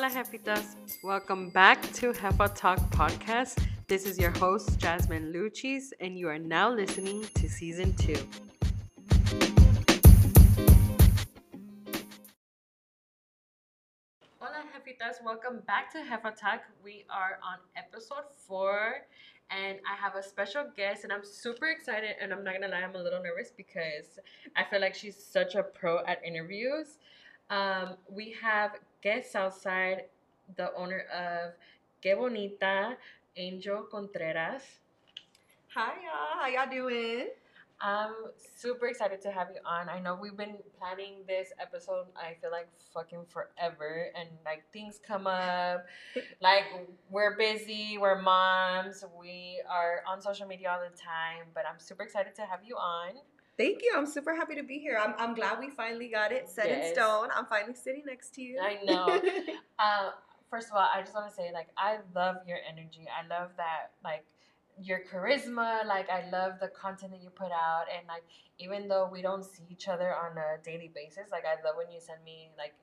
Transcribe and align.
Hola, 0.00 0.12
Jefitas. 0.12 0.76
Welcome 1.02 1.50
back 1.50 1.82
to 1.92 2.14
Jefa 2.14 2.54
Talk 2.54 2.78
Podcast. 2.90 3.62
This 3.86 4.06
is 4.06 4.18
your 4.18 4.30
host, 4.30 4.78
Jasmine 4.78 5.30
Luchis, 5.30 5.92
and 6.00 6.18
you 6.18 6.26
are 6.26 6.38
now 6.38 6.72
listening 6.72 7.26
to 7.34 7.50
season 7.50 7.92
two. 7.96 8.16
Hola, 14.38 14.64
Jefitas. 14.72 15.22
Welcome 15.22 15.60
back 15.66 15.92
to 15.92 15.98
Jefa 15.98 16.34
Talk. 16.34 16.62
We 16.82 17.04
are 17.10 17.38
on 17.44 17.58
episode 17.76 18.24
four, 18.48 19.04
and 19.50 19.80
I 19.84 20.02
have 20.02 20.14
a 20.14 20.22
special 20.22 20.64
guest, 20.74 21.04
and 21.04 21.12
I'm 21.12 21.26
super 21.26 21.66
excited. 21.66 22.16
And 22.22 22.32
I'm 22.32 22.42
not 22.42 22.54
gonna 22.54 22.68
lie, 22.68 22.80
I'm 22.80 22.94
a 22.94 23.02
little 23.02 23.22
nervous 23.22 23.50
because 23.54 24.18
I 24.56 24.64
feel 24.64 24.80
like 24.80 24.94
she's 24.94 25.22
such 25.22 25.56
a 25.56 25.62
pro 25.62 25.98
at 26.06 26.24
interviews. 26.24 26.96
Um, 27.50 27.96
we 28.08 28.32
have 28.40 28.78
Que 29.02 29.22
Southside, 29.24 30.04
the 30.56 30.72
owner 30.76 31.04
of 31.12 31.52
Que 32.00 32.14
Bonita, 32.14 32.96
Angel 33.36 33.82
Contreras. 33.90 34.62
Hi 35.74 35.94
y'all, 35.98 36.38
how 36.38 36.46
y'all 36.46 36.70
doing? 36.70 37.26
I'm 37.80 38.12
super 38.36 38.86
excited 38.86 39.20
to 39.22 39.32
have 39.32 39.48
you 39.52 39.60
on. 39.66 39.88
I 39.88 39.98
know 39.98 40.14
we've 40.14 40.36
been 40.36 40.58
planning 40.78 41.24
this 41.26 41.50
episode, 41.60 42.06
I 42.14 42.34
feel 42.40 42.52
like 42.52 42.68
fucking 42.94 43.24
forever, 43.26 44.12
and 44.14 44.28
like 44.44 44.62
things 44.72 45.00
come 45.04 45.26
up. 45.26 45.86
like 46.40 46.64
we're 47.10 47.36
busy, 47.36 47.98
we're 47.98 48.22
moms, 48.22 49.04
we 49.18 49.60
are 49.68 50.02
on 50.06 50.22
social 50.22 50.46
media 50.46 50.70
all 50.70 50.78
the 50.78 50.96
time, 50.96 51.50
but 51.52 51.64
I'm 51.66 51.80
super 51.80 52.04
excited 52.04 52.36
to 52.36 52.42
have 52.42 52.60
you 52.64 52.76
on. 52.76 53.14
Thank 53.60 53.82
you. 53.82 53.92
I'm 53.94 54.06
super 54.06 54.34
happy 54.34 54.54
to 54.54 54.62
be 54.62 54.78
here. 54.78 54.98
I'm, 54.98 55.12
I'm 55.18 55.34
glad 55.34 55.58
we 55.60 55.68
finally 55.68 56.08
got 56.08 56.32
it 56.32 56.48
set 56.48 56.70
Yes. 56.70 56.86
in 56.88 56.94
stone. 56.94 57.28
I'm 57.36 57.44
finally 57.44 57.74
sitting 57.74 58.04
next 58.06 58.34
to 58.36 58.42
you. 58.42 58.58
I 58.58 58.82
know. 58.84 59.20
Uh, 59.78 60.10
first 60.50 60.68
of 60.68 60.76
all, 60.76 60.86
I 60.94 61.00
just 61.00 61.14
want 61.14 61.26
to 61.30 61.34
say, 61.34 61.52
like, 61.54 61.68
I 61.78 62.00
love 62.14 62.36
your 62.46 62.58
energy. 62.70 63.06
I 63.08 63.26
love 63.26 63.48
that, 63.56 63.92
like, 64.04 64.26
your 64.82 65.00
charisma. 65.10 65.86
Like, 65.86 66.10
I 66.10 66.28
love 66.28 66.60
the 66.60 66.68
content 66.68 67.12
that 67.12 67.22
you 67.22 67.30
put 67.30 67.50
out. 67.50 67.84
And, 67.96 68.06
like, 68.06 68.24
even 68.58 68.86
though 68.86 69.08
we 69.10 69.22
don't 69.22 69.42
see 69.42 69.62
each 69.70 69.88
other 69.88 70.14
on 70.14 70.36
a 70.36 70.62
daily 70.62 70.90
basis, 70.94 71.30
like, 71.32 71.44
I 71.46 71.54
love 71.66 71.76
when 71.78 71.90
you 71.90 71.98
send 71.98 72.22
me, 72.26 72.50
like, 72.58 72.74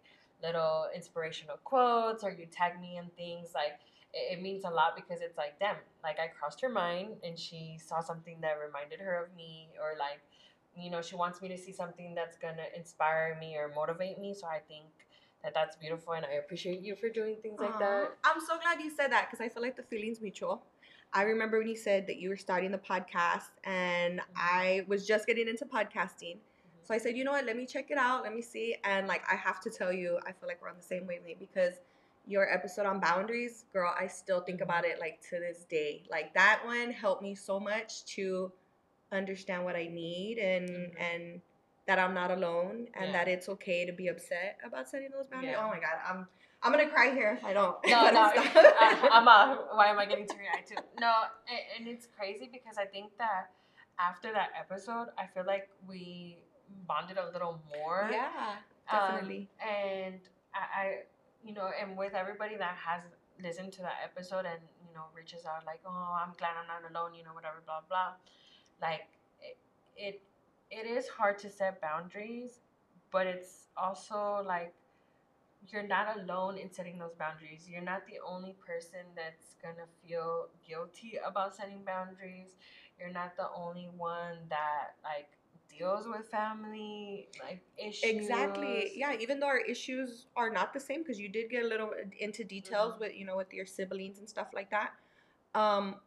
little 0.42 0.88
inspirational 0.95 1.58
quotes 1.64 2.23
or 2.23 2.31
you 2.31 2.48
tag 2.48 2.81
me 2.81 2.98
in 2.98 3.09
things. 3.16 3.50
Like, 3.53 3.78
it, 4.11 4.39
it 4.39 4.42
means 4.42 4.64
a 4.66 4.72
lot 4.72 4.95
because 4.95 5.22
it's 5.22 5.38
like, 5.38 5.59
damn, 5.59 5.75
like, 6.02 6.17
I 6.20 6.30
crossed 6.30 6.61
her 6.61 6.70
mind 6.70 7.17
and 7.23 7.38
she 7.38 7.78
saw 7.78 8.02
something 8.02 8.42
that 8.42 8.58
reminded 8.66 9.00
her 9.02 9.23
of 9.23 9.36
me 9.36 9.70
or, 9.80 10.00
like, 10.00 10.22
you 10.80 10.89
know, 10.89 11.02
she 11.02 11.16
wants 11.16 11.42
me 11.42 11.50
to 11.50 11.58
see 11.58 11.72
something 11.72 12.14
that's 12.16 12.38
gonna 12.38 12.67
inspire 12.75 13.38
me 13.39 13.56
or 13.56 13.72
motivate 13.75 14.20
me. 14.20 14.33
So 14.33 14.47
I 14.47 14.59
think 14.67 14.86
that 15.44 15.53
that's 15.53 15.75
beautiful, 15.75 16.14
and 16.14 16.25
I 16.25 16.33
appreciate 16.33 16.81
you 16.81 16.95
for 16.95 17.09
doing 17.09 17.38
things 17.42 17.59
like 17.59 17.78
that. 17.80 18.11
I'm 18.23 18.42
so 18.42 18.58
glad 18.59 18.81
you 18.81 18.89
said 18.89 19.11
that 19.11 19.30
because 19.30 19.44
I 19.44 19.50
feel 19.50 19.61
like 19.61 19.75
the 19.75 19.83
feeling's 19.83 20.22
mutual. 20.22 20.64
I 21.14 21.23
remember 21.23 21.59
when 21.59 21.67
you 21.67 21.78
said 21.78 22.05
that 22.08 22.17
you 22.17 22.30
were 22.30 22.38
starting 22.38 22.72
the 22.72 22.78
podcast, 22.78 23.52
and 23.64 24.20
mm-hmm. 24.20 24.31
I 24.36 24.86
was 24.88 25.08
just 25.08 25.25
getting 25.25 25.48
into 25.48 25.66
podcasting. 25.66 26.36
Mm-hmm. 26.36 26.83
So 26.83 26.94
I 26.94 26.98
said, 26.98 27.16
you 27.16 27.23
know 27.23 27.31
what? 27.31 27.45
Let 27.45 27.55
me 27.55 27.66
check 27.66 27.92
it 27.92 27.98
out. 27.98 28.23
Let 28.23 28.33
me 28.33 28.42
see. 28.42 28.75
And 28.83 29.08
like, 29.08 29.23
I 29.31 29.36
have 29.36 29.61
to 29.61 29.70
tell 29.70 29.94
you, 29.94 30.20
I 30.28 30.31
feel 30.31 30.48
like 30.48 30.61
we're 30.61 30.70
on 30.70 30.78
the 30.78 30.83
same 30.83 31.08
wavelength 31.08 31.39
because 31.39 31.73
your 32.28 32.52
episode 32.53 32.86
on 32.86 33.00
boundaries, 33.00 33.66
girl, 33.72 33.94
I 33.98 34.08
still 34.08 34.42
think 34.42 34.59
mm-hmm. 34.59 34.70
about 34.70 34.86
it 34.86 35.00
like 35.00 35.22
to 35.30 35.39
this 35.39 35.66
day. 35.70 36.03
Like 36.11 36.33
that 36.33 36.61
one 36.66 36.92
helped 36.92 37.23
me 37.23 37.36
so 37.36 37.59
much 37.59 38.03
to 38.16 38.52
understand 39.11 39.63
what 39.66 39.75
I 39.75 39.88
need 39.88 40.38
and 40.38 40.69
Mhm. 40.69 41.02
and 41.02 41.41
that 41.86 42.00
I'm 42.00 42.13
not 42.13 42.31
alone 42.31 42.88
and 42.95 43.05
Yeah. 43.08 43.11
that 43.14 43.27
it's 43.30 43.47
okay 43.47 43.86
to 43.86 43.94
be 43.94 44.08
upset 44.09 44.58
about 44.64 44.89
setting 44.89 45.09
those 45.11 45.27
boundaries. 45.27 45.55
Yeah. 45.55 45.64
Oh 45.66 45.69
my 45.69 45.80
god, 45.80 45.97
I'm 46.05 46.27
I'm 46.61 46.72
gonna 46.72 46.89
cry 46.89 47.11
here. 47.11 47.37
if 47.39 47.45
I 47.45 47.54
don't. 47.54 47.77
No, 47.87 48.09
no, 48.11 48.21
I'm 48.23 48.33
I, 48.36 49.09
I'm 49.11 49.27
a, 49.27 49.67
why 49.73 49.87
am 49.87 49.99
I 49.99 50.05
getting 50.05 50.27
teary 50.27 50.48
eyed 50.54 50.65
too? 50.65 50.76
No, 50.99 51.14
and, 51.48 51.59
and 51.77 51.87
it's 51.87 52.08
crazy 52.08 52.49
because 52.52 52.77
I 52.77 52.86
think 52.86 53.15
that 53.17 53.52
after 53.99 54.32
that 54.33 54.49
episode, 54.59 55.08
I 55.17 55.27
feel 55.27 55.45
like 55.45 55.70
we 55.87 56.39
bonded 56.87 57.17
a 57.17 57.30
little 57.32 57.61
more. 57.77 58.09
yeah, 58.11 58.58
Um, 58.89 58.99
definitely. 58.99 59.49
and 59.61 60.20
I, 60.53 60.82
I, 60.82 60.86
you 61.43 61.53
know, 61.53 61.70
and 61.80 61.95
with 61.98 62.14
everybody 62.14 62.58
that 62.58 62.76
has 62.76 63.02
listened 63.42 63.71
to 63.73 63.82
that 63.83 63.98
episode 64.03 64.45
and 64.45 64.59
you 64.86 64.93
know 64.93 65.05
reaches 65.15 65.45
out 65.45 65.64
like, 65.65 65.80
oh, 65.86 66.17
I'm 66.21 66.33
glad 66.37 66.53
I'm 66.59 66.67
not 66.67 66.83
alone, 66.92 67.14
you 67.14 67.23
know, 67.23 67.33
whatever, 67.33 67.61
blah 67.65 67.82
blah. 67.87 68.14
Like 68.82 69.08
it, 69.42 69.58
it, 69.95 70.21
it 70.71 70.86
is 70.88 71.08
hard 71.08 71.39
to 71.39 71.49
set 71.49 71.82
boundaries, 71.82 72.60
but 73.11 73.27
it's 73.27 73.67
also 73.77 74.43
like 74.45 74.73
you're 75.70 75.88
not 75.88 76.17
alone 76.17 76.58
in 76.58 76.71
setting 76.71 76.98
those 76.98 77.14
boundaries. 77.17 77.67
You're 77.70 77.82
not 77.82 78.05
the 78.08 78.20
only 78.26 78.55
person 78.65 79.02
that's 79.15 79.55
gonna 79.61 79.88
feel 80.05 80.48
guilty 80.67 81.20
about 81.26 81.55
setting 81.55 81.83
boundaries. 81.86 82.52
You're 82.99 83.11
not 83.11 83.36
the 83.36 83.48
only 83.55 83.89
one 83.98 84.38
that 84.49 84.95
like 85.04 85.30
deals 85.70 86.05
with 86.08 86.27
family 86.30 87.27
like 87.44 87.61
issues. 87.77 88.04
Exactly. 88.04 88.92
Yeah, 88.95 89.15
even 89.20 89.39
though 89.39 89.48
our 89.48 89.59
issues 89.59 90.27
are 90.36 90.49
not 90.49 90.73
the 90.73 90.80
same 90.80 91.02
because 91.02 91.20
you 91.20 91.30
did 91.30 91.49
get 91.49 91.64
a 91.64 91.67
little 91.67 91.92
into 92.20 92.44
details 92.44 92.95
Mhm. 92.95 92.99
with 92.99 93.15
you 93.15 93.26
know 93.26 93.36
with 93.38 93.54
your 93.54 93.65
siblings 93.65 94.20
and 94.20 94.30
stuff 94.30 94.48
like 94.54 94.70
that. 94.71 94.92
Um 95.55 96.02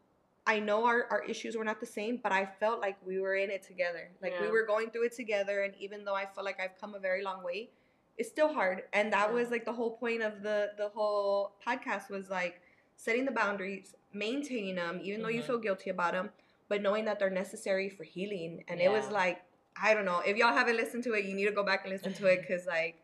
I 0.47 0.59
know 0.59 0.85
our, 0.87 1.07
our 1.11 1.23
issues 1.25 1.57
were 1.57 1.65
not 1.65 1.81
the 1.81 1.87
same, 1.87 2.19
but 2.23 2.33
I 2.33 2.47
felt 2.47 2.81
like 2.81 2.97
we 3.07 3.21
were 3.21 3.37
in 3.37 3.51
it 3.51 3.63
together. 3.63 4.11
Like 4.23 4.41
we 4.41 4.49
were 4.51 4.65
going 4.67 4.91
through 4.91 5.05
it 5.05 5.15
together 5.17 5.63
and 5.63 5.75
even 5.79 6.05
though 6.05 6.15
I 6.15 6.27
feel 6.27 6.45
like 6.45 6.59
I've 6.61 6.79
come 6.81 6.95
a 6.95 6.99
very 6.99 7.23
long 7.23 7.45
way, 7.45 7.71
it's 8.19 8.29
still 8.29 8.53
hard. 8.53 8.85
And 8.93 9.13
that 9.13 9.29
Yeah. 9.29 9.35
was 9.35 9.51
like 9.51 9.65
the 9.65 9.73
whole 9.73 9.97
point 9.97 10.23
of 10.23 10.43
the 10.43 10.73
the 10.77 10.89
whole 10.89 11.53
podcast 11.67 12.11
was 12.11 12.31
like 12.31 12.61
setting 12.97 13.25
the 13.25 13.33
boundaries, 13.33 13.95
maintaining 14.13 14.75
them 14.75 15.01
even 15.03 15.23
though 15.23 15.29
you 15.29 15.43
Mhm. 15.43 15.47
feel 15.47 15.59
guilty 15.59 15.91
about 15.91 16.13
them, 16.13 16.31
but 16.69 16.83
knowing 16.83 17.05
that 17.05 17.19
they're 17.19 17.31
necessary 17.31 17.89
for 17.89 18.05
healing. 18.05 18.65
And 18.69 18.81
it 18.81 18.91
was 18.91 19.11
like 19.11 19.43
I 19.81 19.95
don't 19.95 20.05
know. 20.05 20.21
If 20.21 20.37
y'all 20.37 20.53
haven't 20.53 20.77
listened 20.77 21.05
to 21.05 21.15
it, 21.15 21.25
you 21.25 21.35
need 21.35 21.47
to 21.47 21.53
go 21.53 21.63
back 21.63 21.85
and 21.85 21.93
listen 21.93 22.13
to 22.15 22.27
it 22.27 22.41
because, 22.43 22.67
like, 22.67 22.97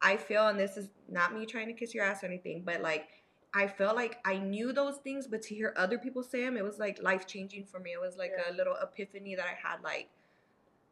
I 0.00 0.16
feel, 0.16 0.46
and 0.48 0.58
this 0.58 0.76
is 0.76 0.88
not 1.08 1.34
me 1.34 1.44
trying 1.46 1.66
to 1.66 1.74
kiss 1.74 1.94
your 1.94 2.04
ass 2.04 2.22
or 2.22 2.26
anything, 2.26 2.62
but 2.64 2.80
like, 2.80 3.08
I 3.54 3.66
felt 3.66 3.96
like 3.96 4.18
I 4.24 4.38
knew 4.38 4.72
those 4.72 4.96
things, 4.98 5.26
but 5.26 5.42
to 5.42 5.54
hear 5.54 5.74
other 5.76 5.98
people 5.98 6.22
say 6.22 6.44
them, 6.44 6.56
it 6.56 6.64
was 6.64 6.78
like 6.78 7.02
life 7.02 7.26
changing 7.26 7.64
for 7.66 7.78
me. 7.78 7.92
It 7.92 8.00
was 8.00 8.16
like 8.16 8.32
Yeah. 8.36 8.50
a 8.50 8.54
little 8.54 8.76
epiphany 8.76 9.34
that 9.34 9.44
I 9.46 9.54
had, 9.68 9.82
like, 9.82 10.08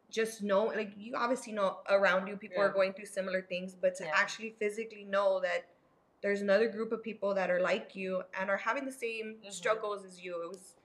just 0.09 0.43
know, 0.43 0.65
like, 0.65 0.91
you 0.97 1.15
obviously 1.15 1.53
know 1.53 1.79
around 1.89 2.27
you 2.27 2.35
people 2.37 2.61
are 2.61 2.69
going 2.69 2.93
through 2.93 3.05
similar 3.05 3.41
things, 3.41 3.75
but 3.75 3.95
to 3.95 4.03
Yeah. 4.05 4.11
actually 4.13 4.51
physically 4.59 5.05
know 5.05 5.39
that 5.41 5.65
there's 6.21 6.41
another 6.41 6.67
group 6.69 6.91
of 6.91 7.01
people 7.01 7.33
that 7.33 7.49
are 7.49 7.61
like 7.61 7.95
you 7.95 8.23
and 8.39 8.49
are 8.49 8.57
having 8.57 8.85
the 8.85 8.91
same 8.91 9.37
Mhm. 9.43 9.51
struggles 9.51 10.03
as 10.05 10.21
you, 10.23 10.41
it 10.43 10.49
was 10.49 10.75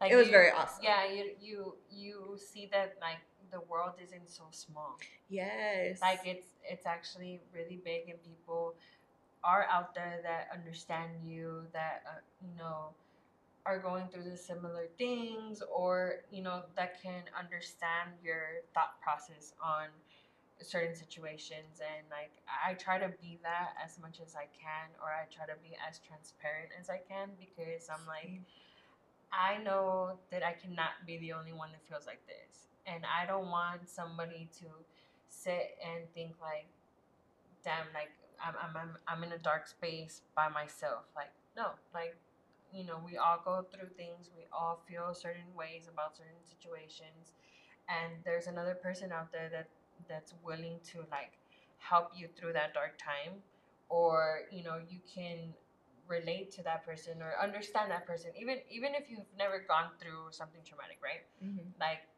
Like 0.00 0.12
it 0.12 0.16
was 0.16 0.26
you- 0.26 0.32
very 0.32 0.50
awesome. 0.50 0.84
Yeah, 0.84 1.04
you 1.06 1.34
you 1.40 1.76
you 1.90 2.36
see 2.38 2.66
that 2.66 2.96
like 3.00 3.20
the 3.50 3.60
world 3.60 3.94
isn't 4.02 4.28
so 4.28 4.44
small. 4.50 4.98
yes, 5.28 6.00
Like 6.00 6.20
it's 6.26 6.48
it's 6.68 6.86
actually 6.86 7.40
really 7.52 7.76
big, 7.76 8.08
and 8.10 8.22
people 8.22 8.74
are 9.44 9.66
out 9.70 9.94
there 9.94 10.20
that 10.22 10.48
understand 10.52 11.12
you, 11.24 11.62
that 11.72 12.02
uh, 12.06 12.20
you 12.42 12.56
know 12.58 12.90
are 13.66 13.78
going 13.78 14.08
through 14.08 14.24
the 14.24 14.36
similar 14.36 14.86
things, 14.98 15.62
or 15.74 16.16
you 16.30 16.42
know 16.42 16.62
that 16.76 17.02
can 17.02 17.22
understand 17.38 18.10
your 18.22 18.62
thought 18.74 19.00
process 19.02 19.52
on 19.62 19.88
certain 20.62 20.94
situations 20.94 21.82
and 21.82 22.06
like 22.10 22.30
I 22.46 22.74
try 22.74 22.96
to 22.98 23.10
be 23.20 23.38
that 23.42 23.74
as 23.84 23.98
much 24.00 24.20
as 24.24 24.36
I 24.36 24.46
can 24.54 24.88
or 25.02 25.10
I 25.10 25.26
try 25.28 25.44
to 25.44 25.58
be 25.60 25.76
as 25.76 25.98
transparent 25.98 26.70
as 26.80 26.88
I 26.88 27.02
can 27.04 27.30
because 27.36 27.90
I'm 27.90 28.06
like 28.06 28.40
I 29.34 29.58
know 29.62 30.18
that 30.30 30.44
I 30.44 30.52
cannot 30.52 31.02
be 31.06 31.18
the 31.18 31.32
only 31.32 31.52
one 31.52 31.70
that 31.72 31.82
feels 31.88 32.06
like 32.06 32.22
this. 32.26 32.68
And 32.86 33.04
I 33.04 33.26
don't 33.26 33.50
want 33.50 33.88
somebody 33.88 34.48
to 34.60 34.66
sit 35.28 35.76
and 35.82 36.04
think 36.14 36.34
like, 36.40 36.66
damn, 37.64 37.90
like 37.94 38.12
I'm, 38.42 38.54
I'm, 38.60 38.76
I'm, 38.76 38.96
I'm 39.08 39.24
in 39.24 39.32
a 39.32 39.38
dark 39.38 39.66
space 39.66 40.22
by 40.34 40.48
myself. 40.48 41.04
Like, 41.16 41.32
no, 41.56 41.72
like, 41.92 42.16
you 42.72 42.84
know, 42.84 42.98
we 43.04 43.16
all 43.16 43.40
go 43.44 43.64
through 43.72 43.90
things. 43.96 44.30
We 44.34 44.44
all 44.52 44.82
feel 44.88 45.14
certain 45.14 45.54
ways 45.56 45.88
about 45.92 46.16
certain 46.16 46.42
situations. 46.44 47.32
And 47.88 48.12
there's 48.24 48.46
another 48.46 48.74
person 48.74 49.12
out 49.12 49.32
there 49.32 49.48
that 49.50 49.68
that's 50.08 50.34
willing 50.42 50.80
to 50.92 50.98
like 51.10 51.38
help 51.78 52.10
you 52.14 52.28
through 52.36 52.52
that 52.52 52.74
dark 52.74 52.98
time 52.98 53.40
or 53.88 54.40
you 54.50 54.62
know 54.64 54.78
you 54.88 54.98
can 55.14 55.54
relate 56.08 56.50
to 56.52 56.62
that 56.62 56.84
person 56.84 57.22
or 57.22 57.32
understand 57.40 57.90
that 57.90 58.06
person 58.06 58.30
even 58.38 58.58
even 58.70 58.94
if 58.94 59.08
you've 59.08 59.28
never 59.38 59.64
gone 59.66 59.88
through 60.00 60.26
something 60.30 60.60
traumatic 60.64 60.98
right 61.02 61.24
Mhm. 61.42 61.72
like 61.80 62.08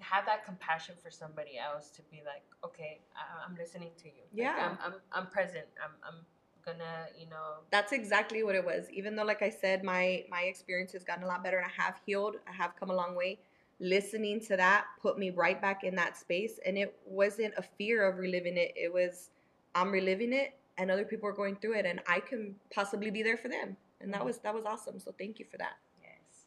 have 0.00 0.26
that 0.26 0.44
compassion 0.44 0.94
for 1.02 1.10
somebody 1.10 1.58
else 1.58 1.90
to 1.90 2.02
be 2.10 2.22
like 2.26 2.42
okay 2.64 3.00
I, 3.16 3.46
i'm 3.46 3.56
listening 3.56 3.90
to 3.98 4.06
you 4.06 4.22
Like, 4.32 4.32
Yeah. 4.32 4.76
I'm, 4.84 4.92
I'm 4.92 4.94
i'm 5.12 5.26
present 5.26 5.66
i'm 5.82 5.92
i'm 6.06 6.20
gonna 6.64 7.06
you 7.18 7.26
know 7.28 7.60
that's 7.70 7.92
exactly 7.92 8.42
what 8.42 8.54
it 8.54 8.64
was 8.64 8.86
even 8.92 9.16
though 9.16 9.24
like 9.24 9.42
i 9.42 9.50
said 9.50 9.82
my 9.82 10.24
my 10.30 10.42
experience 10.42 10.92
has 10.92 11.04
gotten 11.04 11.24
a 11.24 11.26
lot 11.26 11.42
better 11.42 11.56
and 11.58 11.66
i 11.66 11.82
have 11.82 11.96
healed 12.04 12.36
i 12.48 12.52
have 12.52 12.76
come 12.78 12.90
a 12.90 12.94
long 12.94 13.14
way 13.14 13.38
listening 13.78 14.40
to 14.40 14.56
that 14.56 14.84
put 15.00 15.18
me 15.18 15.30
right 15.30 15.60
back 15.62 15.84
in 15.84 15.94
that 15.94 16.16
space 16.18 16.60
and 16.66 16.76
it 16.76 16.94
wasn't 17.06 17.52
a 17.56 17.62
fear 17.62 18.06
of 18.06 18.18
reliving 18.18 18.58
it 18.58 18.72
it 18.76 18.92
was 18.92 19.30
i'm 19.74 19.90
reliving 19.90 20.32
it 20.34 20.54
and 20.80 20.90
other 20.90 21.04
people 21.04 21.28
are 21.28 21.32
going 21.32 21.56
through 21.56 21.74
it, 21.74 21.84
and 21.84 22.00
I 22.08 22.20
can 22.20 22.54
possibly 22.74 23.10
be 23.10 23.22
there 23.22 23.36
for 23.36 23.48
them, 23.48 23.76
and 24.00 24.12
that 24.14 24.22
Mhm. 24.22 24.24
was 24.24 24.38
that 24.38 24.54
was 24.54 24.64
awesome. 24.64 24.98
So 24.98 25.12
thank 25.12 25.38
you 25.38 25.44
for 25.44 25.58
that. 25.58 25.76
Yes. 26.00 26.46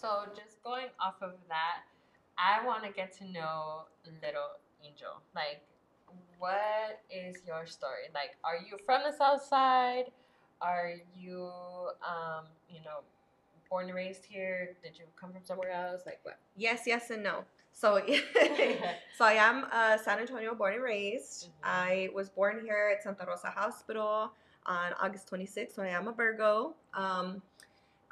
So 0.00 0.24
just 0.36 0.62
going 0.62 0.86
off 1.00 1.16
of 1.22 1.32
that, 1.48 1.82
I 2.38 2.64
want 2.64 2.84
to 2.84 2.90
get 2.90 3.12
to 3.18 3.24
know 3.24 3.82
Little 4.22 4.58
Angel. 4.84 5.20
Like, 5.34 5.60
what 6.38 7.00
is 7.10 7.38
your 7.46 7.66
story? 7.66 8.08
Like, 8.14 8.36
are 8.44 8.56
you 8.56 8.78
from 8.86 9.02
the 9.04 9.16
South 9.16 9.42
Side? 9.42 10.04
Are 10.60 10.92
you, 11.16 11.50
um, 12.02 12.44
you 12.70 12.80
know, 12.84 13.00
born 13.68 13.86
and 13.86 13.94
raised 13.94 14.24
here? 14.24 14.74
Did 14.82 14.98
you 14.98 15.04
come 15.20 15.32
from 15.32 15.42
somewhere 15.44 15.70
else? 15.72 16.02
Like, 16.06 16.20
what? 16.22 16.38
Yes, 16.56 16.82
yes, 16.86 17.10
and 17.10 17.22
no. 17.22 17.44
So, 17.72 18.00
so 19.16 19.24
I 19.24 19.34
am 19.34 19.66
uh, 19.72 19.98
San 19.98 20.18
Antonio 20.18 20.54
born 20.54 20.74
and 20.74 20.82
raised. 20.82 21.46
Mhm. 21.46 21.50
I 21.64 22.08
was 22.14 22.28
born 22.28 22.60
here 22.64 22.92
at 22.96 23.02
Santa 23.02 23.24
Rosa 23.26 23.48
Hospital 23.50 24.32
on 24.66 24.92
August 25.00 25.28
26th. 25.28 25.74
So 25.74 25.82
I 25.82 25.88
am 25.88 26.08
a 26.08 26.12
Virgo. 26.12 26.74
Um, 26.94 27.42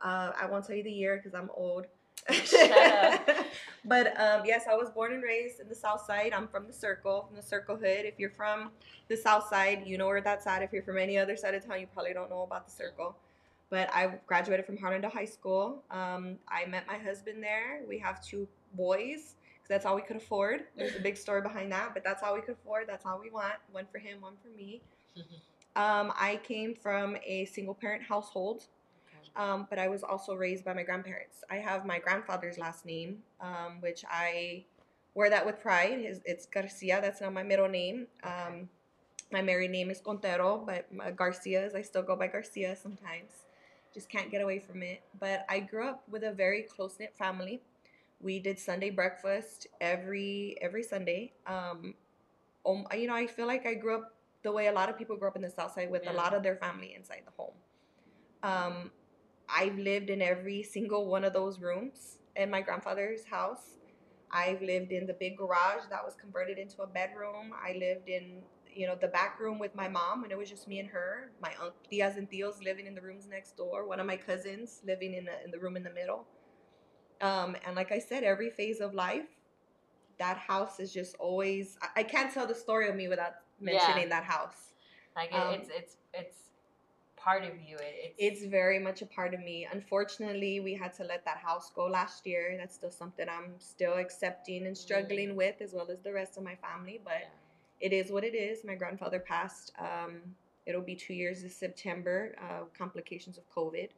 uh, 0.02 0.32
I 0.40 0.46
won't 0.46 0.66
tell 0.66 0.76
you 0.76 0.82
the 0.82 0.90
year 0.90 1.20
because 1.22 1.34
I'm 1.34 1.50
old. 1.54 1.86
But 3.86 4.18
um, 4.20 4.42
yes, 4.44 4.64
I 4.68 4.74
was 4.74 4.90
born 4.90 5.12
and 5.12 5.22
raised 5.22 5.60
in 5.60 5.68
the 5.68 5.74
South 5.74 6.04
Side. 6.04 6.32
I'm 6.34 6.48
from 6.48 6.66
the 6.66 6.72
Circle, 6.72 7.26
from 7.28 7.36
the 7.36 7.42
Circle 7.42 7.76
Hood. 7.76 8.04
If 8.04 8.18
you're 8.18 8.30
from 8.30 8.70
the 9.08 9.16
South 9.16 9.48
Side, 9.48 9.84
you 9.86 9.96
know 9.96 10.06
where 10.06 10.20
that's 10.20 10.46
at. 10.46 10.62
If 10.62 10.72
you're 10.72 10.82
from 10.82 10.98
any 10.98 11.16
other 11.16 11.36
side 11.36 11.54
of 11.54 11.64
town, 11.64 11.80
you 11.80 11.86
probably 11.86 12.12
don't 12.12 12.28
know 12.28 12.42
about 12.42 12.66
the 12.66 12.72
Circle. 12.72 13.16
But 13.70 13.88
I 13.94 14.14
graduated 14.26 14.66
from 14.66 14.76
Harlandale 14.76 15.12
High 15.12 15.24
School. 15.24 15.84
Um, 15.92 16.36
I 16.48 16.66
met 16.66 16.86
my 16.88 16.98
husband 16.98 17.42
there. 17.42 17.82
We 17.88 17.98
have 17.98 18.24
two 18.24 18.48
boys 18.74 19.34
because 19.54 19.68
that's 19.68 19.86
all 19.86 19.94
we 19.94 20.02
could 20.02 20.16
afford. 20.16 20.64
There's 20.76 20.96
a 20.96 21.00
big 21.00 21.16
story 21.16 21.42
behind 21.42 21.70
that, 21.70 21.94
but 21.94 22.02
that's 22.02 22.24
all 22.24 22.34
we 22.34 22.40
could 22.40 22.56
afford. 22.62 22.86
That's 22.88 23.06
all 23.06 23.20
we 23.20 23.30
want. 23.30 23.54
One 23.70 23.86
for 23.92 23.98
him, 23.98 24.20
one 24.20 24.34
for 24.42 24.56
me. 24.56 24.82
Um, 25.76 26.10
I 26.18 26.40
came 26.42 26.74
from 26.74 27.18
a 27.22 27.44
single 27.44 27.74
parent 27.74 28.02
household, 28.02 28.64
um, 29.36 29.66
but 29.68 29.78
I 29.78 29.88
was 29.88 30.02
also 30.02 30.34
raised 30.34 30.64
by 30.64 30.72
my 30.72 30.82
grandparents. 30.82 31.44
I 31.50 31.56
have 31.56 31.84
my 31.84 31.98
grandfather's 31.98 32.58
last 32.58 32.84
name, 32.86 33.18
um, 33.40 33.80
which 33.80 34.04
I 34.10 34.64
wear 35.14 35.30
that 35.30 35.44
with 35.44 35.60
pride. 35.60 36.00
His, 36.00 36.20
it's 36.24 36.46
Garcia. 36.46 37.00
That's 37.00 37.20
not 37.20 37.32
my 37.32 37.42
middle 37.42 37.68
name. 37.68 38.06
Um, 38.22 38.68
my 39.32 39.42
married 39.42 39.70
name 39.70 39.90
is 39.90 40.00
Contero, 40.00 40.62
but 40.64 40.92
my 40.92 41.10
Garcia's 41.10 41.74
I 41.74 41.82
still 41.82 42.02
go 42.02 42.16
by 42.16 42.28
Garcia 42.28 42.76
sometimes. 42.76 43.32
Just 43.92 44.08
can't 44.08 44.30
get 44.30 44.42
away 44.42 44.58
from 44.58 44.82
it. 44.82 45.02
But 45.18 45.44
I 45.48 45.60
grew 45.60 45.88
up 45.88 46.02
with 46.08 46.22
a 46.22 46.32
very 46.32 46.62
close 46.62 46.96
knit 46.98 47.14
family. 47.16 47.62
We 48.20 48.38
did 48.38 48.58
Sunday 48.58 48.90
breakfast 48.90 49.66
every 49.80 50.56
every 50.62 50.82
Sunday. 50.82 51.32
Um, 51.46 51.94
um, 52.64 52.86
you 52.96 53.06
know, 53.06 53.14
I 53.14 53.26
feel 53.26 53.46
like 53.46 53.66
I 53.66 53.74
grew 53.74 53.96
up 53.96 54.14
the 54.42 54.52
way 54.52 54.68
a 54.68 54.72
lot 54.72 54.88
of 54.88 54.96
people 54.96 55.16
grew 55.16 55.28
up 55.28 55.36
in 55.36 55.42
the 55.42 55.50
South 55.50 55.72
Side 55.72 55.90
with 55.90 56.04
Yeah. 56.04 56.12
a 56.12 56.14
lot 56.14 56.34
of 56.34 56.42
their 56.42 56.56
family 56.56 56.94
inside 56.94 57.22
the 57.26 57.32
home. 57.36 57.54
Um, 58.42 58.90
I've 59.48 59.78
lived 59.78 60.10
in 60.10 60.22
every 60.22 60.62
single 60.62 61.06
one 61.06 61.24
of 61.24 61.32
those 61.32 61.60
rooms 61.60 62.18
in 62.34 62.50
my 62.50 62.60
grandfather's 62.60 63.24
house. 63.24 63.78
I've 64.30 64.60
lived 64.60 64.92
in 64.92 65.06
the 65.06 65.14
big 65.14 65.38
garage 65.38 65.84
that 65.90 66.04
was 66.04 66.14
converted 66.14 66.58
into 66.58 66.82
a 66.82 66.86
bedroom. 66.86 67.52
I 67.54 67.74
lived 67.78 68.08
in, 68.08 68.42
you 68.74 68.86
know, 68.86 68.96
the 69.00 69.08
back 69.08 69.38
room 69.38 69.58
with 69.58 69.74
my 69.74 69.88
mom, 69.88 70.24
and 70.24 70.32
it 70.32 70.38
was 70.38 70.50
just 70.50 70.66
me 70.66 70.80
and 70.80 70.88
her. 70.88 71.30
My 71.40 71.52
aunt, 71.62 71.74
tias 71.90 72.16
and 72.16 72.28
tios 72.28 72.62
living 72.62 72.86
in 72.86 72.94
the 72.94 73.00
rooms 73.00 73.28
next 73.28 73.56
door. 73.56 73.86
One 73.86 74.00
of 74.00 74.06
my 74.06 74.16
cousins 74.16 74.82
living 74.84 75.14
in 75.14 75.24
the 75.24 75.44
in 75.44 75.50
the 75.50 75.58
room 75.58 75.76
in 75.76 75.84
the 75.84 75.92
middle. 75.92 76.26
Um, 77.20 77.56
and 77.64 77.76
like 77.76 77.92
I 77.92 77.98
said, 77.98 78.24
every 78.24 78.50
phase 78.50 78.80
of 78.80 78.92
life, 78.94 79.28
that 80.18 80.36
house 80.36 80.80
is 80.80 80.92
just 80.92 81.16
always. 81.18 81.78
I, 81.80 82.00
I 82.00 82.02
can't 82.02 82.32
tell 82.32 82.46
the 82.46 82.54
story 82.54 82.88
of 82.88 82.96
me 82.96 83.08
without 83.08 83.34
mentioning 83.60 84.08
that 84.10 84.24
house. 84.24 84.74
Like, 85.14 85.30
it, 85.30 85.36
Um, 85.36 85.54
it's, 85.54 85.68
it's, 85.70 85.96
it's 86.12 86.36
part 87.26 87.42
of 87.42 87.54
you. 87.68 87.76
It, 87.80 88.14
It's 88.26 88.44
very 88.60 88.78
much 88.78 89.02
a 89.02 89.06
part 89.06 89.32
of 89.34 89.40
me. 89.40 89.66
Unfortunately, 89.78 90.54
we 90.60 90.74
had 90.82 90.92
to 90.98 91.04
let 91.12 91.24
that 91.24 91.38
house 91.48 91.66
go 91.74 91.84
last 91.86 92.26
year. 92.26 92.44
That's 92.58 92.76
still 92.80 92.94
something 93.02 93.26
I'm 93.36 93.54
still 93.58 93.94
accepting 93.94 94.66
and 94.66 94.76
struggling 94.86 95.34
with, 95.42 95.56
as 95.60 95.72
well 95.76 95.88
as 95.90 96.00
the 96.08 96.12
rest 96.12 96.36
of 96.38 96.44
my 96.44 96.56
family. 96.66 97.00
But 97.10 97.22
yeah. 97.22 97.86
it 97.86 97.92
is 97.92 98.12
what 98.14 98.24
it 98.30 98.36
is. 98.48 98.64
My 98.64 98.76
grandfather 98.82 99.18
passed. 99.18 99.72
Um, 99.78 100.12
it'll 100.66 100.88
be 100.94 100.98
two 101.06 101.14
years 101.14 101.42
this 101.42 101.56
September. 101.56 102.36
Uh, 102.44 102.64
complications 102.82 103.36
of 103.38 103.44
COVID. 103.58 103.88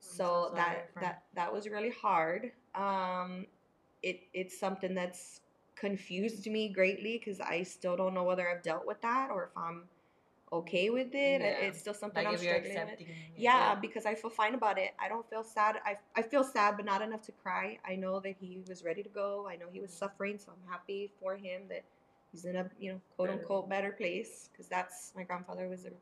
so 0.00 0.50
So 0.50 0.52
that 0.56 0.76
that 1.02 1.16
that 1.34 1.52
was 1.52 1.68
really 1.68 1.94
hard. 2.06 2.52
Um, 2.74 3.46
it 4.02 4.20
it's 4.32 4.58
something 4.58 4.94
that's 4.94 5.40
confused 5.76 6.46
me 6.46 6.68
greatly 6.68 7.18
because 7.18 7.40
I 7.40 7.62
still 7.62 7.96
don't 7.96 8.14
know 8.14 8.24
whether 8.24 8.48
I've 8.48 8.62
dealt 8.62 8.86
with 8.86 9.00
that 9.02 9.30
or 9.30 9.40
if 9.50 9.56
I'm 9.56 9.78
okay 10.60 10.90
with 10.90 11.08
it. 11.14 11.40
Yeah. 11.42 11.66
It's 11.66 11.80
still 11.80 11.94
something 11.94 12.24
like, 12.24 12.34
I'm 12.34 12.38
struggling 12.38 12.74
with 12.74 12.76
accepting 12.82 13.08
it, 13.08 13.14
yeah, 13.36 13.74
because 13.74 14.06
I 14.06 14.14
feel 14.14 14.30
fine 14.30 14.54
about 14.54 14.78
it. 14.78 14.94
I 14.98 15.08
don't 15.08 15.28
feel 15.28 15.44
sad. 15.44 15.76
I, 15.84 15.98
I 16.16 16.22
feel 16.22 16.44
sad, 16.44 16.76
but 16.76 16.84
not 16.84 17.02
enough 17.02 17.22
to 17.22 17.32
cry. 17.32 17.78
I 17.86 17.96
know 17.96 18.20
that 18.20 18.36
he 18.40 18.60
was 18.68 18.84
ready 18.84 19.02
to 19.02 19.08
go. 19.08 19.46
I 19.48 19.56
know 19.56 19.66
he 19.72 19.80
was 19.80 19.90
Mhm. 19.90 19.98
suffering, 19.98 20.38
so 20.38 20.52
I'm 20.52 20.70
happy 20.70 21.10
for 21.20 21.36
him 21.36 21.68
that 21.68 21.84
he's 22.32 22.44
in 22.44 22.56
a 22.56 22.70
you 22.78 22.92
know 22.92 23.00
quote 23.16 23.28
Better. 23.28 23.40
unquote 23.40 23.68
better 23.68 23.92
place 23.92 24.48
because 24.52 24.68
that's 24.68 25.12
my 25.16 25.22
grandfather 25.24 25.68
was 25.68 25.84
a, 25.86 25.92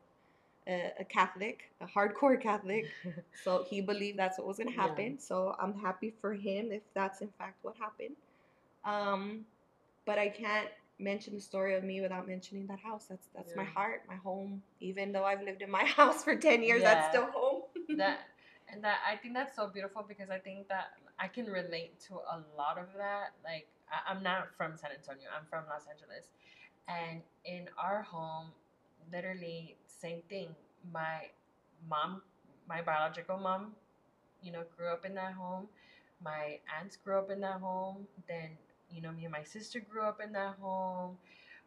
a 0.67 0.93
a 0.99 1.05
Catholic, 1.05 1.71
a 1.81 1.85
hardcore 1.87 2.39
Catholic, 2.41 2.85
so 3.43 3.63
he 3.69 3.81
believed 3.81 4.17
that's 4.19 4.37
what 4.37 4.47
was 4.47 4.57
gonna 4.57 4.71
Yeah. 4.71 4.87
happen. 4.87 5.19
So 5.19 5.55
I'm 5.59 5.73
happy 5.79 6.11
for 6.21 6.33
him 6.33 6.71
if 6.71 6.83
that's 6.93 7.21
in 7.21 7.29
fact 7.37 7.57
what 7.63 7.75
happened. 7.77 8.15
Um, 8.85 9.45
but 10.05 10.19
I 10.19 10.29
can't 10.29 10.69
mention 10.99 11.35
the 11.35 11.41
story 11.41 11.75
of 11.75 11.83
me 11.83 12.01
without 12.01 12.27
mentioning 12.27 12.67
that 12.67 12.79
house. 12.79 13.05
That's 13.09 13.27
that's 13.35 13.55
my 13.55 13.63
heart, 13.63 14.03
my 14.07 14.15
home. 14.15 14.61
Even 14.79 15.11
though 15.11 15.23
I've 15.23 15.41
lived 15.41 15.61
in 15.61 15.69
my 15.71 15.83
house 15.97 16.23
for 16.23 16.35
ten 16.35 16.63
years, 16.63 16.83
that's 16.83 17.09
still 17.09 17.27
home. 17.31 17.63
that 17.97 18.19
and 18.71 18.83
that 18.83 18.97
I 19.09 19.17
think 19.17 19.33
that's 19.33 19.55
so 19.55 19.67
beautiful 19.67 20.05
because 20.07 20.29
I 20.29 20.39
think 20.39 20.67
that 20.69 20.93
I 21.19 21.27
can 21.27 21.45
relate 21.45 21.99
to 22.07 22.15
a 22.15 22.41
lot 22.57 22.77
of 22.77 22.87
that. 22.97 23.33
Like 23.43 23.67
I, 23.91 24.11
I'm 24.11 24.23
not 24.23 24.49
from 24.57 24.77
San 24.77 24.91
Antonio. 24.91 25.27
I'm 25.37 25.45
from 25.49 25.63
Los 25.69 25.85
Angeles, 25.87 26.27
and 26.87 27.21
in 27.45 27.67
our 27.77 28.01
home, 28.01 28.47
literally 29.11 29.75
same 29.87 30.21
thing. 30.29 30.49
My 30.91 31.29
mom, 31.89 32.21
my 32.67 32.81
biological 32.81 33.37
mom, 33.37 33.73
you 34.41 34.51
know, 34.51 34.63
grew 34.77 34.89
up 34.89 35.05
in 35.05 35.15
that 35.15 35.33
home. 35.33 35.67
My 36.23 36.59
aunts 36.79 36.95
grew 36.97 37.17
up 37.17 37.29
in 37.29 37.41
that 37.41 37.59
home. 37.59 38.07
Then 38.27 38.51
you 38.93 39.01
know, 39.01 39.11
me 39.11 39.25
and 39.25 39.31
my 39.31 39.43
sister 39.43 39.79
grew 39.79 40.03
up 40.03 40.19
in 40.21 40.33
that 40.33 40.55
home. 40.61 41.17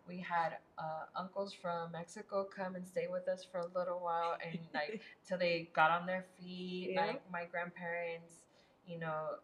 We 0.06 0.18
had 0.20 0.58
uh, 0.78 1.04
uncles 1.16 1.52
from 1.52 1.92
Mexico 1.92 2.44
come 2.44 2.76
and 2.76 2.86
stay 2.86 3.08
with 3.08 3.28
us 3.28 3.44
for 3.50 3.58
a 3.60 3.66
little 3.78 4.00
while, 4.00 4.36
and 4.44 4.58
like 4.74 5.00
till 5.26 5.38
they 5.38 5.68
got 5.74 5.90
on 5.90 6.06
their 6.06 6.24
feet. 6.38 6.90
Yeah. 6.94 7.06
Like 7.06 7.22
my 7.30 7.44
grandparents, 7.46 8.44
you 8.86 8.98
know, 8.98 9.36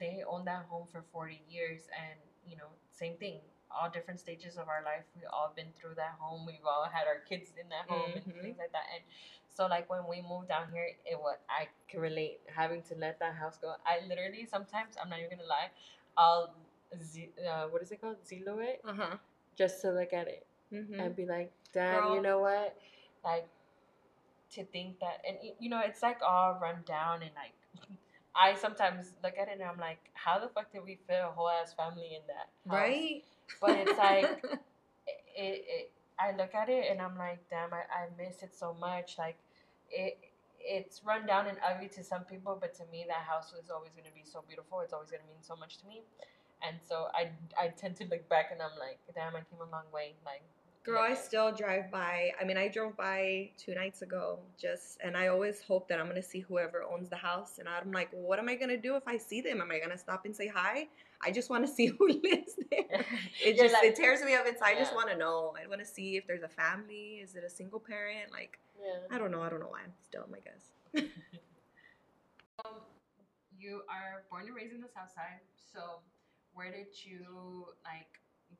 they 0.00 0.22
owned 0.28 0.46
that 0.48 0.64
home 0.68 0.86
for 0.90 1.04
40 1.12 1.40
years, 1.48 1.82
and 1.96 2.18
you 2.46 2.56
know, 2.56 2.68
same 2.90 3.16
thing. 3.16 3.40
All 3.70 3.90
different 3.90 4.18
stages 4.18 4.56
of 4.56 4.68
our 4.68 4.82
life. 4.82 5.04
We 5.14 5.22
all 5.26 5.52
been 5.54 5.72
through 5.78 5.94
that 5.96 6.16
home. 6.18 6.46
We've 6.46 6.64
all 6.66 6.88
had 6.90 7.06
our 7.06 7.20
kids 7.28 7.52
in 7.60 7.68
that 7.68 7.86
home 7.86 8.12
Mhm. 8.12 8.16
and 8.16 8.24
things 8.42 8.58
like 8.58 8.72
that. 8.72 8.86
And 8.94 9.04
so, 9.48 9.66
like 9.66 9.90
when 9.90 10.06
we 10.08 10.22
moved 10.22 10.48
down 10.48 10.70
here, 10.72 10.88
it 11.04 11.18
was 11.18 11.36
I 11.48 11.68
can 11.88 12.00
relate 12.00 12.40
having 12.46 12.82
to 12.84 12.94
let 12.94 13.18
that 13.20 13.34
house 13.34 13.58
go. 13.58 13.74
I 13.86 14.00
literally 14.06 14.46
sometimes 14.50 14.96
I'm 15.00 15.10
not 15.10 15.18
even 15.20 15.38
gonna 15.38 15.48
lie, 15.48 15.70
I'll 16.16 16.54
z- 17.02 17.30
uh, 17.48 17.64
what 17.68 17.82
is 17.82 17.90
it 17.92 18.00
called 18.00 18.16
Zillow 18.24 18.58
it 18.62 18.80
Uh 18.86 18.94
huh. 18.94 19.16
just 19.56 19.80
to 19.82 19.90
look 19.90 20.12
at 20.12 20.28
it 20.28 20.46
Mm-hmm. 20.72 21.00
and 21.00 21.16
be 21.16 21.24
like, 21.24 21.50
damn, 21.72 22.02
Girl. 22.04 22.14
you 22.14 22.20
know 22.20 22.40
what? 22.40 22.76
Like, 23.24 23.48
to 24.52 24.64
think 24.64 24.98
that, 25.00 25.22
and 25.26 25.36
you 25.58 25.68
know, 25.70 25.80
it's 25.84 26.02
like 26.02 26.18
all 26.26 26.58
run 26.60 26.82
down 26.86 27.22
and 27.22 27.30
like, 27.34 27.52
I 28.36 28.54
sometimes 28.54 29.12
look 29.22 29.34
at 29.40 29.48
it 29.48 29.54
and 29.54 29.62
I'm 29.62 29.78
like, 29.78 29.98
how 30.14 30.38
the 30.38 30.48
fuck 30.48 30.70
did 30.72 30.84
we 30.84 30.98
fit 31.06 31.20
a 31.22 31.30
whole 31.30 31.48
ass 31.48 31.72
family 31.74 32.10
in 32.16 32.22
that? 32.28 32.48
house? 32.70 32.80
Right. 32.80 33.24
But 33.60 33.70
it's 33.76 33.98
like, 33.98 34.44
it, 35.06 35.20
it, 35.36 35.64
it, 35.68 35.90
I 36.18 36.36
look 36.36 36.54
at 36.54 36.68
it 36.68 36.90
and 36.90 37.00
I'm 37.00 37.16
like, 37.16 37.38
damn, 37.50 37.72
I, 37.72 37.78
I 37.88 38.08
miss 38.18 38.42
it 38.42 38.54
so 38.54 38.74
much. 38.78 39.16
Like, 39.18 39.36
it, 39.90 40.18
it's 40.60 41.02
run 41.04 41.26
down 41.26 41.46
and 41.46 41.56
ugly 41.66 41.88
to 41.88 42.04
some 42.04 42.24
people, 42.24 42.58
but 42.60 42.74
to 42.74 42.82
me, 42.92 43.04
that 43.08 43.24
house 43.26 43.52
was 43.52 43.70
always 43.70 43.92
going 43.92 44.04
to 44.08 44.14
be 44.14 44.24
so 44.24 44.44
beautiful. 44.46 44.80
It's 44.80 44.92
always 44.92 45.10
going 45.10 45.22
to 45.22 45.28
mean 45.28 45.42
so 45.42 45.56
much 45.56 45.78
to 45.78 45.86
me. 45.86 46.02
And 46.66 46.76
so 46.88 47.08
I, 47.14 47.30
I 47.60 47.68
tend 47.68 47.96
to 47.96 48.04
look 48.06 48.28
back 48.28 48.50
and 48.52 48.60
I'm 48.60 48.76
like, 48.78 48.98
damn, 49.14 49.34
I 49.36 49.40
came 49.40 49.60
a 49.60 49.70
long 49.70 49.84
way. 49.92 50.14
Like, 50.24 50.42
Girl, 50.84 51.02
I 51.02 51.12
still 51.14 51.52
drive 51.52 51.90
by. 51.90 52.30
I 52.40 52.44
mean, 52.44 52.56
I 52.56 52.68
drove 52.68 52.96
by 52.96 53.50
two 53.58 53.74
nights 53.74 54.00
ago, 54.00 54.38
just, 54.58 54.96
and 55.04 55.18
I 55.18 55.26
always 55.26 55.60
hope 55.60 55.86
that 55.88 56.00
I'm 56.00 56.06
gonna 56.06 56.22
see 56.22 56.40
whoever 56.40 56.82
owns 56.82 57.10
the 57.10 57.16
house, 57.16 57.58
and 57.58 57.68
I'm 57.68 57.92
like, 57.92 58.08
what 58.10 58.38
am 58.38 58.48
I 58.48 58.54
gonna 58.54 58.78
do 58.78 58.96
if 58.96 59.06
I 59.06 59.18
see 59.18 59.42
them? 59.42 59.60
Am 59.60 59.70
I 59.70 59.80
gonna 59.80 59.98
stop 59.98 60.24
and 60.24 60.34
say 60.34 60.46
hi? 60.48 60.88
I 61.22 61.30
just 61.30 61.50
want 61.50 61.66
to 61.66 61.70
see 61.78 61.86
who 61.88 62.08
lives 62.08 62.54
there. 62.70 63.04
It 63.44 63.58
just 63.58 63.74
like- 63.74 63.84
it 63.84 63.96
tears 63.96 64.22
me 64.22 64.34
up 64.34 64.46
inside. 64.46 64.76
I 64.76 64.78
just 64.78 64.94
want 64.94 65.10
to 65.10 65.16
know. 65.16 65.52
I 65.62 65.66
want 65.68 65.80
to 65.80 65.86
see 65.86 66.16
if 66.16 66.26
there's 66.26 66.42
a 66.42 66.48
family. 66.48 67.20
Is 67.22 67.34
it 67.34 67.44
a 67.44 67.50
single 67.50 67.80
parent? 67.80 68.32
Like, 68.32 68.58
Yeah. 68.82 69.14
I 69.14 69.18
don't 69.18 69.30
know. 69.30 69.42
I 69.42 69.50
don't 69.50 69.60
know 69.60 69.68
why 69.68 69.80
I'm 69.84 69.92
still, 70.08 70.26
I 70.34 70.40
guess. 70.40 71.04
Um, 72.64 72.80
you 73.56 73.82
are 73.88 74.24
born 74.30 74.46
and 74.46 74.54
raised 74.56 74.74
in 74.74 74.80
the 74.80 74.88
South 74.88 75.10
Side. 75.14 75.38
So, 75.72 76.00
where 76.58 76.72
did 76.72 76.90
you 77.06 77.66
like 77.86 78.10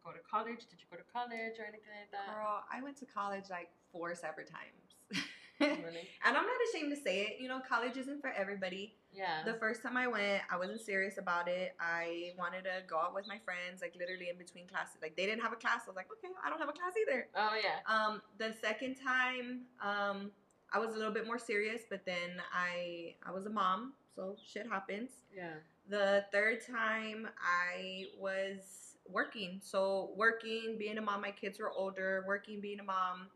go 0.05 0.13
to 0.13 0.23
college? 0.23 0.61
Did 0.71 0.79
you 0.79 0.87
go 0.91 0.97
to 0.97 1.09
college 1.13 1.59
or 1.59 1.67
anything 1.67 1.91
like 1.99 2.13
that? 2.15 2.33
Girl, 2.33 2.63
I 2.73 2.81
went 2.81 2.97
to 2.99 3.07
college 3.07 3.51
like 3.51 3.69
four 3.93 4.15
separate 4.15 4.49
times. 4.49 5.25
Really? 5.61 6.07
and 6.25 6.37
I'm 6.37 6.47
not 6.47 6.61
ashamed 6.73 6.95
to 6.95 7.03
say 7.03 7.23
it. 7.23 7.41
You 7.41 7.49
know, 7.49 7.59
college 7.69 7.97
isn't 7.97 8.21
for 8.21 8.31
everybody. 8.31 8.95
Yeah. 9.13 9.43
The 9.45 9.55
first 9.55 9.83
time 9.83 9.97
I 9.97 10.07
went, 10.07 10.43
I 10.53 10.57
wasn't 10.57 10.81
serious 10.81 11.19
about 11.19 11.49
it. 11.49 11.75
I 11.81 12.31
wanted 12.39 12.63
to 12.63 12.87
go 12.87 12.97
out 12.97 13.13
with 13.13 13.27
my 13.27 13.39
friends, 13.45 13.83
like 13.83 13.97
literally 13.99 14.29
in 14.31 14.39
between 14.39 14.69
classes. 14.69 14.99
Like 15.03 15.17
they 15.17 15.27
didn't 15.27 15.43
have 15.43 15.53
a 15.53 15.57
class. 15.57 15.81
I 15.87 15.91
was 15.91 15.97
like, 15.97 16.07
okay, 16.13 16.33
I 16.45 16.49
don't 16.49 16.61
have 16.61 16.69
a 16.69 16.73
class 16.73 16.93
either. 17.03 17.27
oh 17.35 17.57
yeah. 17.61 17.83
Um, 17.93 18.23
the 18.39 18.55
second 18.63 18.99
time, 19.05 19.63
um, 19.83 20.31
I 20.73 20.79
was 20.79 20.95
a 20.95 20.97
little 20.97 21.13
bit 21.13 21.27
more 21.27 21.41
serious, 21.41 21.83
but 21.91 22.07
then 22.07 22.41
I 22.55 23.17
I 23.27 23.33
was 23.33 23.47
a 23.47 23.51
mom, 23.51 23.95
so 24.15 24.37
shit 24.47 24.65
happens. 24.71 25.11
Yeah. 25.35 25.55
The 25.89 26.25
third 26.33 26.59
time 26.67 27.29
I 27.43 28.05
was 28.19 28.97
working. 29.09 29.61
So 29.63 30.11
working, 30.17 30.77
being 30.79 30.99
a 30.99 31.01
mom, 31.03 31.23
my 31.23 31.31
kids 31.31 31.59
were 31.59 31.71
older, 31.73 32.25
working, 32.27 32.61
being 32.61 32.81
a 32.81 32.85
mom, 32.85 33.29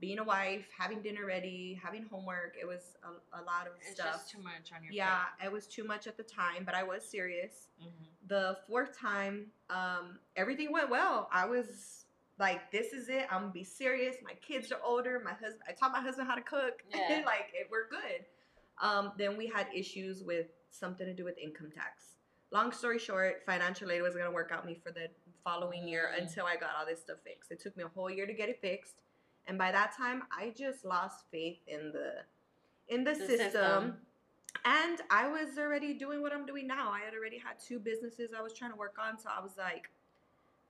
being 0.00 0.18
a 0.18 0.24
wife, 0.24 0.66
having 0.76 1.00
dinner 1.00 1.24
ready, 1.26 1.78
having 1.80 2.04
homework. 2.10 2.56
It 2.60 2.66
was 2.66 2.96
a, 3.04 3.40
a 3.40 3.42
lot 3.44 3.68
of 3.68 3.74
It's 3.80 3.92
stuff. 4.00 4.14
just 4.14 4.30
too 4.30 4.42
much 4.42 4.72
on 4.76 4.82
your 4.82 4.92
yeah, 4.92 5.22
it 5.44 5.52
was 5.52 5.66
too 5.68 5.84
much 5.84 6.08
at 6.08 6.16
the 6.16 6.24
time, 6.24 6.64
but 6.66 6.74
I 6.74 6.82
was 6.82 7.04
serious. 7.08 7.68
plate. 7.78 7.88
Mhm. 7.90 8.28
The 8.28 8.58
fourth 8.66 8.98
time, 8.98 9.46
um, 9.70 10.18
everything 10.36 10.72
went 10.72 10.90
well. 10.90 11.28
I 11.32 11.46
was 11.46 12.06
like, 12.38 12.72
this 12.72 12.92
is 12.92 13.08
it. 13.08 13.26
I'm 13.30 13.42
gonna 13.42 13.52
be 13.52 13.62
serious. 13.62 14.16
My 14.24 14.34
kids 14.34 14.72
are 14.72 14.80
older. 14.84 15.20
My 15.24 15.32
husband, 15.34 15.62
I 15.68 15.72
taught 15.72 15.92
my 15.92 16.00
husband 16.00 16.26
how 16.26 16.34
to 16.34 16.42
cook. 16.42 16.82
Yeah. 16.90 17.22
like, 17.24 17.52
it, 17.54 17.68
we're 17.70 17.88
good. 17.88 18.24
Um, 18.80 19.12
then 19.16 19.36
we 19.36 19.46
had 19.46 19.68
issues 19.72 20.24
with 20.24 20.46
something 20.72 21.06
to 21.06 21.14
do 21.14 21.24
with 21.24 21.38
income 21.38 21.70
tax. 21.70 22.16
Long 22.50 22.72
story 22.72 22.98
short, 22.98 23.42
financial 23.46 23.90
aid 23.90 24.02
was 24.02 24.14
gonna 24.14 24.30
work 24.30 24.50
out 24.52 24.66
me 24.66 24.74
for 24.74 24.90
the 24.90 25.08
following 25.44 25.86
year 25.88 26.10
Mm. 26.14 26.22
until 26.22 26.46
I 26.46 26.56
got 26.56 26.74
all 26.76 26.84
this 26.86 27.00
stuff 27.00 27.18
fixed. 27.24 27.50
It 27.50 27.60
took 27.60 27.76
me 27.76 27.84
a 27.84 27.88
whole 27.88 28.10
year 28.10 28.26
to 28.26 28.34
get 28.34 28.48
it 28.48 28.60
fixed, 28.60 28.96
and 29.46 29.56
by 29.58 29.72
that 29.72 29.92
time, 29.96 30.26
I 30.30 30.50
just 30.50 30.84
lost 30.84 31.26
faith 31.30 31.58
in 31.66 31.92
the 31.92 32.24
in 32.88 33.04
the, 33.04 33.12
The 33.14 33.26
system. 33.26 33.38
system. 33.38 34.06
And 34.66 35.00
I 35.08 35.28
was 35.28 35.56
already 35.56 35.94
doing 35.94 36.20
what 36.20 36.32
I'm 36.32 36.44
doing 36.44 36.66
now. 36.66 36.90
I 36.90 37.00
had 37.00 37.14
already 37.14 37.38
had 37.38 37.58
two 37.58 37.78
businesses 37.78 38.34
I 38.34 38.42
was 38.42 38.52
trying 38.52 38.70
to 38.72 38.76
work 38.76 38.98
on, 38.98 39.18
so 39.18 39.30
I 39.30 39.40
was 39.40 39.56
like, 39.56 39.88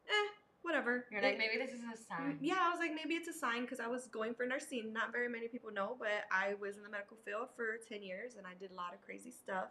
eh, 0.09 0.29
whatever. 0.61 1.07
You're 1.11 1.21
like 1.23 1.35
It- 1.35 1.39
maybe 1.39 1.57
this 1.57 1.73
is 1.73 1.83
a 1.83 1.97
sign. 1.97 2.39
yeah, 2.41 2.59
I 2.61 2.71
was 2.71 2.79
like, 2.79 2.93
maybe 2.95 3.15
it's 3.17 3.27
a 3.29 3.33
sign 3.33 3.63
because 3.63 3.81
I 3.81 3.89
was 3.89 4.07
going 4.07 4.35
for 4.35 4.47
nursing. 4.47 4.93
Not 4.93 5.11
very 5.11 5.29
many 5.29 5.49
people 5.49 5.73
know, 5.73 5.97
but 5.99 6.27
I 6.31 6.55
was 6.55 6.77
in 6.77 6.85
the 6.85 6.89
medical 6.89 7.17
field 7.25 7.49
for 7.57 7.79
10 7.79 8.03
years 8.05 8.37
and 8.37 8.47
I 8.47 8.55
did 8.55 8.71
a 8.71 8.75
lot 8.75 8.95
of 8.95 9.03
crazy 9.03 9.33
stuff. 9.33 9.71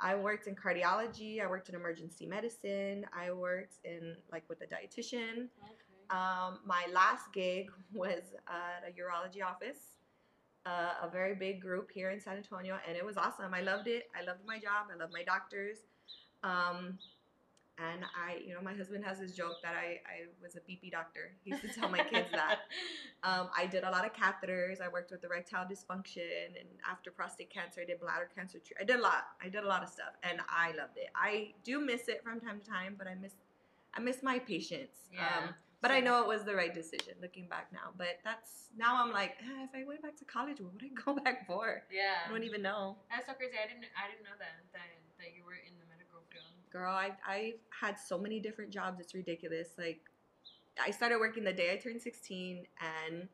I 0.00 0.14
worked 0.14 0.46
in 0.46 0.54
cardiology, 0.54 1.42
I 1.42 1.46
worked 1.46 1.68
in 1.68 1.74
emergency 1.74 2.26
medicine, 2.26 3.04
I 3.12 3.32
worked 3.32 3.78
in 3.84 4.16
like 4.32 4.48
with 4.48 4.62
a 4.62 4.66
dietitian. 4.66 5.48
Okay. 5.62 6.08
Um, 6.10 6.60
my 6.64 6.86
last 6.92 7.32
gig 7.32 7.70
was 7.92 8.22
at 8.48 8.88
a 8.88 8.92
urology 8.92 9.44
office, 9.44 9.96
uh, 10.66 10.94
a 11.02 11.10
very 11.10 11.34
big 11.34 11.60
group 11.60 11.90
here 11.92 12.10
in 12.10 12.20
San 12.20 12.36
Antonio, 12.36 12.78
and 12.88 12.96
it 12.96 13.04
was 13.04 13.16
awesome. 13.16 13.52
I 13.52 13.60
loved 13.60 13.88
it. 13.88 14.04
I 14.18 14.24
loved 14.24 14.40
my 14.46 14.58
job. 14.58 14.86
I 14.92 14.96
loved 14.96 15.12
my 15.12 15.22
doctors. 15.22 15.78
Um, 16.42 16.98
and 17.80 18.04
I, 18.04 18.38
you 18.46 18.52
know, 18.54 18.60
my 18.60 18.74
husband 18.74 19.04
has 19.04 19.18
this 19.20 19.32
joke 19.32 19.56
that 19.62 19.74
I, 19.74 20.00
I 20.04 20.28
was 20.42 20.56
a 20.56 20.60
BP 20.60 20.90
doctor. 20.92 21.32
He 21.44 21.50
used 21.52 21.62
to 21.62 21.68
tell 21.68 21.88
my 21.88 22.02
kids 22.04 22.28
that. 22.32 22.58
Um, 23.22 23.50
I 23.54 23.66
did 23.66 23.84
a 23.84 23.90
lot 23.90 24.06
of 24.06 24.14
catheters. 24.14 24.80
I 24.80 24.88
worked 24.88 25.10
with 25.10 25.22
erectile 25.22 25.66
dysfunction, 25.66 26.56
and 26.58 26.66
after 26.90 27.10
prostate 27.10 27.50
cancer, 27.50 27.82
I 27.82 27.84
did 27.84 28.00
bladder 28.00 28.30
cancer. 28.34 28.58
I 28.80 28.84
did 28.84 28.96
a 28.96 29.02
lot. 29.02 29.24
I 29.44 29.50
did 29.50 29.62
a 29.62 29.66
lot 29.68 29.82
of 29.82 29.90
stuff, 29.90 30.16
and 30.22 30.40
I 30.48 30.68
loved 30.72 30.96
it. 30.96 31.10
I 31.14 31.52
do 31.62 31.80
miss 31.84 32.08
it 32.08 32.24
from 32.24 32.40
time 32.40 32.60
to 32.60 32.66
time, 32.66 32.94
but 32.96 33.06
I 33.06 33.14
miss, 33.14 33.34
I 33.92 34.00
miss 34.00 34.22
my 34.22 34.38
patients. 34.38 34.96
yeah. 35.12 35.20
Um, 35.20 35.54
but 35.82 35.90
I 35.90 36.00
know 36.00 36.20
it 36.20 36.28
was 36.28 36.44
the 36.44 36.54
right 36.54 36.72
decision 36.72 37.16
looking 37.20 37.48
back 37.48 37.72
now. 37.72 37.92
But 37.96 38.20
that's 38.24 38.68
now 38.76 39.00
I'm 39.02 39.12
like, 39.12 39.36
eh, 39.40 39.64
if 39.64 39.72
I 39.72 39.84
went 39.88 40.02
back 40.04 40.16
to 40.20 40.24
college, 40.24 40.60
what 40.60 40.72
would 40.76 40.84
I 40.84 40.92
go 41.04 41.16
back 41.16 41.46
for? 41.46 41.82
Yeah. 41.92 42.28
I 42.28 42.30
don't 42.30 42.44
even 42.44 42.60
know. 42.60 42.96
That's 43.08 43.26
so 43.26 43.32
crazy. 43.32 43.56
I 43.56 43.64
didn't. 43.68 43.88
I 43.96 44.08
didn't 44.12 44.24
know 44.28 44.36
that 44.36 44.60
that 44.76 44.88
that 45.20 45.32
you 45.32 45.40
were 45.44 45.56
in 45.56 45.72
the 45.80 45.88
medical 45.88 46.20
field. 46.28 46.59
Girl, 46.72 46.92
I 46.92 47.12
I've 47.26 47.60
had 47.80 47.98
so 47.98 48.18
many 48.18 48.40
different 48.40 48.70
jobs. 48.72 49.00
It's 49.00 49.14
ridiculous. 49.14 49.68
Like, 49.78 50.00
I 50.82 50.90
started 50.90 51.18
working 51.18 51.44
the 51.44 51.52
day 51.52 51.72
I 51.72 51.76
turned 51.76 52.02
16, 52.02 52.66
and 52.80 53.28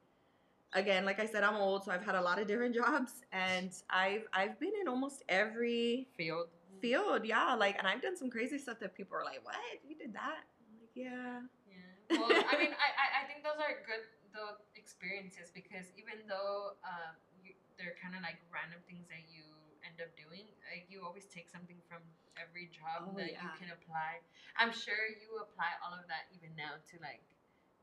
again, 0.74 1.04
like 1.04 1.20
I 1.20 1.26
said, 1.26 1.44
I'm 1.44 1.56
old, 1.56 1.84
so 1.84 1.92
I've 1.92 2.04
had 2.04 2.14
a 2.14 2.22
lot 2.22 2.38
of 2.40 2.46
different 2.46 2.74
jobs, 2.82 3.12
and 3.32 3.72
I've 3.90 4.24
I've 4.32 4.58
been 4.60 4.72
in 4.80 4.88
almost 4.88 5.22
every 5.28 6.08
Field. 6.16 6.48
field. 6.80 7.24
Yeah, 7.24 7.54
like, 7.54 7.78
and 7.78 7.86
I've 7.86 8.02
done 8.02 8.16
some 8.16 8.30
crazy 8.30 8.58
stuff 8.58 8.78
that 8.80 8.94
people 8.96 9.16
are 9.16 9.24
like, 9.24 9.44
"What? 9.44 9.56
You 9.86 9.96
did 9.96 10.14
that?" 10.14 10.44
I'm 10.60 10.80
like, 10.80 10.92
yeah. 10.94 11.40
Yeah. 11.66 12.18
Well, 12.18 12.30
I 12.30 12.54
mean, 12.58 12.72
I, 12.76 12.88
I, 12.94 13.06
I 13.20 13.26
think 13.26 13.42
those 13.42 13.58
are 13.58 13.82
good 13.86 14.04
though 14.32 14.60
experiences 14.76 15.50
because 15.54 15.88
even 15.98 16.22
though 16.28 16.76
um, 16.86 17.16
you, 17.42 17.52
they're 17.78 17.96
kind 17.98 18.14
of 18.14 18.22
like 18.22 18.38
random 18.52 18.78
things 18.86 19.08
that 19.10 19.26
you 19.32 19.55
end 19.96 20.04
up 20.04 20.12
doing, 20.20 20.44
like 20.68 20.84
you 20.92 21.00
always 21.00 21.24
take 21.32 21.48
something 21.48 21.80
from 21.88 22.04
every 22.36 22.68
job 22.68 23.08
Oh, 23.08 23.16
that 23.16 23.32
you 23.32 23.50
can 23.56 23.72
apply. 23.72 24.20
I'm 24.60 24.68
sure 24.72 25.08
you 25.08 25.40
apply 25.40 25.72
all 25.80 25.96
of 25.96 26.04
that 26.12 26.28
even 26.36 26.52
now 26.52 26.76
to 26.92 26.94
like 27.00 27.24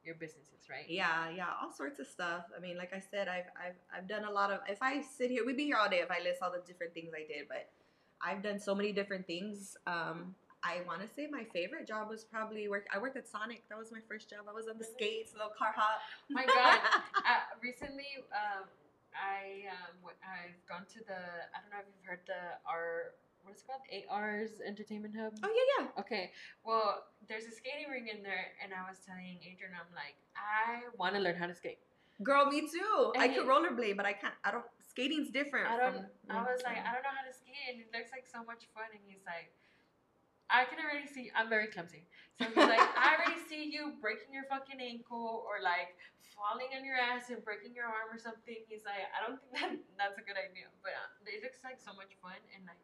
your 0.05 0.13
businesses, 0.15 0.70
right? 0.70 0.86
Yeah, 0.86 1.34
yeah, 1.34 1.50
all 1.58 1.74
sorts 1.74 1.98
of 1.98 2.05
stuff. 2.05 2.46
I 2.55 2.62
mean, 2.62 2.77
like 2.77 2.93
I 2.93 3.01
said, 3.01 3.25
I've 3.27 3.50
I've 3.58 3.79
I've 3.89 4.08
done 4.08 4.25
a 4.25 4.32
lot 4.32 4.51
of. 4.51 4.62
If 4.70 4.84
I 4.86 5.01
sit 5.01 5.32
here, 5.32 5.46
we'd 5.46 5.58
be 5.58 5.65
here 5.65 5.77
all 5.82 5.89
day 5.89 6.05
if 6.05 6.12
I 6.12 6.22
list 6.22 6.46
all 6.46 6.51
the 6.51 6.62
different 6.62 6.93
things 6.93 7.12
I 7.17 7.25
did. 7.25 7.50
But 7.50 7.74
I've 8.22 8.43
done 8.43 8.60
so 8.60 8.75
many 8.75 8.91
different 8.93 9.25
things. 9.25 9.75
Um, 9.88 10.36
I 10.63 10.79
want 10.88 11.01
to 11.01 11.10
say 11.12 11.27
my 11.27 11.43
favorite 11.51 11.88
job 11.88 12.08
was 12.08 12.24
probably 12.24 12.70
work. 12.70 12.88
I 12.93 12.98
worked 12.98 13.17
at 13.17 13.27
Sonic. 13.27 13.63
That 13.67 13.77
was 13.77 13.91
my 13.91 14.00
first 14.08 14.29
job. 14.29 14.48
I 14.48 14.53
was 14.53 14.67
on 14.67 14.77
the 14.77 14.86
skates, 14.86 15.34
little 15.34 15.51
car 15.58 15.74
hop. 15.75 16.00
My 16.29 16.46
God. 16.46 16.79
uh, 17.17 17.43
recently, 17.62 18.08
um, 18.32 18.63
I 19.17 19.70
um, 19.72 19.93
w- 20.01 20.20
I've 20.25 20.58
gone 20.67 20.86
to 20.93 21.00
the. 21.05 21.20
I 21.53 21.58
don't 21.62 21.72
know 21.72 21.82
if 21.82 21.88
you've 21.89 22.05
heard 22.05 22.24
the 22.27 22.58
R. 22.67 23.13
What 23.43 23.55
is 23.55 23.62
it 23.62 23.67
called? 23.67 23.84
AR's 24.08 24.63
Entertainment 24.63 25.15
Hub. 25.20 25.34
oh 25.43 25.51
yeah, 25.51 25.67
yeah. 25.84 26.00
Okay, 26.00 26.32
well, 26.63 27.03
there's 27.27 27.43
a 27.43 27.51
skating 27.51 27.91
ring 27.91 28.08
in 28.08 28.24
there, 28.24 28.55
and 28.63 28.72
I 28.72 28.88
was 28.88 29.03
telling 29.03 29.36
Adrian, 29.43 29.75
I'm 29.75 29.91
like, 29.91 30.15
I 30.39 30.88
want 30.96 31.15
to 31.15 31.22
learn 31.22 31.36
how 31.36 31.48
to 31.48 31.55
skate. 31.55 31.79
Girl, 32.24 32.46
me 32.48 32.62
too. 32.63 33.12
I 33.20 33.25
And 33.27 33.36
could 33.36 33.43
rollerblade, 33.50 33.98
but 34.00 34.05
I 34.08 34.13
can't. 34.13 34.34
I 34.48 34.51
don't. 34.55 34.63
Skating's 34.79 35.27
different. 35.29 35.67
I 35.67 35.75
don't. 35.75 36.08
from- 36.08 36.32
I 36.32 36.39
was 36.48 36.63
like, 36.63 36.79
I 36.79 36.93
don't 36.96 37.03
know 37.03 37.12
how 37.12 37.25
to 37.27 37.36
skate, 37.36 37.67
and 37.67 37.82
it 37.84 37.91
looks 37.91 38.12
like 38.15 38.24
so 38.29 38.39
much 38.48 38.70
fun. 38.72 38.88
And 38.96 39.03
he's 39.03 39.25
like, 39.27 39.51
I 40.53 40.69
can 40.69 40.77
already 40.77 41.10
see. 41.10 41.33
I'm 41.33 41.50
very 41.50 41.65
clumsy, 41.67 42.05
so 42.38 42.45
he's 42.45 42.55
like, 42.55 42.77
I 42.77 43.17
already 43.17 43.41
see 43.50 43.65
you 43.74 43.98
breaking 43.98 44.29
your 44.29 44.45
fucking 44.45 44.77
ankle 44.77 45.41
or 45.50 45.57
like 45.65 45.98
falling 46.38 46.69
on 46.77 46.86
your 46.86 46.93
ass 46.93 47.33
and 47.33 47.41
breaking 47.41 47.74
your 47.74 47.89
arm 47.89 48.13
or 48.13 48.22
something. 48.22 48.62
He's 48.69 48.86
like, 48.86 49.10
I 49.10 49.25
don't 49.25 49.41
think 49.41 49.53
that 49.57 49.74
that's 49.98 50.17
a 50.22 50.25
good 50.25 50.38
idea, 50.38 50.69
but 50.86 50.93
uh, 50.93 51.25
it 51.25 51.41
looks 51.41 51.65
like 51.65 51.81
so 51.81 51.98
much 51.98 52.13
fun, 52.22 52.38
and 52.53 52.69
like, 52.69 52.77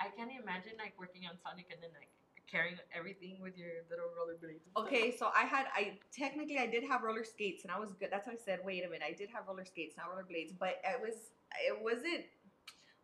I 0.00 0.08
can't 0.16 0.32
imagine 0.32 0.80
like 0.80 0.96
working 0.96 1.28
on 1.28 1.36
Sonic 1.44 1.68
and 1.68 1.84
then 1.84 1.92
like 1.92 2.08
carrying 2.50 2.80
everything 2.96 3.38
with 3.40 3.56
your 3.56 3.84
little 3.92 4.10
rollerblades. 4.16 4.64
Okay, 4.76 5.14
so 5.14 5.30
I 5.36 5.44
had 5.44 5.66
I 5.76 6.00
technically 6.10 6.58
I 6.58 6.66
did 6.66 6.82
have 6.88 7.02
roller 7.02 7.24
skates 7.24 7.62
and 7.62 7.70
I 7.70 7.78
was 7.78 7.92
good. 7.92 8.08
That's 8.10 8.26
why 8.26 8.34
I 8.34 8.40
said, 8.42 8.64
wait 8.64 8.80
a 8.80 8.88
minute, 8.88 9.06
I 9.06 9.12
did 9.12 9.28
have 9.30 9.44
roller 9.46 9.64
skates, 9.64 9.96
not 9.96 10.10
roller 10.10 10.24
blades, 10.24 10.52
but 10.56 10.80
it 10.82 11.00
was 11.00 11.36
it 11.68 11.76
wasn't. 11.82 12.24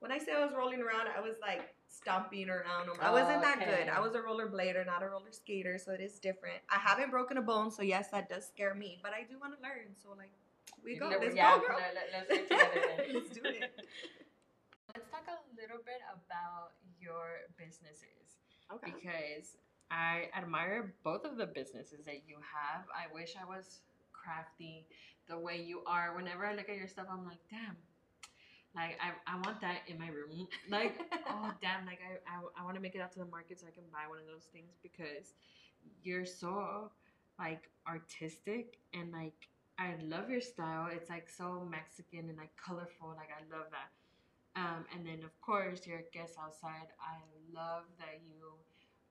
When 0.01 0.13
I 0.13 0.19
say 0.19 0.33
I 0.33 0.45
was 0.45 0.55
rolling 0.57 0.81
around, 0.81 1.09
I 1.17 1.21
was 1.21 1.37
like 1.41 1.75
stomping 1.89 2.49
around. 2.51 2.91
I 3.01 3.11
wasn't 3.11 3.43
that 3.43 3.59
good. 3.65 3.89
I 3.89 4.01
was 4.01 4.15
a 4.15 4.21
roller 4.21 4.49
blader, 4.49 4.85
not 4.85 5.03
a 5.03 5.09
roller 5.09 5.33
skater, 5.33 5.79
so 5.79 5.93
it 5.93 6.01
is 6.01 6.19
different. 6.19 6.59
I 6.71 6.79
haven't 6.79 7.11
broken 7.11 7.39
a 7.39 7.43
bone, 7.43 7.71
so 7.71 7.83
yes, 7.83 8.11
that 8.11 8.29
does 8.29 8.47
scare 8.47 8.75
me, 8.75 8.99
but 9.03 9.13
I 9.13 9.25
do 9.29 9.39
want 9.41 9.57
to 9.57 9.63
learn. 9.63 9.97
So 10.03 10.11
like, 10.17 10.31
we 10.85 10.95
You 10.95 11.01
go. 11.01 11.09
Let's 11.09 11.35
yeah, 11.35 11.57
go, 11.57 11.67
girl. 11.67 11.79
Let, 11.81 12.29
let, 12.29 12.29
get 12.29 12.49
together. 12.49 13.13
Let's 13.15 13.31
do 13.31 13.41
it. 13.45 13.73
Let's 14.95 15.11
talk 15.11 15.25
a 15.29 15.61
little 15.61 15.79
bit 15.85 16.01
about 16.13 16.73
your 17.01 17.49
businesses 17.59 18.39
Okay. 18.73 18.93
because 18.95 19.57
I 19.91 20.29
admire 20.37 20.95
both 21.05 21.25
of 21.25 21.37
the 21.37 21.47
businesses 21.47 22.05
that 22.07 22.23
you 22.27 22.37
have. 22.37 22.85
I 22.95 23.13
wish 23.13 23.35
I 23.41 23.45
was 23.45 23.81
crafty 24.13 24.87
the 25.29 25.39
way 25.39 25.63
you 25.63 25.83
are. 25.87 26.15
Whenever 26.17 26.47
I 26.47 26.55
look 26.55 26.69
at 26.69 26.77
your 26.77 26.89
stuff, 26.89 27.07
I'm 27.11 27.25
like, 27.25 27.39
damn. 27.51 27.77
Like 28.77 28.99
I, 29.01 29.17
I 29.27 29.37
want 29.41 29.61
that 29.63 29.81
in 29.89 29.99
my 29.99 30.09
room. 30.09 30.49
Like, 30.71 31.01
oh 31.31 31.53
damn, 31.63 31.87
like 31.87 32.01
I, 32.05 32.21
I, 32.29 32.63
I 32.63 32.65
want 32.65 32.77
to 32.77 32.83
make 32.83 32.95
it 32.95 33.01
out 33.01 33.13
to 33.15 33.21
the 33.21 33.27
market 33.27 33.61
so 33.61 33.67
I 33.67 33.73
can 33.73 33.85
buy 33.93 34.09
one 34.09 34.19
of 34.21 34.27
those 34.27 34.47
things 34.53 34.77
because 34.83 35.35
you're 36.03 36.27
so 36.27 36.91
like 37.39 37.71
artistic 37.89 38.79
and 38.95 39.13
like 39.13 39.49
I 39.79 39.95
love 40.05 40.31
your 40.31 40.41
style. 40.43 40.89
It's 40.93 41.11
like 41.11 41.29
so 41.29 41.67
Mexican 41.71 42.29
and 42.29 42.39
like 42.39 42.53
colorful. 42.57 43.15
Like 43.17 43.31
I 43.33 43.43
love 43.57 43.67
that. 43.73 43.91
Um, 44.61 44.85
and 44.95 45.07
then 45.07 45.25
of 45.25 45.39
course 45.41 45.87
your 45.87 46.01
Que 46.13 46.27
Southside. 46.27 46.91
I 47.01 47.19
love 47.53 47.85
that 47.99 48.21
you 48.27 48.55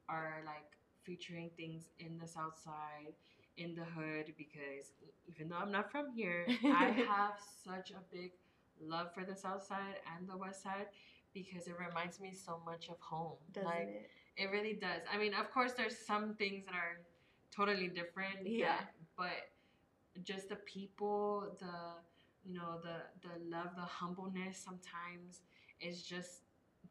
are 0.10 0.41
like 0.45 0.69
featuring 1.03 1.51
things 1.57 1.86
in 2.00 2.17
the 2.19 2.27
South 2.27 2.60
Side, 2.63 3.13
in 3.57 3.75
the 3.75 3.86
hood, 3.86 4.34
because 4.38 4.93
even 5.27 5.50
though 5.50 5.57
I'm 5.57 5.72
not 5.72 5.91
from 5.91 6.12
here, 6.15 6.45
I 6.72 6.86
have 7.07 7.36
such 7.63 7.91
a 7.91 8.01
big 8.15 8.31
love 8.82 9.13
for 9.13 9.24
the 9.24 9.36
South 9.36 9.63
Side 9.63 9.96
and 10.15 10.27
the 10.27 10.38
West 10.38 10.63
Side 10.63 10.88
because 11.34 11.67
it 11.67 11.75
reminds 11.77 12.20
me 12.20 12.34
so 12.34 12.62
much 12.65 12.89
of 12.89 13.00
home. 13.00 13.38
Doesn't 13.51 13.70
like 13.70 13.88
it? 13.88 14.10
it 14.38 14.51
really 14.51 14.74
does. 14.74 15.01
I 15.12 15.17
mean, 15.17 15.34
of 15.34 15.51
course, 15.51 15.74
there's 15.74 15.98
some 15.98 16.36
things 16.36 16.65
that 16.65 16.75
are 16.75 17.00
totally 17.51 17.88
different. 17.88 18.46
Yeah. 18.46 18.79
But 19.17 19.51
just 20.24 20.50
the 20.50 20.58
people, 20.58 21.55
the 21.60 22.00
you 22.44 22.53
know, 22.53 22.79
the 22.84 23.03
the 23.27 23.36
love, 23.50 23.75
the 23.75 23.82
humbleness 23.82 24.58
sometimes 24.58 25.41
is 25.82 26.03
just 26.03 26.44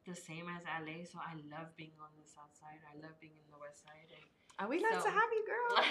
the 0.06 0.14
same 0.14 0.46
as 0.48 0.62
LA. 0.64 1.04
So 1.04 1.18
I 1.20 1.34
love 1.48 1.72
being 1.76 1.96
on 2.00 2.12
the 2.20 2.28
south 2.28 2.52
side. 2.52 2.80
I 2.84 2.96
love 3.00 3.16
being 3.20 3.36
in 3.36 3.48
the 3.52 3.58
west 3.60 3.84
side 3.84 4.08
and 4.12 4.24
And 4.58 4.68
we 4.68 4.80
love 4.80 5.02
So- 5.02 5.08
to 5.08 5.10
have 5.10 5.30
you, 5.32 5.44
girl. 5.46 5.84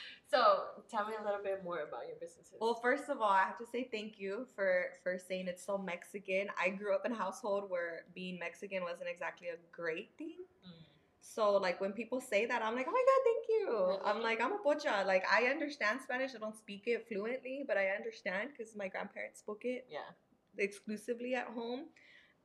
so 0.30 0.64
tell 0.90 1.06
me 1.06 1.14
a 1.20 1.24
little 1.24 1.42
bit 1.42 1.62
more 1.62 1.80
about 1.80 2.06
your 2.06 2.16
businesses. 2.20 2.54
Well, 2.60 2.74
first 2.74 3.08
of 3.08 3.20
all, 3.20 3.30
I 3.30 3.42
have 3.42 3.58
to 3.58 3.66
say 3.66 3.88
thank 3.92 4.18
you 4.18 4.46
for 4.54 4.92
for 5.02 5.18
saying 5.18 5.48
it's 5.48 5.64
so 5.64 5.76
Mexican. 5.76 6.48
I 6.58 6.70
grew 6.70 6.94
up 6.94 7.04
in 7.04 7.12
a 7.12 7.16
household 7.16 7.68
where 7.68 8.06
being 8.14 8.38
Mexican 8.38 8.82
wasn't 8.84 9.08
exactly 9.10 9.48
a 9.48 9.58
great 9.70 10.10
thing. 10.16 10.38
Mm. 10.66 10.90
So 11.20 11.56
like 11.56 11.80
when 11.80 11.92
people 11.92 12.20
say 12.20 12.46
that, 12.46 12.62
I'm 12.62 12.74
like, 12.74 12.86
oh 12.88 12.92
my 12.92 13.04
god, 13.10 13.22
thank 13.24 13.44
you. 13.48 13.98
I'm 14.04 14.22
like, 14.22 14.40
I'm 14.40 14.52
a 14.52 14.58
pocha. 14.58 15.06
Like 15.06 15.24
I 15.30 15.44
understand 15.44 16.00
Spanish. 16.02 16.34
I 16.34 16.38
don't 16.38 16.56
speak 16.56 16.84
it 16.86 17.06
fluently, 17.06 17.64
but 17.66 17.76
I 17.76 17.88
understand 17.88 18.50
because 18.56 18.74
my 18.74 18.88
grandparents 18.88 19.40
spoke 19.40 19.64
it 19.64 19.86
yeah. 19.90 20.10
exclusively 20.56 21.34
at 21.34 21.46
home, 21.48 21.86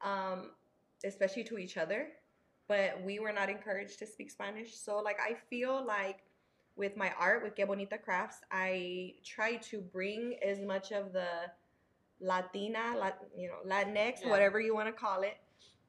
um, 0.01 0.51
especially 1.03 1.45
to 1.45 1.57
each 1.57 1.77
other. 1.77 2.09
But 2.67 3.01
we 3.03 3.19
were 3.19 3.31
not 3.31 3.50
encouraged 3.50 4.00
to 4.00 4.07
speak 4.07 4.31
Spanish. 4.31 4.75
So 4.75 5.00
like 5.00 5.17
I 5.19 5.36
feel 5.50 5.86
like 5.86 6.24
with 6.75 6.98
my 6.98 7.12
art, 7.19 7.43
with 7.43 7.55
Que 7.55 7.65
Bonita 7.65 7.98
Crafts, 7.98 8.38
I 8.51 9.13
try 9.24 9.57
to 9.57 9.79
bring 9.81 10.36
as 10.45 10.60
much 10.60 10.91
of 10.91 11.13
the 11.13 11.27
Latina, 12.19 12.95
Lat, 12.98 13.19
you 13.38 13.48
know, 13.50 13.60
Latinx, 13.65 14.22
Yeah. 14.22 14.29
whatever 14.29 14.60
you 14.60 14.74
want 14.74 14.88
to 14.88 14.93
call 14.93 15.22
it. 15.24 15.38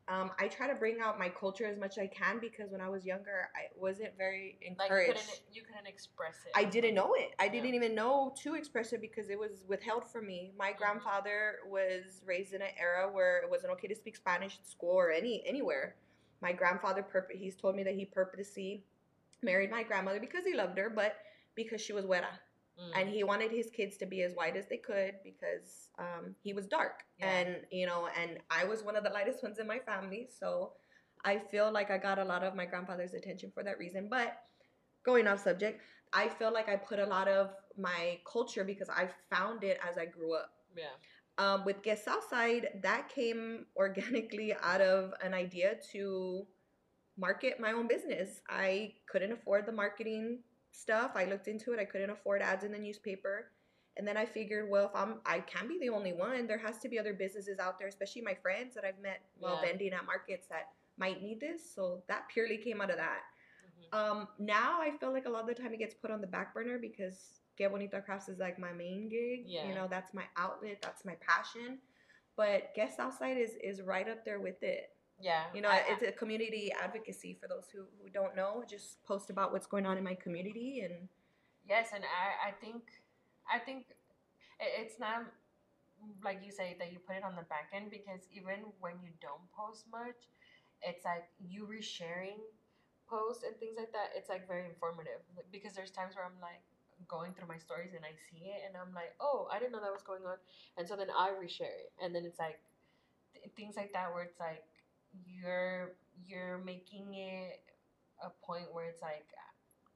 Um, 0.09 0.31
I 0.39 0.47
try 0.47 0.69
to 0.69 0.75
bring 0.77 1.01
out 1.01 1.19
my 1.19 1.29
culture 1.29 1.67
as 1.67 1.77
much 1.77 1.99
as 1.99 2.05
I 2.05 2.07
can 2.07 2.39
because 2.39 2.71
when 2.71 2.81
I 2.81 2.89
was 2.89 3.05
younger, 3.05 3.51
I 3.57 3.67
wasn't 3.77 4.17
very 4.17 4.57
Like 4.61 4.63
you 4.63 4.73
encouraged. 4.73 5.09
couldn't, 5.09 5.41
you 5.53 5.63
couldn't 5.63 5.87
express 5.89 6.37
it. 6.47 6.53
I 6.55 6.63
didn't 6.63 6.95
know 6.95 7.15
it. 7.15 7.35
I 7.41 7.47
Yeah. 7.47 7.53
didn't 7.53 7.75
even 7.75 7.95
know 7.97 8.33
to 8.43 8.55
express 8.55 8.93
it 8.93 9.01
because 9.01 9.31
it 9.31 9.39
was 9.39 9.65
withheld 9.67 10.05
from 10.09 10.27
me. 10.29 10.53
My 10.57 10.73
Mhm. 10.73 10.77
grandfather 10.79 11.59
was 11.67 12.23
raised 12.25 12.53
in 12.53 12.63
an 12.63 12.71
era 12.79 13.11
where 13.11 13.39
it 13.39 13.51
wasn't 13.51 13.73
okay 13.73 13.89
to 13.89 13.97
speak 13.97 14.15
Spanish 14.15 14.59
at 14.61 14.67
school 14.67 14.95
or 14.95 15.11
any 15.11 15.45
anywhere. 15.45 15.97
My 16.41 16.53
grandfather 16.53 17.05
he's 17.33 17.57
told 17.57 17.77
me 17.77 17.83
that 17.85 17.95
he 17.95 18.05
purposely 18.05 18.85
married 19.43 19.71
my 19.71 19.83
grandmother 19.83 20.21
because 20.21 20.45
he 20.45 20.55
loved 20.55 20.79
her, 20.79 20.91
but 20.91 21.17
because 21.55 21.81
she 21.81 21.93
was 21.93 22.05
güera. 22.05 22.39
Mm. 22.79 23.01
And 23.01 23.09
he 23.09 23.25
wanted 23.25 23.51
his 23.51 23.71
kids 23.71 23.97
to 23.99 24.07
be 24.07 24.23
as 24.23 24.35
white 24.35 24.57
as 24.57 24.67
they 24.67 24.77
could 24.77 25.15
because 25.25 25.89
um, 25.99 26.35
he 26.43 26.53
was 26.53 26.67
dark. 26.67 27.05
Yeah. 27.19 27.31
And, 27.31 27.57
you 27.71 27.87
know, 27.87 28.09
and 28.21 28.39
I 28.51 28.65
was 28.65 28.83
one 28.83 28.97
of 28.97 29.05
the 29.05 29.11
lightest 29.11 29.43
ones 29.43 29.59
in 29.59 29.67
my 29.67 29.79
family. 29.79 30.29
So 30.39 30.73
I 31.25 31.39
feel 31.39 31.73
like 31.73 31.91
I 31.91 31.97
got 31.97 32.19
a 32.19 32.25
lot 32.25 32.43
of 32.43 32.55
my 32.55 32.67
grandfather's 32.67 33.15
attention 33.15 33.51
for 33.55 33.63
that 33.63 33.79
reason. 33.79 34.09
But 34.11 34.43
going 35.05 35.27
off 35.27 35.43
subject, 35.43 35.81
I 36.13 36.29
feel 36.29 36.53
like 36.53 36.69
I 36.69 36.77
put 36.77 36.99
a 36.99 37.07
lot 37.07 37.29
of 37.29 37.51
my 37.79 38.19
culture 38.31 38.65
because 38.65 38.91
I 38.91 39.09
found 39.31 39.65
it 39.65 39.79
as 39.89 39.97
I 39.97 40.05
grew 40.05 40.35
up. 40.35 40.51
yeah. 40.77 40.85
Um, 41.39 41.65
with 41.67 41.83
Que 41.83 41.97
Southside, 41.97 42.81
that 42.83 43.09
came 43.09 43.67
organically 43.77 44.55
out 44.63 44.81
of 44.81 45.13
an 45.23 45.35
idea 45.35 45.77
to 45.93 46.47
market 47.19 47.61
my 47.61 47.73
own 47.73 47.87
business. 47.89 48.41
I 48.49 48.95
couldn't 49.07 49.33
afford 49.33 49.67
the 49.67 49.73
marketing 49.73 50.41
stuff. 50.73 51.13
I 51.15 51.25
looked 51.25 51.49
into 51.49 51.73
it. 51.73 51.79
I 51.81 51.85
couldn't 51.85 52.11
afford 52.11 52.43
ads 52.43 52.65
in 52.65 52.73
the 52.73 52.79
newspaper. 52.79 53.51
And 53.99 54.07
then 54.07 54.17
I 54.19 54.27
figured, 54.27 54.69
well, 54.69 54.87
if 54.87 54.91
I'm 54.95 55.21
I 55.25 55.41
can't 55.41 55.69
be 55.69 55.79
the 55.79 55.89
only 55.89 56.13
one, 56.13 56.47
there 56.47 56.59
has 56.59 56.79
to 56.79 56.89
be 56.89 56.99
other 56.99 57.15
businesses 57.15 57.59
out 57.59 57.79
there, 57.79 57.89
especially 57.89 58.21
my 58.23 58.35
friends 58.35 58.75
that 58.75 58.85
I've 58.85 58.99
met 59.01 59.23
while 59.39 59.55
Yeah. 59.57 59.69
vending 59.69 59.93
at 59.95 60.05
markets 60.05 60.47
that 60.49 60.69
might 60.99 61.23
need 61.23 61.41
this. 61.41 61.75
So 61.75 62.03
that 62.09 62.29
purely 62.29 62.59
came 62.59 62.81
out 62.83 62.91
of 62.91 62.97
that. 62.97 63.23
Mhm. 63.65 63.95
Um, 63.99 64.29
now 64.39 64.81
I 64.83 64.91
feel 64.99 65.13
like 65.13 65.25
a 65.25 65.31
lot 65.31 65.43
of 65.43 65.47
the 65.49 65.55
time 65.55 65.73
it 65.73 65.79
gets 65.79 65.95
put 65.95 66.11
on 66.11 66.21
the 66.21 66.27
back 66.27 66.53
burner 66.53 66.79
because 66.79 67.41
Que 67.57 67.69
Bonita 67.69 68.01
Crafts 68.01 68.29
is 68.29 68.39
like 68.39 68.59
my 68.59 68.73
main 68.73 69.09
gig. 69.09 69.45
Yeah. 69.47 69.69
You 69.69 69.75
know, 69.75 69.87
that's 69.89 70.13
my 70.15 70.25
outlet, 70.37 70.79
that's 70.83 71.05
my 71.05 71.15
passion. 71.27 71.79
But 72.37 72.75
Que 72.75 72.89
Southside 72.95 73.39
is 73.39 73.53
is 73.63 73.83
right 73.83 74.09
up 74.09 74.25
there 74.25 74.41
with 74.41 74.63
it. 74.63 74.91
Yeah. 75.21 75.45
You 75.55 75.63
know, 75.63 75.71
I- 75.71 75.85
it's 75.89 76.03
a 76.03 76.13
community 76.13 76.71
advocacy 76.73 77.39
for 77.41 77.49
those 77.49 77.69
who, 77.73 77.85
who 78.03 78.11
don't 78.11 78.37
know. 78.37 78.65
Just 78.69 79.03
post 79.05 79.31
about 79.31 79.53
what's 79.53 79.67
going 79.67 79.87
on 79.87 79.97
in 79.97 80.05
my 80.05 80.15
community 80.15 80.81
and 80.81 81.09
Yes, 81.69 81.91
and 81.95 82.05
I, 82.05 82.51
I 82.51 82.53
think, 82.53 82.83
I 83.53 83.59
think 83.59 83.87
it's 84.61 85.01
not 85.01 85.27
like 86.23 86.41
you 86.45 86.53
say 86.53 86.77
that 86.79 86.93
you 86.93 86.99
put 87.01 87.17
it 87.17 87.25
on 87.25 87.35
the 87.35 87.43
back 87.43 87.71
end 87.75 87.91
because 87.91 88.29
even 88.31 88.71
when 88.79 88.95
you 89.03 89.11
don't 89.21 89.43
post 89.51 89.87
much, 89.91 90.29
it's 90.83 91.05
like 91.05 91.27
you 91.41 91.67
resharing 91.67 92.39
posts 93.09 93.43
and 93.43 93.57
things 93.59 93.75
like 93.77 93.91
that. 93.93 94.13
It's 94.15 94.29
like 94.29 94.47
very 94.47 94.67
informative 94.67 95.25
because 95.51 95.73
there's 95.75 95.91
times 95.91 96.15
where 96.15 96.25
I'm 96.25 96.39
like 96.41 96.63
going 97.09 97.33
through 97.35 97.49
my 97.49 97.59
stories 97.59 97.93
and 97.95 98.05
I 98.05 98.17
see 98.31 98.49
it 98.49 98.65
and 98.67 98.77
I'm 98.77 98.95
like, 98.95 99.15
oh, 99.21 99.49
I 99.53 99.59
didn't 99.59 99.73
know 99.73 99.81
that 99.81 99.93
was 99.93 100.03
going 100.03 100.25
on, 100.25 100.37
and 100.77 100.89
so 100.89 100.97
then 100.97 101.09
I 101.13 101.31
reshare 101.31 101.73
it, 101.73 101.93
and 102.03 102.15
then 102.15 102.25
it's 102.25 102.39
like 102.39 102.59
th- 103.35 103.53
things 103.57 103.77
like 103.77 103.93
that 103.93 104.13
where 104.13 104.25
it's 104.25 104.41
like 104.41 104.65
you're 105.25 105.97
you're 106.27 106.59
making 106.59 107.15
it 107.15 107.61
a 108.25 108.31
point 108.45 108.73
where 108.73 108.87
it's 108.87 109.03
like 109.03 109.27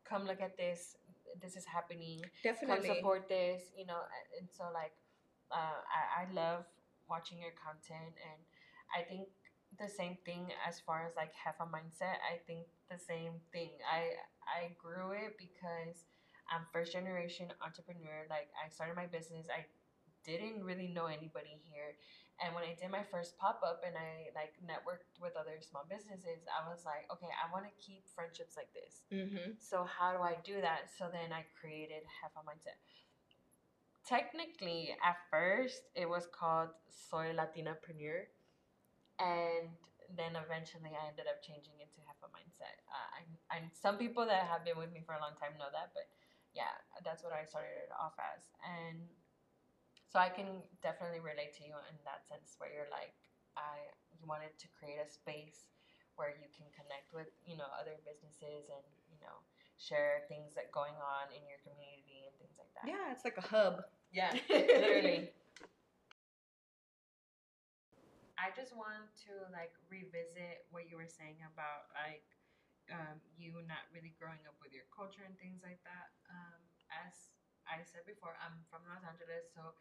come 0.05 0.27
look 0.27 0.41
at 0.41 0.57
this. 0.57 0.97
This 1.41 1.57
is 1.57 1.65
happening. 1.65 2.21
Definitely. 2.43 2.89
come 2.89 2.97
support 2.97 3.29
this 3.29 3.63
you 3.77 3.87
know 3.87 4.03
and 4.39 4.49
so 4.51 4.65
like 4.75 4.93
uh, 5.53 5.79
I, 5.87 6.27
I 6.27 6.33
love 6.35 6.65
watching 7.09 7.39
your 7.39 7.51
content 7.59 8.15
and 8.23 8.39
i 8.95 9.03
think 9.03 9.27
the 9.79 9.89
same 9.89 10.17
thing 10.25 10.51
as 10.67 10.81
far 10.81 11.07
as 11.07 11.15
like 11.15 11.33
have 11.35 11.55
a 11.61 11.69
mindset. 11.69 12.19
I 12.27 12.43
think 12.47 12.67
the 12.91 12.99
same 12.99 13.39
thing. 13.53 13.71
I 13.87 14.19
i 14.45 14.75
grew 14.77 15.13
it 15.13 15.39
because 15.39 16.05
i'm 16.51 16.67
first 16.73 16.93
generation 16.93 17.49
entrepreneur 17.63 18.27
like 18.29 18.51
i 18.59 18.69
started 18.69 18.95
my 18.95 19.07
business 19.07 19.47
i 19.51 19.65
didn't 20.23 20.61
really 20.63 20.93
know 20.93 21.07
anybody 21.07 21.57
here 21.73 21.97
and 22.45 22.55
when 22.55 22.65
i 22.65 22.77
did 22.77 22.93
my 22.93 23.03
first 23.09 23.39
pop-up 23.41 23.81
and 23.87 23.97
i 23.97 24.29
like 24.37 24.53
networked 24.61 25.17
with 25.17 25.33
other 25.39 25.57
small 25.65 25.87
businesses 25.89 26.45
i 26.53 26.61
was 26.69 26.85
like 26.85 27.09
okay 27.09 27.33
i 27.41 27.49
want 27.49 27.65
to 27.65 27.73
keep 27.81 28.05
friendships 28.13 28.53
like 28.57 28.69
this 28.77 29.01
mm-hmm. 29.09 29.57
so 29.59 29.87
how 30.01 30.13
do 30.17 30.23
I 30.23 30.37
do 30.41 30.61
that? 30.61 30.89
So 30.97 31.13
then 31.13 31.33
I 31.33 31.45
created 31.59 32.03
Have 32.23 32.33
a 32.39 32.43
Mindset. 32.47 32.81
Technically, 34.07 34.97
at 35.05 35.21
first 35.31 35.93
it 35.95 36.09
was 36.09 36.27
called 36.33 36.73
Soy 36.89 37.37
Latinapreneur, 37.37 38.27
and 39.21 39.69
then 40.17 40.35
eventually 40.35 40.91
I 40.97 41.13
ended 41.13 41.29
up 41.29 41.45
changing 41.45 41.77
it 41.79 41.93
to 41.95 42.01
Have 42.09 42.19
a 42.25 42.31
Mindset. 42.33 42.81
Uh, 42.89 43.09
I, 43.13 43.21
I, 43.53 43.57
some 43.77 43.99
people 44.01 44.25
that 44.27 44.49
have 44.49 44.65
been 44.65 44.79
with 44.81 44.91
me 44.91 45.03
for 45.05 45.15
a 45.15 45.21
long 45.21 45.37
time 45.37 45.55
know 45.61 45.71
that, 45.71 45.93
but 45.95 46.09
yeah, 46.55 46.75
that's 47.05 47.23
what 47.23 47.33
I 47.33 47.47
started 47.47 47.87
it 47.87 47.93
off 47.95 48.15
as, 48.19 48.47
and 48.63 49.07
so 50.11 50.19
I 50.19 50.29
can 50.29 50.67
definitely 50.83 51.23
relate 51.23 51.55
to 51.59 51.63
you 51.63 51.79
in 51.91 51.97
that 52.03 52.27
sense, 52.27 52.59
where 52.59 52.71
you're 52.71 52.91
like, 52.91 53.15
I 53.55 53.95
you 54.19 54.27
wanted 54.27 54.53
to 54.59 54.67
create 54.75 54.99
a 54.99 55.09
space 55.09 55.71
where 56.19 56.35
you 56.35 56.51
can 56.53 56.67
connect 56.75 57.15
with 57.15 57.31
you 57.47 57.57
know 57.57 57.71
other 57.79 57.97
businesses 58.03 58.69
and 58.69 58.85
you 59.09 59.19
know 59.23 59.41
share 59.81 60.29
things 60.29 60.53
that 60.59 60.69
going 60.75 60.99
on 61.01 61.33
in 61.33 61.41
your 61.49 61.63
community 61.65 62.29
and 62.29 62.35
things 62.37 62.53
like 62.61 62.69
that. 62.77 62.85
Yeah, 62.85 63.15
it's 63.15 63.25
like 63.25 63.39
a 63.41 63.47
hub. 63.47 63.87
Yeah, 64.13 64.35
literally. 64.51 65.33
I 68.37 68.49
just 68.57 68.73
want 68.73 69.09
to 69.29 69.33
like 69.53 69.73
revisit 69.93 70.65
what 70.73 70.89
you 70.89 70.97
were 70.97 71.09
saying 71.09 71.41
about 71.45 71.93
like 71.93 72.25
um, 72.93 73.19
you 73.39 73.55
not 73.67 73.87
really 73.95 74.13
growing 74.19 74.43
up 74.47 74.57
with 74.63 74.73
your 74.75 74.87
culture 74.95 75.23
and 75.27 75.35
things 75.39 75.63
like 75.63 75.81
that. 75.87 76.11
Um, 76.31 76.59
as 76.91 77.31
I 77.67 77.83
said 77.87 78.05
before, 78.07 78.35
I'm 78.43 78.63
from 78.71 78.83
Los 78.91 79.03
Angeles, 79.07 79.47
so 79.55 79.75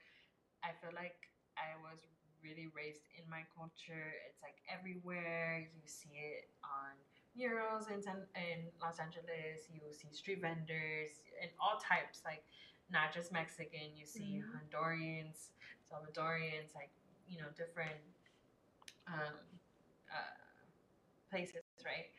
I 0.63 0.75
feel 0.81 0.93
like 0.95 1.29
I 1.57 1.75
was 1.81 1.99
really 2.43 2.69
raised 2.75 3.05
in 3.17 3.25
my 3.29 3.43
culture. 3.55 4.15
It's 4.27 4.39
like 4.43 4.57
everywhere. 4.69 5.67
You 5.67 5.85
see 5.87 6.15
it 6.15 6.49
on 6.63 6.95
murals 7.35 7.87
in 7.89 8.01
San, 8.01 8.25
in 8.35 8.69
Los 8.81 8.99
Angeles. 8.99 9.67
You 9.71 9.81
see 9.93 10.11
street 10.13 10.41
vendors 10.41 11.21
and 11.41 11.51
all 11.59 11.79
types, 11.79 12.21
like 12.25 12.43
not 12.91 13.13
just 13.13 13.31
Mexican. 13.31 13.95
You 13.95 14.05
see 14.05 14.41
Mhm. 14.43 14.49
Hondurans, 14.53 15.51
Salvadorians, 15.91 16.73
like 16.75 16.91
you 17.27 17.37
know 17.39 17.49
different 17.55 17.99
um, 19.07 19.35
uh, 20.11 20.37
places, 21.29 21.61
right? 21.85 22.09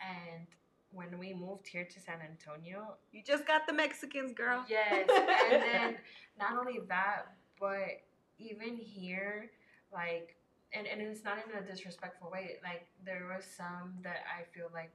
And 0.00 0.46
when 0.92 1.18
we 1.18 1.32
moved 1.32 1.68
here 1.68 1.84
to 1.84 2.00
San 2.00 2.18
Antonio, 2.20 2.96
You 3.12 3.22
just 3.24 3.46
got 3.46 3.66
the 3.66 3.72
Mexicans, 3.72 4.32
girl. 4.32 4.64
Yes, 4.68 5.08
and 5.52 5.62
then 5.62 5.96
not 6.38 6.58
only 6.58 6.80
that, 6.88 7.34
but 7.60 8.02
even 8.38 8.76
here, 8.76 9.50
like, 9.92 10.36
and, 10.72 10.86
and 10.86 11.00
it's 11.00 11.24
not 11.24 11.38
in 11.38 11.56
a 11.56 11.66
disrespectful 11.66 12.30
way. 12.30 12.56
Like, 12.62 12.86
there 13.04 13.30
was 13.34 13.44
some 13.44 13.94
that 14.02 14.24
I 14.26 14.44
feel 14.54 14.68
like 14.72 14.90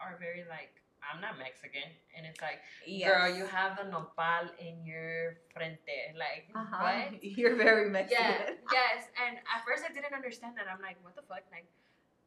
are 0.00 0.16
very 0.18 0.44
like, 0.48 0.80
I'm 1.00 1.20
not 1.20 1.38
Mexican, 1.38 1.88
and 2.12 2.26
it's 2.26 2.40
like, 2.44 2.60
girl, 2.84 3.32
you 3.32 3.46
have 3.46 3.80
the 3.80 3.88
nopal 3.88 4.52
in 4.60 4.84
your 4.84 5.40
frente, 5.52 6.12
like, 6.12 6.52
uh-huh. 6.52 7.08
what? 7.08 7.24
You're 7.38 7.56
very 7.56 7.88
Mexican. 7.88 8.20
Yeah, 8.20 8.52
yes. 8.72 9.08
And 9.16 9.40
at 9.48 9.64
first 9.64 9.82
I 9.88 9.92
didn't 9.92 10.12
understand 10.12 10.56
that. 10.56 10.68
I'm 10.68 10.82
like, 10.82 11.00
what 11.00 11.16
the 11.16 11.22
fuck? 11.24 11.44
Like, 11.50 11.64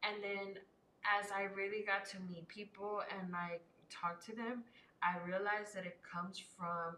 and 0.02 0.18
then 0.22 0.58
as 1.04 1.30
I 1.30 1.44
really 1.54 1.82
got 1.86 2.04
to 2.10 2.16
meet 2.20 2.48
people 2.48 3.02
and 3.18 3.30
like 3.32 3.62
talk 3.90 4.24
to 4.26 4.34
them, 4.34 4.64
I 5.02 5.16
realized 5.26 5.74
that 5.76 5.84
it 5.86 5.98
comes 6.02 6.38
from 6.56 6.96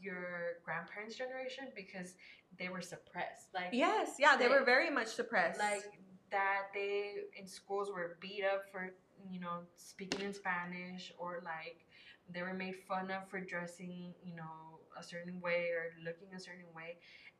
your 0.00 0.58
grandparents' 0.64 1.14
generation 1.16 1.68
because 1.74 2.14
they 2.58 2.68
were 2.68 2.80
suppressed. 2.80 3.48
Like 3.54 3.68
Yes, 3.72 4.16
yeah, 4.18 4.36
they 4.36 4.44
They- 4.44 4.50
were 4.50 4.64
very 4.64 4.90
much 4.90 5.08
suppressed. 5.08 5.58
like 5.58 5.84
that 6.30 6.62
they 6.74 7.14
in 7.36 7.46
schools 7.46 7.90
were 7.92 8.16
beat 8.20 8.44
up 8.44 8.70
for 8.72 8.90
you 9.30 9.38
know 9.40 9.60
speaking 9.76 10.20
in 10.22 10.32
Spanish 10.34 11.12
or 11.18 11.40
like 11.44 11.84
they 12.32 12.42
were 12.42 12.54
made 12.54 12.74
fun 12.88 13.10
of 13.10 13.28
for 13.28 13.38
dressing 13.40 14.12
you 14.24 14.34
know 14.34 14.80
a 14.98 15.02
certain 15.02 15.40
way 15.40 15.68
or 15.70 15.92
looking 16.04 16.28
a 16.34 16.40
certain 16.40 16.66
way 16.74 16.96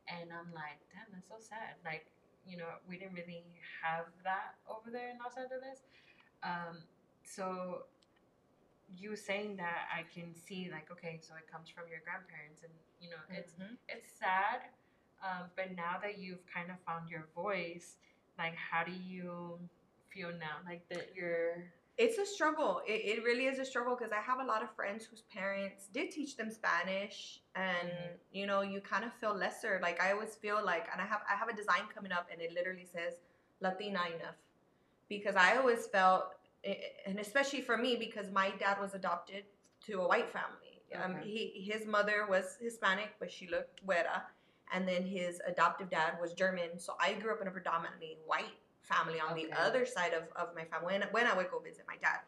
and 0.07 0.31
I'm 0.31 0.53
like 0.53 0.79
damn 0.93 1.11
that's 1.11 1.27
so 1.27 1.35
sad 1.39 1.75
like 1.83 2.05
you 2.47 2.57
know 2.57 2.69
we 2.87 2.97
didn't 2.97 3.13
really 3.13 3.43
have 3.81 4.05
that 4.23 4.55
over 4.67 4.89
there 4.91 5.09
in 5.09 5.17
Los 5.17 5.37
Angeles 5.37 5.83
um, 6.43 6.77
so 7.23 7.83
you 8.97 9.15
saying 9.15 9.57
that 9.57 9.89
I 9.93 10.03
can 10.13 10.33
see 10.35 10.69
like 10.71 10.91
okay 10.91 11.19
so 11.21 11.33
it 11.35 11.49
comes 11.51 11.69
from 11.69 11.85
your 11.89 11.99
grandparents 12.05 12.61
and 12.63 12.71
you 12.99 13.09
know 13.09 13.17
it's 13.29 13.53
Mhm. 13.53 13.77
it's 13.89 14.11
sad 14.11 14.61
um, 15.23 15.49
but 15.55 15.75
now 15.75 15.97
that 16.01 16.17
you've 16.19 16.45
kind 16.45 16.69
of 16.69 16.77
found 16.85 17.09
your 17.09 17.27
voice 17.33 17.97
like 18.37 18.55
how 18.55 18.83
do 18.83 18.91
you 18.91 19.59
feel 20.09 20.31
now 20.37 20.57
like 20.65 20.87
that 20.89 21.15
you're 21.15 21.65
It's 21.97 22.17
a 22.17 22.25
struggle. 22.25 22.81
It, 22.85 23.19
it 23.19 23.23
really 23.23 23.45
is 23.45 23.57
a 23.59 23.65
struggle 23.65 23.95
because 23.95 24.11
I 24.11 24.19
have 24.21 24.39
a 24.39 24.43
lot 24.43 24.61
of 24.61 24.69
friends 24.75 25.05
whose 25.05 25.21
parents 25.21 25.87
did 25.93 26.11
teach 26.11 26.35
them 26.35 26.51
Spanish, 26.51 27.41
and 27.55 27.89
Mhm. 27.89 28.17
you 28.31 28.45
know, 28.47 28.61
you 28.61 28.81
kind 28.81 29.05
of 29.05 29.13
feel 29.13 29.33
lesser. 29.33 29.79
Like 29.81 30.01
I 30.01 30.11
always 30.11 30.35
feel 30.35 30.59
like, 30.63 30.87
and 30.91 31.01
I 31.01 31.05
have 31.05 31.21
I 31.29 31.35
have 31.35 31.47
a 31.47 31.53
design 31.53 31.87
coming 31.93 32.11
up, 32.11 32.27
and 32.31 32.41
it 32.41 32.51
literally 32.51 32.85
says 32.85 33.21
Latina 33.61 34.01
enough, 34.17 34.35
because 35.07 35.35
I 35.37 35.55
always 35.57 35.87
felt, 35.87 36.23
eh, 36.65 36.75
and 37.05 37.17
especially 37.19 37.61
for 37.61 37.77
me, 37.77 37.95
because 37.95 38.29
my 38.31 38.49
dad 38.51 38.77
was 38.79 38.93
adopted 38.93 39.45
to 39.85 40.01
a 40.01 40.07
white 40.07 40.29
family. 40.29 40.81
Um, 40.95 41.17
he 41.21 41.61
his 41.71 41.85
mother 41.85 42.25
was 42.27 42.57
Hispanic, 42.61 43.15
but 43.19 43.31
she 43.31 43.47
looked 43.47 43.85
güera, 43.85 44.23
and 44.73 44.87
then 44.87 45.03
his 45.03 45.41
adoptive 45.45 45.89
dad 45.89 46.19
was 46.21 46.33
German. 46.33 46.77
So 46.79 46.95
I 46.99 47.13
grew 47.13 47.33
up 47.33 47.41
in 47.41 47.47
a 47.47 47.51
predominantly 47.51 48.17
white 48.25 48.57
family 48.85 49.19
on 49.19 49.35
the 49.35 49.47
other 49.59 49.85
side 49.85 50.13
of, 50.13 50.23
of 50.35 50.55
my 50.55 50.63
family 50.65 50.93
when, 50.93 51.03
when 51.11 51.27
I 51.27 51.35
would 51.35 51.49
go 51.51 51.59
visit 51.59 51.85
my 51.87 51.97
dad. 51.97 52.19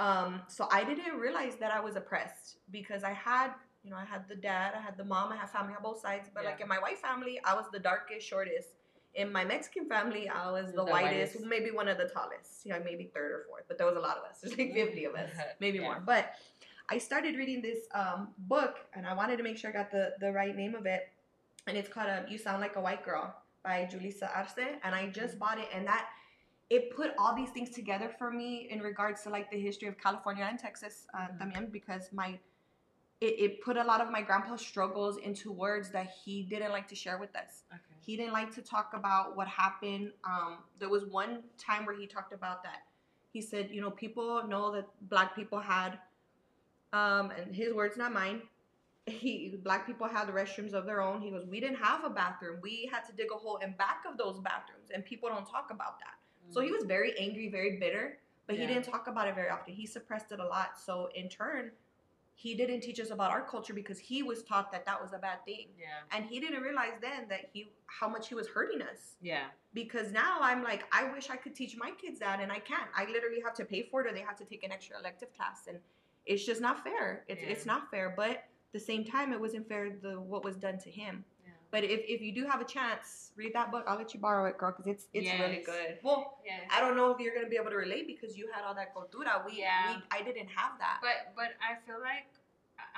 Um, 0.00 0.42
so 0.48 0.68
I 0.70 0.84
didn't 0.84 1.16
realize 1.18 1.56
that 1.56 1.72
I 1.72 1.80
was 1.80 1.96
oppressed 1.96 2.58
because 2.70 3.02
I 3.02 3.12
had, 3.12 3.50
you 3.82 3.90
know, 3.90 3.96
I 3.96 4.04
had 4.04 4.28
the 4.28 4.36
dad, 4.36 4.72
I 4.76 4.80
had 4.80 4.96
the 4.96 5.04
mom, 5.04 5.32
I 5.32 5.36
had 5.36 5.50
family 5.50 5.74
on 5.74 5.82
both 5.82 6.00
sides. 6.00 6.28
But 6.32 6.44
like 6.44 6.60
in 6.60 6.68
my 6.68 6.78
white 6.78 6.98
family, 6.98 7.40
I 7.44 7.54
was 7.54 7.66
the 7.72 7.80
darkest, 7.80 8.26
shortest. 8.26 8.68
In 9.14 9.32
my 9.32 9.44
Mexican 9.44 9.88
family, 9.88 10.28
I 10.28 10.50
was 10.52 10.66
the, 10.70 10.84
The 10.84 10.84
whitest, 10.84 11.34
whitest. 11.34 11.46
maybe 11.46 11.70
one 11.72 11.88
of 11.88 11.98
the 11.98 12.08
tallest. 12.08 12.64
Yeah, 12.64 12.78
maybe 12.84 13.10
third 13.12 13.32
or 13.32 13.44
fourth. 13.48 13.64
But 13.66 13.76
there 13.78 13.86
was 13.86 13.96
a 13.96 14.00
lot 14.00 14.16
of 14.18 14.24
us. 14.30 14.38
There's 14.42 14.56
like 14.56 14.72
50 14.72 15.04
of 15.06 15.14
us, 15.16 15.30
maybe 15.60 15.78
Yeah. 15.78 15.84
more. 15.84 16.02
But 16.04 16.34
I 16.88 16.98
started 16.98 17.36
reading 17.36 17.60
this 17.60 17.80
um, 17.94 18.28
book, 18.38 18.76
and 18.94 19.06
I 19.06 19.14
wanted 19.14 19.38
to 19.38 19.42
make 19.42 19.56
sure 19.58 19.70
I 19.70 19.72
got 19.72 19.90
the, 19.90 20.12
the 20.20 20.30
right 20.32 20.54
name 20.54 20.74
of 20.76 20.86
it. 20.86 21.08
And 21.66 21.76
it's 21.76 21.88
called 21.88 22.08
uh, 22.08 22.20
"You 22.28 22.38
Sound 22.38 22.60
Like 22.60 22.76
a 22.76 22.80
White 22.80 23.04
Girl" 23.04 23.34
by 23.68 23.86
Julissa 23.92 24.28
Arce, 24.34 24.66
and 24.82 24.94
I 24.94 25.02
just 25.20 25.34
Mhm. 25.34 25.38
bought 25.42 25.58
it, 25.58 25.68
and 25.74 25.86
that 25.86 26.08
it 26.70 26.82
put 26.98 27.10
all 27.18 27.34
these 27.34 27.50
things 27.50 27.70
together 27.70 28.08
for 28.18 28.30
me 28.30 28.50
in 28.72 28.80
regards 28.80 29.22
to 29.24 29.28
like 29.36 29.50
the 29.50 29.60
history 29.68 29.88
of 29.88 29.96
California 30.06 30.44
and 30.50 30.58
Texas, 30.58 31.06
uh, 31.14 31.28
Mhm. 31.28 31.38
también, 31.38 31.70
because 31.72 32.12
my 32.12 32.40
it, 33.20 33.34
it 33.46 33.60
put 33.66 33.76
a 33.76 33.82
lot 33.82 34.00
of 34.00 34.08
my 34.16 34.22
grandpa's 34.22 34.64
struggles 34.72 35.16
into 35.28 35.50
words 35.50 35.90
that 35.90 36.08
he 36.20 36.34
didn't 36.44 36.70
like 36.76 36.86
to 36.86 36.94
share 36.94 37.18
with 37.18 37.34
us. 37.42 37.64
okay 37.76 37.96
He 38.08 38.16
didn't 38.16 38.32
like 38.40 38.50
to 38.58 38.62
talk 38.62 38.88
about 39.00 39.34
what 39.36 39.48
happened. 39.48 40.12
Um, 40.22 40.52
there 40.78 40.88
was 40.96 41.04
one 41.04 41.32
time 41.66 41.84
where 41.84 41.96
he 41.96 42.06
talked 42.06 42.32
about 42.32 42.62
that. 42.62 42.80
He 43.34 43.40
said, 43.42 43.64
you 43.74 43.80
know, 43.80 43.90
people 43.90 44.46
know 44.46 44.70
that 44.76 44.86
black 45.14 45.34
people 45.34 45.58
had, 45.58 45.98
um, 46.92 47.32
and 47.32 47.52
his 47.62 47.74
words, 47.74 47.96
not 47.96 48.12
mine. 48.12 48.38
He 49.10 49.54
black 49.62 49.86
people 49.86 50.06
had 50.06 50.28
the 50.28 50.32
restrooms 50.32 50.72
of 50.72 50.86
their 50.86 51.00
own. 51.00 51.20
He 51.20 51.30
goes, 51.30 51.46
we 51.46 51.60
didn't 51.60 51.78
have 51.78 52.04
a 52.04 52.10
bathroom. 52.10 52.58
We 52.62 52.88
had 52.92 53.04
to 53.06 53.12
dig 53.12 53.28
a 53.34 53.36
hole 53.36 53.56
in 53.58 53.72
back 53.72 54.04
of 54.10 54.18
those 54.18 54.38
bathrooms, 54.40 54.90
and 54.92 55.04
people 55.04 55.28
don't 55.28 55.46
talk 55.46 55.68
about 55.70 55.98
that. 56.00 56.14
So 56.50 56.60
he 56.60 56.70
mm. 56.70 56.76
was 56.76 56.84
very 56.84 57.18
angry, 57.18 57.48
very 57.50 57.78
bitter, 57.78 58.18
but 58.46 58.56
he 58.56 58.66
didn't 58.66 58.84
talk 58.84 59.06
about 59.06 59.28
it 59.28 59.34
very 59.34 59.50
often. 59.50 59.74
He 59.74 59.86
suppressed 59.86 60.32
it 60.32 60.40
a 60.40 60.46
lot. 60.46 60.78
So 60.78 61.10
in 61.14 61.28
turn, 61.28 61.70
he 62.38 62.54
didn't 62.54 62.82
teach 62.82 63.00
us 63.00 63.10
about 63.10 63.32
our 63.32 63.42
culture 63.42 63.74
because 63.74 63.98
he 63.98 64.22
was 64.22 64.44
taught 64.44 64.70
that 64.70 64.86
that 64.86 65.02
was 65.02 65.12
a 65.12 65.18
bad 65.18 65.44
thing 65.44 65.66
yeah 65.76 66.16
and 66.16 66.24
he 66.24 66.38
didn't 66.38 66.62
realize 66.62 66.92
then 67.02 67.26
that 67.28 67.50
he 67.52 67.68
how 67.86 68.08
much 68.08 68.28
he 68.28 68.34
was 68.36 68.46
hurting 68.46 68.80
us 68.80 69.16
yeah 69.20 69.46
because 69.74 70.12
now 70.12 70.38
i'm 70.40 70.62
like 70.62 70.84
i 70.92 71.10
wish 71.12 71.30
i 71.30 71.36
could 71.36 71.52
teach 71.52 71.76
my 71.76 71.90
kids 72.00 72.20
that 72.20 72.38
and 72.40 72.52
i 72.52 72.60
can't 72.60 72.88
i 72.96 73.04
literally 73.06 73.40
have 73.44 73.54
to 73.54 73.64
pay 73.64 73.82
for 73.82 74.02
it 74.02 74.10
or 74.10 74.14
they 74.14 74.20
have 74.20 74.36
to 74.36 74.44
take 74.44 74.62
an 74.62 74.70
extra 74.70 74.96
elective 75.00 75.34
class 75.36 75.66
and 75.66 75.78
it's 76.26 76.46
just 76.46 76.60
not 76.60 76.84
fair 76.84 77.24
it's, 77.26 77.42
Yeah. 77.42 77.48
it's 77.48 77.66
not 77.66 77.90
fair 77.90 78.14
but 78.16 78.44
the 78.72 78.80
same 78.80 79.04
time 79.04 79.32
it 79.32 79.40
wasn't 79.40 79.68
fair 79.68 79.90
the 80.02 80.20
what 80.20 80.44
was 80.44 80.56
done 80.56 80.78
to 80.78 80.90
him. 80.90 81.24
Yeah. 81.44 81.52
But 81.70 81.84
if, 81.84 82.00
if 82.06 82.20
you 82.20 82.32
do 82.34 82.46
have 82.46 82.60
a 82.60 82.64
chance 82.64 83.32
read 83.36 83.52
that 83.54 83.70
book. 83.70 83.84
I'll 83.86 83.96
let 83.96 84.12
you 84.14 84.20
borrow 84.20 84.46
it 84.46 84.58
girl 84.58 84.72
because 84.72 84.86
it's 84.86 85.06
it's 85.14 85.30
really 85.40 85.62
good. 85.64 85.98
well 86.02 86.38
yeah. 86.44 86.60
I 86.70 86.80
don't 86.80 86.96
know 86.96 87.10
if 87.10 87.18
you're 87.20 87.34
gonna 87.34 87.48
be 87.48 87.56
able 87.56 87.70
to 87.70 87.76
relate 87.76 88.06
because 88.06 88.36
you 88.36 88.48
had 88.52 88.64
all 88.64 88.74
that 88.74 88.94
cultura. 88.94 89.44
We, 89.46 89.58
Yeah. 89.60 89.96
we 89.96 90.02
i 90.10 90.22
didn't 90.22 90.48
have 90.48 90.78
that. 90.78 90.98
But 91.00 91.32
but 91.36 91.50
I 91.62 91.78
feel 91.86 92.00
like 92.00 92.28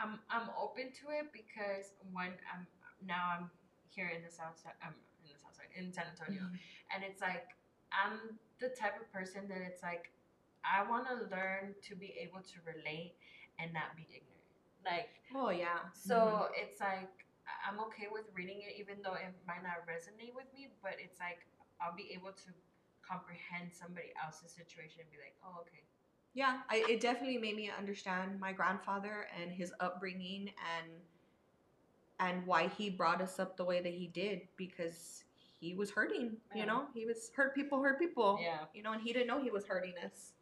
I'm 0.03 0.19
I'm 0.31 0.49
open 0.59 0.91
to 1.01 1.05
it 1.19 1.33
because 1.33 1.93
when 2.13 2.33
I'm 2.53 2.67
now 3.07 3.25
I'm 3.39 3.51
here 3.89 4.11
in 4.17 4.23
the 4.23 4.31
south 4.31 4.59
side 4.63 4.79
I'm 4.83 4.95
in 5.25 5.31
the 5.35 5.39
south 5.39 5.55
side 5.57 5.71
in 5.77 5.93
San 5.93 6.07
Antonio. 6.11 6.43
Mhm. 6.43 6.59
and 6.95 7.05
it's 7.05 7.21
like 7.21 7.49
I'm 7.93 8.39
the 8.61 8.69
type 8.69 9.01
of 9.01 9.11
person 9.13 9.49
that 9.49 9.61
it's 9.61 9.83
like 9.83 10.11
I 10.65 10.83
want 10.89 11.07
to 11.09 11.15
learn 11.35 11.75
to 11.89 11.97
be 11.97 12.15
able 12.21 12.41
to 12.41 12.57
relate 12.65 13.15
and 13.59 13.73
not 13.73 13.97
be 13.97 14.07
ignorant 14.09 14.30
like 14.85 15.11
oh 15.35 15.51
yeah 15.51 15.79
so 15.93 16.15
Mhm. 16.15 16.51
it's 16.63 16.81
like 16.81 17.27
I'm 17.67 17.81
okay 17.89 18.07
with 18.11 18.25
reading 18.35 18.63
it 18.63 18.79
even 18.79 19.03
though 19.03 19.15
it 19.15 19.35
might 19.47 19.63
not 19.63 19.85
resonate 19.87 20.35
with 20.35 20.47
me 20.55 20.69
but 20.83 20.95
it's 20.99 21.19
like 21.21 21.47
I'll 21.81 21.95
be 21.97 22.11
able 22.15 22.33
to 22.33 22.51
comprehend 23.07 23.73
somebody 23.73 24.13
else's 24.23 24.53
situation 24.53 25.01
and 25.03 25.11
be 25.11 25.19
like 25.19 25.37
oh 25.45 25.61
okay 25.63 25.83
Yeah, 26.33 26.61
I, 26.71 26.85
it 26.89 27.01
definitely 27.01 27.39
made 27.39 27.57
me 27.57 27.71
understand 27.77 28.39
my 28.39 28.53
grandfather 28.53 29.27
and 29.41 29.51
his 29.51 29.73
upbringing 29.81 30.53
and 30.77 30.89
and 32.21 32.47
why 32.47 32.69
he 32.69 32.91
brought 32.91 33.21
us 33.21 33.39
up 33.39 33.57
the 33.57 33.65
way 33.65 33.81
that 33.81 33.93
he 33.95 34.07
did 34.09 34.43
because 34.57 35.25
he 35.59 35.75
was 35.75 35.91
hurting. 35.91 36.37
Yeah. 36.55 36.61
You 36.61 36.67
know, 36.67 36.87
he 36.95 37.05
was 37.07 37.31
hurt 37.35 37.55
people, 37.55 37.83
hurt 37.83 37.99
people. 37.99 38.39
yeah 38.41 38.65
You 38.75 38.83
know, 38.83 38.93
and 38.93 39.03
he 39.03 39.13
didn't 39.13 39.27
know 39.27 39.43
he 39.43 39.51
was 39.51 39.67
hurting 39.67 39.95
us. 40.05 40.33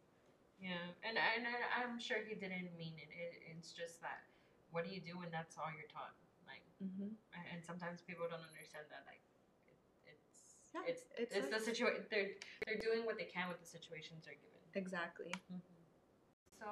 Yeah, 0.61 0.75
and 1.07 1.17
and, 1.17 1.47
and 1.47 1.55
I'm 1.79 1.99
sure 1.99 2.17
he 2.27 2.35
didn't 2.35 2.75
mean 2.77 2.93
it. 2.99 3.09
it. 3.09 3.33
It's 3.55 3.71
just 3.71 4.01
that 4.01 4.19
what 4.71 4.85
do 4.85 4.89
you 4.93 5.01
do 5.01 5.17
when 5.19 5.29
that's 5.33 5.57
all 5.57 5.69
you're 5.73 5.89
taught? 5.91 6.15
Like, 6.47 6.63
Mm-hmm. 6.79 7.11
and 7.35 7.45
and 7.51 7.59
sometimes 7.59 7.99
people 8.07 8.23
don't 8.31 8.43
understand 8.43 8.87
that. 8.89 9.03
Like, 9.03 9.19
it, 9.67 9.75
it's 10.07 10.55
Yeah, 10.71 10.85
it's 10.87 11.03
it's 11.19 11.35
it's, 11.35 11.47
a- 11.47 11.53
the 11.53 11.61
situation. 11.61 12.07
They're 12.09 12.31
they're 12.65 12.79
doing 12.81 13.03
what 13.05 13.19
they 13.19 13.27
can 13.27 13.49
with 13.51 13.59
the 13.59 13.67
situations 13.67 14.23
they're 14.25 14.39
given. 14.39 14.63
Exactly. 14.75 15.31
So, 16.59 16.67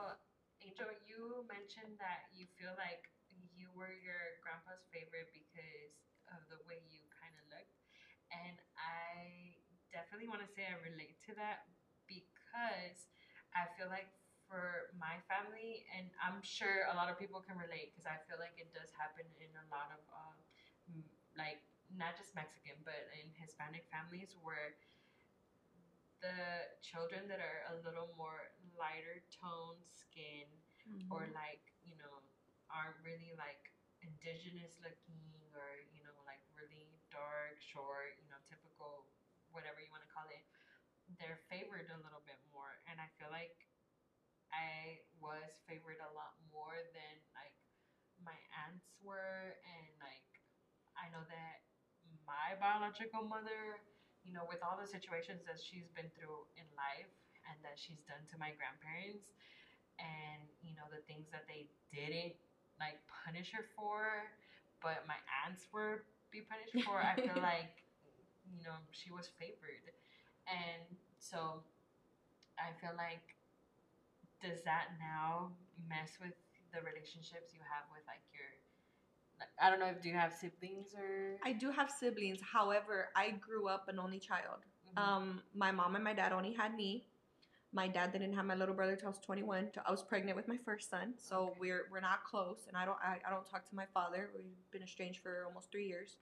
Angel, 0.62 0.92
you 1.08 1.46
mentioned 1.48 1.96
that 2.04 2.28
you 2.36 2.46
feel 2.60 2.76
like 2.76 3.08
you 3.56 3.72
were 3.74 3.94
your 4.04 4.38
grandpa's 4.44 4.84
favorite 4.92 5.32
because 5.32 5.94
of 6.34 6.44
the 6.52 6.60
way 6.68 6.84
you 6.92 7.02
kind 7.16 7.32
of 7.40 7.46
looked, 7.50 7.76
and 8.34 8.58
I 8.76 9.56
definitely 9.96 10.28
want 10.28 10.44
to 10.44 10.50
say 10.52 10.68
I 10.68 10.76
relate 10.84 11.18
to 11.30 11.34
that 11.40 11.66
because 12.06 13.08
I 13.56 13.66
feel 13.80 13.88
like 13.88 14.12
for 14.48 14.90
my 14.98 15.20
family, 15.28 15.84
and 15.94 16.08
I'm 16.24 16.42
sure 16.42 16.88
a 16.90 16.96
lot 16.96 17.10
of 17.12 17.20
people 17.20 17.44
can 17.44 17.60
relate 17.60 17.92
because 17.92 18.08
I 18.08 18.18
feel 18.28 18.40
like 18.40 18.56
it 18.58 18.72
does 18.74 18.90
happen 18.96 19.28
in 19.40 19.52
a 19.60 19.66
lot 19.70 19.92
of 19.94 20.02
uh, 20.12 20.36
m- 20.90 21.12
like 21.38 21.60
not 21.94 22.16
just 22.18 22.36
Mexican 22.36 22.76
but 22.84 23.08
in 23.16 23.32
Hispanic 23.36 23.84
families 23.92 24.36
where 24.40 24.76
the 26.22 26.66
children 26.82 27.28
that 27.30 27.40
are 27.40 27.62
a 27.70 27.76
little 27.86 28.10
more 28.18 28.50
lighter 28.76 29.22
toned 29.30 29.86
skin 29.94 30.48
or 31.10 31.30
like 31.34 31.62
you 31.86 31.94
know 31.96 32.22
aren't 32.74 32.98
really 33.06 33.32
like 33.38 33.72
indigenous 34.02 34.78
looking 34.82 35.38
or 35.54 35.82
you 35.94 36.02
know 36.04 36.14
like 36.26 36.42
really 36.58 36.98
dark 37.14 37.58
short 37.62 38.18
you 38.22 38.28
know 38.30 38.38
typical 38.50 39.06
whatever 39.54 39.80
you 39.82 39.90
want 39.94 40.04
to 40.04 40.12
call 40.12 40.26
it 40.30 40.44
they're 41.20 41.40
favored 41.50 41.88
a 41.94 42.00
little 42.02 42.22
bit 42.26 42.40
more 42.52 42.82
and 42.90 43.00
i 43.00 43.08
feel 43.18 43.30
like 43.32 43.54
i 44.58 44.98
was 45.22 45.62
favored 45.70 46.02
a 46.02 46.12
lot 46.18 46.34
more 46.50 46.82
than 46.94 47.16
like 47.38 47.54
my 48.24 48.38
aunts 48.66 48.90
were 49.02 49.54
and 49.66 49.92
like 50.02 50.26
i 50.98 51.06
know 51.14 51.24
that 51.30 51.62
my 52.26 52.58
biological 52.60 53.24
mother 53.24 53.80
you 54.26 54.34
know 54.34 54.46
with 54.48 54.60
all 54.66 54.78
the 54.80 54.88
situations 54.88 55.44
that 55.46 55.60
she's 55.62 55.88
been 55.94 56.10
through 56.18 56.46
in 56.58 56.66
life 56.76 57.12
and 57.50 57.58
that 57.64 57.78
she's 57.78 58.02
done 58.10 58.24
to 58.30 58.36
my 58.38 58.52
grandparents 58.58 59.30
and 60.00 60.44
you 60.62 60.76
know 60.76 60.88
the 60.92 61.02
things 61.08 61.28
that 61.32 61.46
they 61.48 61.68
didn't 61.94 62.36
like 62.80 62.98
punish 63.26 63.52
her 63.54 63.66
for 63.76 64.30
but 64.82 65.06
my 65.08 65.18
aunts 65.46 65.68
were 65.74 66.04
be 66.32 66.42
punished 66.42 66.76
for 66.86 67.02
i 67.02 67.16
feel 67.16 67.40
like 67.42 67.72
you 68.50 68.64
know 68.64 68.78
she 68.92 69.12
was 69.12 69.30
favored. 69.40 69.92
And 70.48 70.98
so 71.20 71.64
i 72.60 72.72
feel 72.82 72.94
like 72.98 73.37
does 74.42 74.62
that 74.64 74.88
now 75.00 75.52
mess 75.90 76.18
with 76.22 76.34
the 76.74 76.80
relationships 76.82 77.54
you 77.54 77.60
have 77.62 77.86
with 77.92 78.04
like 78.08 78.22
your 78.34 78.46
I 79.62 79.70
don't 79.70 79.80
know 79.80 79.86
if 79.88 80.02
do 80.02 80.10
you 80.10 80.16
have 80.16 80.34
siblings 80.34 80.94
or 80.98 81.38
I 81.46 81.54
do 81.54 81.70
have 81.72 81.90
siblings. 81.92 82.40
However, 82.42 83.10
I 83.16 83.32
grew 83.32 83.68
up 83.68 83.88
an 83.88 84.00
only 84.00 84.20
child. 84.20 84.66
Mhm. 84.96 85.02
Um, 85.02 85.42
my 85.54 85.72
mom 85.72 85.96
and 85.96 86.04
my 86.04 86.14
dad 86.14 86.34
only 86.34 86.54
had 86.54 86.74
me. 86.76 87.06
My 87.72 87.88
dad 87.88 88.12
didn't 88.12 88.34
have 88.34 88.46
my 88.46 88.56
little 88.56 88.74
brother 88.74 88.96
till 88.96 89.08
I 89.08 89.10
was 89.10 89.20
21. 89.20 89.72
till 89.72 89.84
I 89.86 89.92
was 89.92 90.02
pregnant 90.02 90.36
with 90.36 90.48
my 90.48 90.58
first 90.58 90.90
son, 90.90 91.14
so 91.18 91.50
Okay. 91.50 91.60
we're 91.60 91.88
we're 91.92 92.00
not 92.00 92.24
close, 92.24 92.66
and 92.68 92.76
I 92.76 92.86
don't 92.86 92.98
I, 93.00 93.20
I 93.26 93.30
don't 93.30 93.46
talk 93.46 93.68
to 93.70 93.76
my 93.76 93.86
father. 93.94 94.32
We've 94.36 94.72
been 94.72 94.82
estranged 94.84 95.22
for 95.22 95.46
almost 95.46 95.72
three 95.72 95.86
years. 95.88 96.18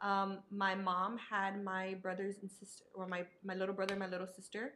Um, 0.00 0.42
my 0.50 0.74
mom 0.74 1.16
had 1.18 1.64
my 1.64 1.94
brothers 1.94 2.36
and 2.42 2.50
sister, 2.50 2.84
or 2.94 3.06
my 3.08 3.26
my 3.42 3.54
little 3.54 3.74
brother 3.74 3.94
and 3.94 4.00
my 4.00 4.08
little 4.08 4.26
sister. 4.28 4.74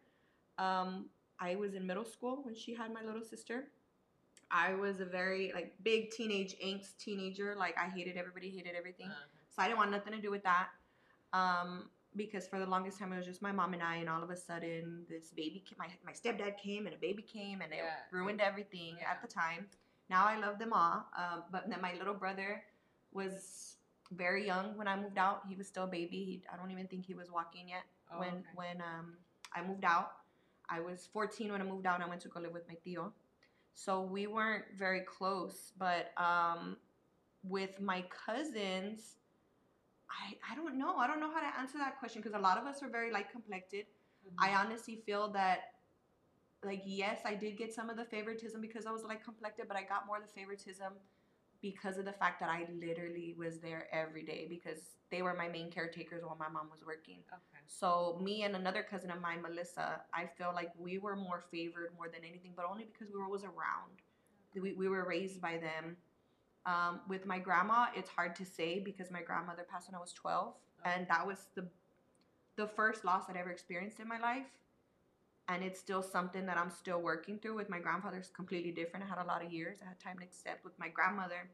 Um, 0.57 1.11
I 1.40 1.57
was 1.57 1.74
in 1.74 1.87
middle 1.87 2.05
school 2.05 2.40
when 2.42 2.55
she 2.55 2.74
had 2.74 2.92
my 2.92 3.03
little 3.03 3.22
sister. 3.22 3.68
I 4.51 4.74
was 4.74 5.01
a 5.01 5.05
very 5.05 5.53
like 5.55 5.74
big 5.83 6.11
teenage 6.11 6.57
angst 6.64 6.96
teenager. 6.98 7.55
Like 7.57 7.77
I 7.79 7.88
hated 7.88 8.16
everybody, 8.16 8.51
hated 8.51 8.74
everything. 8.77 9.09
Uh-huh. 9.09 9.24
So 9.55 9.62
I 9.62 9.66
didn't 9.66 9.79
want 9.79 9.90
nothing 9.90 10.12
to 10.14 10.20
do 10.20 10.31
with 10.31 10.42
that. 10.44 10.68
Um, 11.33 11.90
because 12.16 12.48
for 12.48 12.59
the 12.59 12.66
longest 12.66 12.98
time 12.98 13.12
it 13.12 13.16
was 13.18 13.27
just 13.27 13.42
my 13.42 13.53
mom 13.53 13.74
and 13.74 13.83
I, 13.83 13.96
and 13.96 14.09
all 14.09 14.22
of 14.22 14.31
a 14.31 14.37
sudden 14.37 15.05
this 15.09 15.31
baby, 15.31 15.62
came, 15.66 15.77
my 15.79 15.88
my 16.05 16.12
stepdad 16.12 16.57
came 16.57 16.87
and 16.87 16.94
a 16.94 16.98
baby 16.98 17.22
came, 17.22 17.61
and 17.61 17.72
it 17.72 17.79
Yeah. 17.79 18.01
ruined 18.11 18.40
everything 18.40 18.96
Yeah. 18.98 19.11
at 19.11 19.20
the 19.22 19.29
time. 19.29 19.68
Now 20.09 20.24
I 20.27 20.37
love 20.38 20.59
them 20.59 20.72
all. 20.72 21.07
Um, 21.16 21.44
but 21.53 21.68
then 21.68 21.81
my 21.83 21.92
little 21.94 22.14
brother 22.14 22.64
was 23.12 23.77
very 24.12 24.46
young 24.46 24.77
when 24.79 24.88
I 24.88 24.96
moved 24.96 25.18
out. 25.18 25.42
He 25.46 25.55
was 25.55 25.66
still 25.68 25.85
a 25.85 25.88
baby. 25.88 26.24
He, 26.24 26.42
I 26.53 26.57
don't 26.57 26.70
even 26.70 26.87
think 26.87 27.05
he 27.05 27.14
was 27.14 27.31
walking 27.31 27.68
yet 27.68 27.85
Oh, 28.11 28.20
when 28.20 28.29
okay. 28.31 28.46
when 28.55 28.81
um 28.81 29.18
I 29.55 29.62
moved 29.62 29.85
out. 29.85 30.12
I 30.71 30.81
was 30.81 31.07
14 31.13 31.51
when 31.53 31.61
I 31.61 31.65
moved 31.65 31.87
out. 31.87 32.01
I 32.03 32.09
went 32.09 32.21
to 32.23 32.29
go 32.29 32.41
live 32.41 32.53
with 32.53 32.67
my 32.69 32.77
tío. 32.87 33.13
So 33.75 34.03
we 34.03 34.27
weren't 34.27 34.65
very 34.77 35.01
close, 35.03 35.73
but 35.79 36.13
um 36.17 36.77
with 37.45 37.81
my 37.81 38.03
cousins, 38.27 39.17
I 40.11 40.37
I 40.51 40.55
don't 40.57 40.79
know. 40.79 40.97
I 40.97 41.07
don't 41.07 41.21
know 41.21 41.31
how 41.33 41.41
to 41.41 41.59
answer 41.59 41.79
that 41.79 41.99
question 41.99 42.23
because 42.23 42.37
a 42.39 42.43
lot 42.43 42.59
of 42.59 42.67
us 42.67 42.83
are 42.83 42.89
very 42.89 43.11
light 43.13 43.31
complected. 43.31 43.87
Mhm. 44.27 44.35
I 44.39 44.55
honestly 44.55 44.97
feel 45.07 45.29
that 45.33 45.75
like 46.65 46.83
yes, 46.85 47.21
I 47.25 47.35
did 47.35 47.57
get 47.57 47.73
some 47.73 47.89
of 47.91 47.97
the 47.97 48.05
favoritism 48.05 48.61
because 48.61 48.85
I 48.87 48.91
was 48.91 49.05
light 49.05 49.23
complected, 49.25 49.69
but 49.69 49.77
I 49.77 49.83
got 49.85 50.07
more 50.07 50.17
of 50.17 50.23
the 50.27 50.33
favoritism 50.33 50.93
because 51.61 51.99
of 51.99 52.05
the 52.05 52.12
fact 52.12 52.40
that 52.40 52.49
I 52.49 52.66
literally 52.81 53.35
was 53.37 53.59
there 53.59 53.88
every 53.92 54.23
day 54.23 54.47
because 54.49 54.79
they 55.11 55.23
were 55.23 55.35
my 55.35 55.49
main 55.49 55.71
caretakers 55.71 56.23
while 56.23 56.37
my 56.38 56.49
mom 56.49 56.68
was 56.71 56.85
working. 56.87 57.18
okay. 57.33 57.62
So 57.66 58.21
me 58.23 58.42
and 58.42 58.55
another 58.55 58.85
cousin 58.88 59.11
of 59.11 59.21
mine, 59.21 59.42
Melissa, 59.42 60.01
I 60.14 60.27
feel 60.38 60.53
like 60.55 60.71
we 60.79 60.99
were 60.99 61.16
more 61.16 61.44
favored 61.51 61.90
more 61.97 62.09
than 62.09 62.25
anything, 62.29 62.53
but 62.55 62.64
only 62.71 62.85
because 62.85 63.12
we 63.12 63.18
were 63.18 63.25
always 63.25 63.42
around. 63.44 64.03
We, 64.55 64.73
we 64.73 64.88
were 64.88 65.05
raised 65.07 65.40
by 65.40 65.59
them. 65.59 65.97
Um, 66.66 67.01
with 67.09 67.25
my 67.25 67.38
grandma, 67.38 67.87
it's 67.97 68.11
hard 68.11 68.37
to 68.37 68.44
say 68.44 68.79
because 68.79 69.11
my 69.11 69.23
grandmother 69.23 69.66
passed 69.71 69.88
when 69.88 69.94
I 69.94 70.01
was 70.01 70.12
12, 70.12 70.55
and 70.85 71.07
that 71.09 71.27
was 71.27 71.47
the 71.55 71.66
the 72.57 72.66
first 72.66 73.05
loss 73.05 73.25
I'd 73.29 73.37
ever 73.37 73.51
experienced 73.51 74.01
in 74.01 74.09
my 74.09 74.18
life. 74.18 74.47
And 75.49 75.63
it's 75.65 75.81
still 75.81 76.03
something 76.03 76.45
that 76.47 76.59
I'm 76.59 76.71
still 76.71 77.01
working 77.01 77.39
through. 77.39 77.57
With 77.57 77.71
my 77.71 77.79
grandfather's 77.79 78.29
completely 78.29 78.71
different. 78.71 79.05
I 79.07 79.09
had 79.09 79.19
a 79.19 79.27
lot 79.27 79.45
of 79.45 79.53
years. 79.53 79.79
I 79.83 79.89
had 79.89 79.99
time 79.99 80.19
to 80.19 80.25
accept. 80.25 80.65
With 80.65 80.79
my 80.79 80.89
grandmother, 80.89 81.51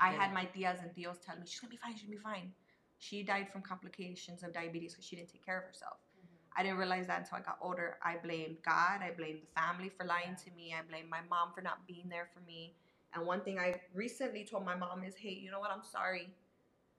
I 0.00 0.10
had 0.10 0.32
my 0.32 0.46
tias 0.46 0.82
and 0.82 0.92
tios 0.94 1.20
tell 1.24 1.36
me 1.36 1.42
she's 1.46 1.60
gonna 1.60 1.70
be 1.70 1.76
fine. 1.76 1.94
She's 1.96 2.02
gonna 2.04 2.16
be 2.16 2.22
fine. 2.22 2.52
She 2.98 3.22
died 3.22 3.48
from 3.52 3.62
complications 3.62 4.42
of 4.42 4.52
diabetes 4.52 4.92
because 4.92 5.04
she 5.06 5.16
didn't 5.16 5.30
take 5.30 5.44
care 5.44 5.58
of 5.58 5.64
herself. 5.64 5.98
Mhm. 6.18 6.38
I 6.56 6.62
didn't 6.62 6.78
realize 6.78 7.06
that 7.08 7.20
until 7.20 7.38
I 7.38 7.42
got 7.42 7.58
older. 7.60 7.98
I 8.02 8.16
blamed 8.16 8.62
God. 8.62 9.02
I 9.02 9.12
blamed 9.12 9.42
the 9.42 9.60
family 9.60 9.88
for 9.90 10.04
lying 10.04 10.36
to 10.36 10.50
me. 10.52 10.74
I 10.74 10.82
blamed 10.82 11.08
my 11.08 11.20
mom 11.22 11.52
for 11.52 11.62
not 11.62 11.86
being 11.86 12.08
there 12.08 12.26
for 12.34 12.40
me. 12.40 12.76
And 13.14 13.26
one 13.26 13.42
thing 13.42 13.58
I 13.58 13.80
recently 13.94 14.44
told 14.44 14.64
my 14.64 14.74
mom 14.74 15.04
is, 15.04 15.16
hey, 15.16 15.30
you 15.34 15.50
know 15.50 15.60
what? 15.60 15.70
I'm 15.70 15.82
sorry. 15.84 16.34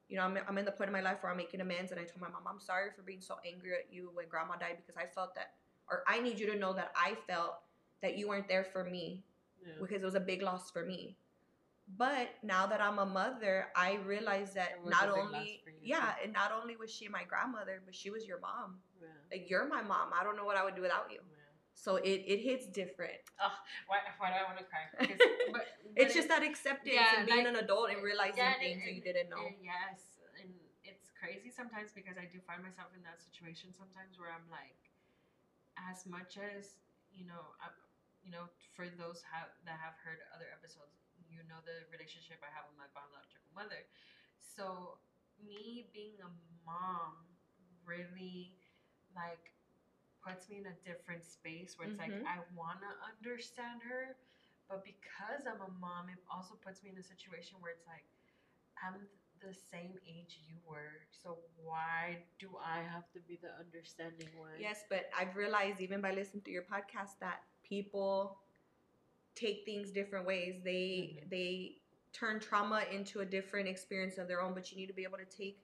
You 0.10 0.18
know, 0.18 0.24
I'm, 0.24 0.38
I'm 0.48 0.58
in 0.58 0.66
the 0.66 0.72
point 0.72 0.90
of 0.90 0.94
my 0.94 1.02
life 1.02 1.24
where 1.24 1.32
I'm 1.32 1.38
making 1.38 1.62
amends. 1.62 1.92
And 1.92 2.00
I 2.00 2.04
told 2.04 2.22
my 2.22 2.30
mom, 2.30 2.44
I'm 2.48 2.60
sorry 2.60 2.92
for 2.96 3.02
being 3.02 3.22
so 3.22 3.38
angry 3.46 3.74
at 3.74 3.92
you 3.92 4.12
when 4.14 4.28
grandma 4.28 4.56
died 4.58 4.78
because 4.78 4.98
I 4.98 5.08
felt 5.08 5.36
that, 5.36 5.54
or 5.89 6.04
I 6.08 6.19
need 6.19 6.39
you 6.39 6.48
to 6.52 6.58
know 6.58 6.74
that 6.74 6.91
I 6.96 7.15
felt 7.28 7.56
that 8.02 8.17
you 8.17 8.28
weren't 8.28 8.48
there 8.48 8.63
for 8.63 8.84
me 8.84 9.24
Yeah. 9.65 9.74
because 9.82 10.02
it 10.02 10.06
was 10.06 10.15
a 10.15 10.19
big 10.19 10.41
loss 10.41 10.72
for 10.72 10.86
me. 10.86 11.17
But 11.98 12.30
now 12.43 12.65
that 12.67 12.80
I'm 12.82 12.98
a 13.00 13.06
mother, 13.06 13.67
I 13.76 13.96
realize 14.08 14.54
that 14.54 14.80
not 14.86 15.10
a 15.10 15.13
big 15.13 15.17
loss 15.24 15.34
only 15.36 15.63
yeah, 15.82 16.15
and 16.24 16.32
not 16.32 16.52
only 16.52 16.76
was 16.78 16.89
she 16.91 17.08
my 17.10 17.24
grandmother, 17.26 17.82
but 17.86 17.93
she 17.93 18.10
was 18.10 18.26
your 18.26 18.39
mom. 18.39 18.80
Yeah. 19.02 19.08
Like 19.32 19.50
you're 19.50 19.67
my 19.67 19.82
mom. 19.82 20.10
I 20.17 20.24
don't 20.24 20.38
know 20.38 20.46
what 20.46 20.56
I 20.56 20.63
would 20.63 20.76
do 20.76 20.82
without 20.82 21.12
you. 21.12 21.19
Yeah. 21.19 21.36
So 21.76 21.98
it, 21.98 22.24
it 22.26 22.39
hits 22.39 22.65
different. 22.67 23.19
Why, 23.88 24.00
why 24.17 24.30
do 24.32 24.36
I 24.39 24.43
want 24.48 24.60
to 24.63 24.65
cry? 24.72 24.88
'Cause- 24.96 25.19
but, 25.52 25.65
It's 26.00 26.13
but 26.13 26.15
just 26.15 26.30
that 26.30 26.41
acceptance 26.43 26.96
and 27.17 27.28
being 27.28 27.43
like- 27.43 27.48
an 27.52 27.58
adult 27.60 27.91
and 27.91 28.00
realizing 28.02 28.38
yeah, 28.39 28.54
and- 28.56 28.62
things 28.63 28.80
that 28.86 28.93
you 28.96 29.02
didn't 29.04 29.28
know. 29.30 29.43
and 29.43 29.60
yes, 29.60 30.24
and 30.39 30.50
it's 30.88 31.12
crazy 31.19 31.52
sometimes 31.52 31.91
because 31.91 32.15
I 32.15 32.32
do 32.32 32.39
find 32.48 32.63
myself 32.63 32.96
in 32.96 33.04
that 33.04 33.19
situation 33.19 33.76
sometimes 33.76 34.15
where 34.15 34.32
I'm 34.32 34.48
like, 34.48 34.80
as 35.89 36.06
much 36.06 36.38
as 36.38 36.80
you 37.13 37.26
know, 37.26 37.54
I, 37.62 37.69
you 38.24 38.32
know, 38.32 38.50
for 38.76 38.88
those 38.89 39.22
have, 39.32 39.50
that 39.65 39.78
have 39.80 39.96
heard 40.04 40.19
other 40.34 40.48
episodes, 40.52 40.98
you 41.30 41.43
know 41.48 41.60
the 41.65 41.86
relationship 41.91 42.41
I 42.43 42.52
have 42.54 42.65
with 42.69 42.78
my 42.78 42.89
biological 42.93 43.52
mother. 43.56 43.86
So 44.39 44.98
me 45.41 45.88
being 45.93 46.19
a 46.24 46.32
mom 46.65 47.13
really 47.86 48.58
like 49.15 49.54
puts 50.24 50.50
me 50.50 50.58
in 50.58 50.67
a 50.67 50.78
different 50.86 51.24
space 51.26 51.78
where 51.78 51.88
it's 51.88 52.00
Mhm. 52.00 52.10
like 52.10 52.19
I 52.26 52.41
want 52.56 52.82
to 52.82 52.91
understand 53.06 53.84
her, 53.88 54.15
but 54.69 54.84
because 54.84 55.46
I'm 55.48 55.62
a 55.62 55.72
mom, 55.82 56.10
it 56.10 56.19
also 56.32 56.56
puts 56.56 56.84
me 56.84 56.89
in 56.91 56.98
a 56.98 57.04
situation 57.06 57.58
where 57.62 57.72
it's 57.72 57.88
like 57.88 58.06
I'm 58.82 59.08
the 59.46 59.54
same 59.54 59.94
age 60.08 60.40
you 60.48 60.56
were, 60.66 61.02
so 61.12 61.38
why 61.64 62.18
do 62.40 62.50
I 62.64 62.82
have 62.82 63.12
to 63.14 63.20
be 63.28 63.38
the 63.42 63.50
understanding 63.60 64.30
one? 64.38 64.50
Yes, 64.60 64.84
but 64.90 65.10
I've 65.18 65.36
realized 65.36 65.82
even 65.82 66.02
by 66.02 66.12
listening 66.14 66.44
to 66.44 66.52
your 66.52 66.64
podcast 66.64 67.20
that 67.20 67.44
people 67.64 68.40
take 69.36 69.66
things 69.66 69.92
different 69.92 70.26
ways. 70.26 70.62
They 70.64 71.20
Mhm. 71.22 71.30
they 71.30 71.82
turn 72.14 72.40
trauma 72.40 72.86
into 72.92 73.22
a 73.22 73.26
different 73.26 73.68
experience 73.68 74.18
of 74.18 74.28
their 74.28 74.42
own, 74.42 74.54
but 74.54 74.72
you 74.72 74.78
need 74.78 74.88
to 74.88 74.94
be 74.94 75.04
able 75.04 75.18
to 75.18 75.26
take 75.26 75.60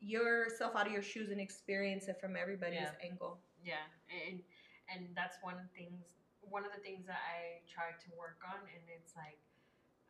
yourself 0.00 0.76
out 0.76 0.86
of 0.86 0.92
your 0.92 1.02
shoes 1.02 1.30
and 1.30 1.40
experience 1.40 2.08
it 2.08 2.20
from 2.20 2.36
everybody's 2.36 2.80
Yeah. 2.80 2.96
angle. 3.02 3.42
Yeah, 3.62 3.86
and 4.08 4.42
and 4.88 5.14
that's 5.14 5.40
one 5.42 5.56
of 5.58 5.70
things 5.72 6.04
one 6.40 6.64
of 6.64 6.72
the 6.72 6.80
things 6.80 7.06
that 7.06 7.20
I 7.20 7.60
try 7.68 7.92
to 7.92 8.10
work 8.16 8.42
on, 8.44 8.58
and 8.66 8.88
it's 8.88 9.14
like 9.14 9.38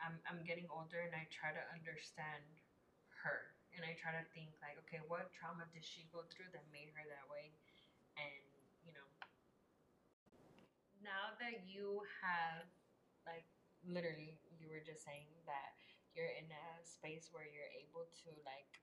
I'm 0.03 0.17
I'm 0.29 0.43
getting 0.45 0.67
older, 0.73 1.01
and 1.05 1.15
I 1.15 1.29
try 1.31 1.53
to 1.53 1.63
understand 1.73 2.45
her, 3.25 3.53
and 3.77 3.85
I 3.85 3.95
try 4.01 4.13
to 4.17 4.25
think 4.33 4.57
like, 4.65 4.77
okay, 4.87 5.01
what 5.07 5.31
trauma 5.37 5.69
did 5.73 5.85
she 5.85 6.09
go 6.13 6.25
through 6.33 6.51
that 6.57 6.65
made 6.73 6.91
her 6.97 7.05
that 7.07 7.27
way, 7.31 7.53
and 8.17 8.45
you 8.85 8.93
know, 8.97 9.09
now 11.03 11.35
that 11.41 11.67
you 11.67 12.03
have 12.23 12.69
like 13.27 13.47
literally, 13.85 14.37
you 14.61 14.69
were 14.69 14.83
just 14.85 15.05
saying 15.05 15.29
that 15.49 15.73
you're 16.15 16.31
in 16.37 16.49
a 16.51 16.67
space 16.85 17.31
where 17.33 17.47
you're 17.47 17.73
able 17.81 18.05
to 18.27 18.31
like 18.45 18.81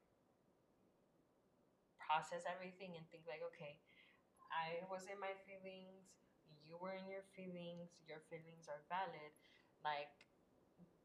process 2.00 2.44
everything 2.48 2.96
and 2.98 3.04
think 3.12 3.28
like, 3.28 3.44
okay, 3.54 3.78
I 4.52 4.84
was 4.90 5.08
in 5.12 5.20
my 5.20 5.34
feelings, 5.48 6.08
you 6.66 6.78
were 6.80 6.96
in 6.96 7.08
your 7.10 7.26
feelings, 7.36 7.92
your 8.08 8.22
feelings 8.32 8.68
are 8.72 8.84
valid. 8.92 9.34
Like, 9.84 10.12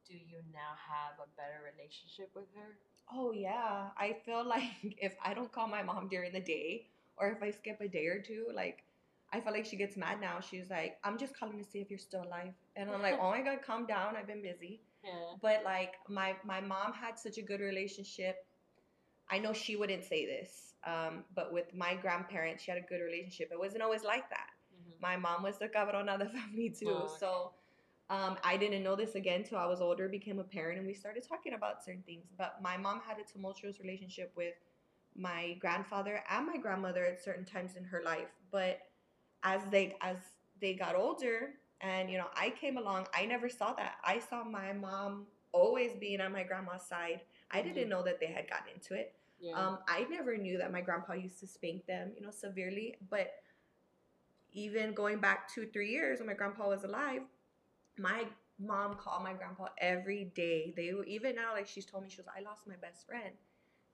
do 0.06 0.14
you 0.14 0.42
now 0.52 0.74
have 0.76 1.18
a 1.18 1.28
better 1.36 1.60
relationship 1.64 2.30
with 2.34 2.46
her? 2.54 2.78
Oh 3.12 3.32
yeah, 3.32 3.88
I 3.96 4.14
feel 4.24 4.44
like 4.48 4.96
if 4.98 5.16
I 5.24 5.34
don't 5.34 5.52
call 5.52 5.68
my 5.68 5.82
mom 5.82 6.08
during 6.08 6.32
the 6.32 6.40
day 6.40 6.86
or 7.16 7.30
if 7.30 7.42
I 7.42 7.50
skip 7.50 7.80
a 7.80 7.88
day 7.88 8.06
or 8.06 8.20
two, 8.20 8.48
like 8.54 8.84
I 9.32 9.40
feel 9.40 9.52
like 9.52 9.66
she 9.66 9.76
gets 9.76 9.96
mad 9.96 10.20
now. 10.20 10.40
She's 10.40 10.70
like, 10.70 10.98
"I'm 11.04 11.18
just 11.18 11.38
calling 11.38 11.58
to 11.58 11.64
see 11.64 11.80
if 11.80 11.90
you're 11.90 11.98
still 11.98 12.22
alive," 12.24 12.54
and 12.76 12.90
I'm 12.90 13.02
like, 13.02 13.18
"Oh 13.20 13.30
my 13.30 13.42
god, 13.42 13.58
calm 13.64 13.86
down. 13.86 14.16
I've 14.16 14.26
been 14.26 14.42
busy." 14.42 14.82
Yeah. 15.04 15.34
But 15.40 15.64
like 15.64 15.94
my 16.08 16.36
my 16.44 16.60
mom 16.60 16.92
had 16.92 17.18
such 17.18 17.38
a 17.38 17.42
good 17.42 17.60
relationship. 17.60 18.36
I 19.30 19.38
know 19.38 19.52
she 19.52 19.76
wouldn't 19.76 20.04
say 20.04 20.26
this, 20.26 20.74
um, 20.84 21.24
but 21.34 21.52
with 21.52 21.74
my 21.74 21.94
grandparents, 21.96 22.62
she 22.64 22.70
had 22.70 22.78
a 22.78 22.86
good 22.86 23.00
relationship. 23.00 23.50
It 23.52 23.58
wasn't 23.58 23.82
always 23.82 24.04
like 24.04 24.28
that. 24.30 24.48
My 25.00 25.16
mom 25.16 25.42
was 25.42 25.58
the 25.58 25.68
cabrona 25.68 26.14
of 26.14 26.20
the 26.20 26.26
family 26.38 26.70
too. 26.70 26.88
Oh, 26.90 27.04
okay. 27.04 27.18
So 27.20 27.52
um, 28.10 28.36
I 28.44 28.56
didn't 28.56 28.82
know 28.82 28.96
this 28.96 29.14
again 29.14 29.42
till 29.44 29.58
I 29.58 29.66
was 29.66 29.80
older, 29.80 30.08
became 30.08 30.38
a 30.38 30.44
parent, 30.44 30.78
and 30.78 30.86
we 30.86 30.94
started 30.94 31.26
talking 31.26 31.54
about 31.54 31.84
certain 31.84 32.02
things. 32.02 32.26
But 32.36 32.60
my 32.62 32.76
mom 32.76 33.00
had 33.06 33.18
a 33.18 33.24
tumultuous 33.24 33.80
relationship 33.80 34.32
with 34.36 34.54
my 35.14 35.56
grandfather 35.60 36.22
and 36.30 36.46
my 36.46 36.56
grandmother 36.58 37.04
at 37.04 37.22
certain 37.22 37.44
times 37.44 37.76
in 37.76 37.84
her 37.84 38.02
life. 38.04 38.28
But 38.50 38.80
as 39.42 39.62
they 39.70 39.96
as 40.02 40.16
they 40.60 40.74
got 40.74 40.94
older, 40.94 41.54
and 41.80 42.10
you 42.10 42.18
know, 42.18 42.28
I 42.36 42.50
came 42.50 42.76
along, 42.76 43.06
I 43.14 43.26
never 43.26 43.48
saw 43.48 43.72
that. 43.74 43.96
I 44.04 44.18
saw 44.18 44.44
my 44.44 44.72
mom 44.72 45.26
always 45.52 45.94
being 45.96 46.20
on 46.20 46.32
my 46.32 46.42
grandma's 46.42 46.82
side. 46.86 47.20
I 47.50 47.62
didn't 47.62 47.86
Mhm. 47.86 47.90
know 47.90 48.02
that 48.02 48.20
they 48.20 48.26
had 48.26 48.48
gotten 48.48 48.72
into 48.74 48.94
it. 48.94 49.14
Yeah. 49.40 49.58
Um, 49.58 49.78
I 49.88 50.04
never 50.04 50.36
knew 50.36 50.58
that 50.58 50.72
my 50.72 50.80
grandpa 50.80 51.14
used 51.14 51.40
to 51.40 51.46
spank 51.46 51.86
them, 51.86 52.12
you 52.14 52.22
know, 52.22 52.30
severely. 52.30 52.96
But 53.10 53.32
even 54.52 54.94
going 54.94 55.18
back 55.18 55.48
two, 55.52 55.66
three 55.66 55.90
years 55.90 56.18
when 56.18 56.26
my 56.26 56.34
grandpa 56.34 56.68
was 56.68 56.84
alive, 56.84 57.22
my 57.98 58.24
mom 58.58 58.94
called 58.94 59.22
my 59.24 59.32
grandpa 59.32 59.66
every 59.78 60.32
day. 60.34 60.72
They 60.76 60.92
were 60.94 61.04
even 61.04 61.36
now, 61.36 61.52
like 61.54 61.66
she's 61.66 61.86
told 61.86 62.04
me, 62.04 62.10
she 62.10 62.18
was, 62.18 62.26
I 62.36 62.42
lost 62.42 62.66
my 62.66 62.76
best 62.80 63.06
friend. 63.06 63.32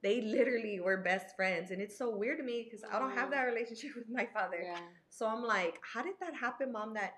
They 0.03 0.21
literally 0.21 0.81
were 0.81 0.99
best 0.99 1.35
friends, 1.35 1.73
and 1.73 1.83
it's 1.83 1.99
so 1.99 2.15
weird 2.15 2.39
to 2.39 2.45
me 2.45 2.63
because 2.65 2.85
I 2.91 2.99
don't 3.01 3.11
have 3.13 3.31
that 3.33 3.43
relationship 3.43 3.91
with 3.97 4.09
my 4.11 4.27
father. 4.33 4.61
Yeah. 4.63 4.79
So 5.11 5.27
I'm 5.27 5.43
like, 5.43 5.81
how 5.83 6.03
did 6.03 6.15
that 6.21 6.35
happen, 6.35 6.73
mom? 6.73 6.95
That 6.95 7.15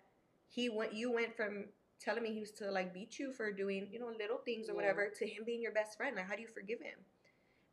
he 0.48 0.68
went, 0.70 0.94
you 0.94 1.12
went 1.12 1.36
from 1.36 1.66
telling 2.00 2.22
me 2.22 2.32
he 2.32 2.40
was 2.40 2.52
to 2.52 2.70
like 2.70 2.94
beat 2.94 3.18
you 3.18 3.32
for 3.32 3.52
doing, 3.52 3.88
you 3.92 3.98
know, 4.00 4.10
little 4.18 4.38
things 4.38 4.68
or 4.68 4.72
Yeah. 4.72 4.76
whatever, 4.76 5.10
to 5.18 5.26
him 5.26 5.44
being 5.44 5.60
your 5.60 5.72
best 5.72 5.96
friend. 5.98 6.16
Like, 6.16 6.26
how 6.26 6.36
do 6.36 6.42
you 6.42 6.48
forgive 6.48 6.80
him? 6.80 6.96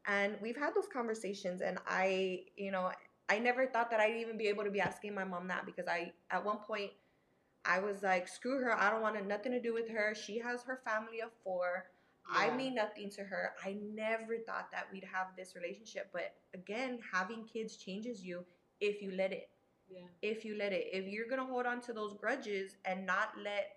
And 0.08 0.38
we've 0.42 0.58
had 0.58 0.74
those 0.76 0.88
conversations, 0.92 1.62
and 1.62 1.80
I, 1.88 2.46
you 2.56 2.72
know, 2.72 2.92
I 3.30 3.40
never 3.40 3.68
thought 3.68 3.90
that 3.92 4.00
I'd 4.00 4.16
even 4.18 4.38
be 4.38 4.48
able 4.48 4.64
to 4.64 4.72
be 4.72 4.80
asking 4.80 5.14
my 5.14 5.26
mom 5.26 5.48
that 5.50 5.66
because 5.66 5.88
I, 5.88 6.14
at 6.32 6.44
one 6.46 6.58
point, 6.60 6.92
I 7.68 7.80
was 7.80 8.02
like, 8.02 8.28
screw 8.28 8.62
her. 8.62 8.76
I 8.78 8.90
don't 8.90 9.02
want 9.02 9.24
nothing 9.28 9.52
to 9.52 9.62
do 9.62 9.74
with 9.74 9.90
her. 9.90 10.16
She 10.16 10.40
has 10.40 10.64
her 10.64 10.82
family 10.86 11.20
of 11.22 11.30
four. 11.44 11.86
I 12.30 12.54
mean 12.56 12.76
nothing 12.76 13.10
to 13.12 13.24
her. 13.24 13.54
I 13.64 13.78
never 13.94 14.38
thought 14.46 14.70
that 14.72 14.88
we'd 14.92 15.06
have 15.06 15.28
this 15.38 15.56
relationship. 15.56 16.10
But 16.12 16.36
again, 16.54 17.00
having 17.14 17.46
kids 17.46 17.78
changes 17.78 18.24
you 18.24 18.44
if 18.82 19.02
you 19.02 19.12
let 19.12 19.32
it. 19.32 19.50
Yeah. 19.90 20.08
If 20.22 20.44
you 20.44 20.56
let 20.58 20.74
it. 20.74 20.88
If 20.92 21.06
you're 21.08 21.28
going 21.28 21.40
to 21.40 21.46
hold 21.46 21.66
on 21.66 21.80
to 21.82 21.94
those 21.94 22.14
grudges 22.14 22.76
and 22.84 23.06
not 23.06 23.30
let 23.42 23.70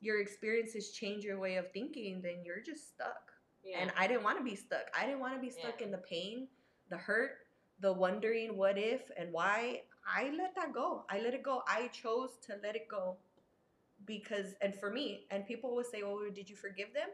your 0.00 0.20
experiences 0.20 0.90
change 0.90 1.24
your 1.24 1.38
way 1.38 1.56
of 1.56 1.72
thinking, 1.72 2.20
then 2.20 2.42
you're 2.44 2.60
just 2.60 2.88
stuck. 2.88 3.32
Yeah. 3.64 3.78
And 3.80 3.92
I 3.98 4.06
didn't 4.06 4.24
want 4.24 4.38
to 4.38 4.44
be 4.44 4.56
stuck. 4.56 4.90
I 4.98 5.06
didn't 5.06 5.20
want 5.20 5.34
to 5.34 5.40
be 5.40 5.50
stuck 5.50 5.80
Yeah. 5.80 5.86
in 5.86 5.90
the 5.90 5.98
pain, 5.98 6.48
the 6.90 6.98
hurt, 6.98 7.38
the 7.80 7.92
wondering 7.92 8.56
what 8.58 8.76
if 8.76 9.10
and 9.16 9.32
why. 9.32 9.82
I 10.06 10.30
let 10.36 10.54
that 10.54 10.72
go. 10.72 11.04
I 11.08 11.18
let 11.20 11.34
it 11.34 11.42
go. 11.42 11.62
I 11.66 11.88
chose 11.88 12.36
to 12.46 12.56
let 12.62 12.76
it 12.76 12.88
go 12.88 13.16
because, 14.06 14.54
and 14.60 14.74
for 14.74 14.90
me, 14.90 15.26
and 15.30 15.46
people 15.46 15.74
would 15.76 15.86
say, 15.86 16.02
"Oh, 16.04 16.28
did 16.34 16.48
you 16.50 16.56
forgive 16.56 16.92
them?" 16.94 17.08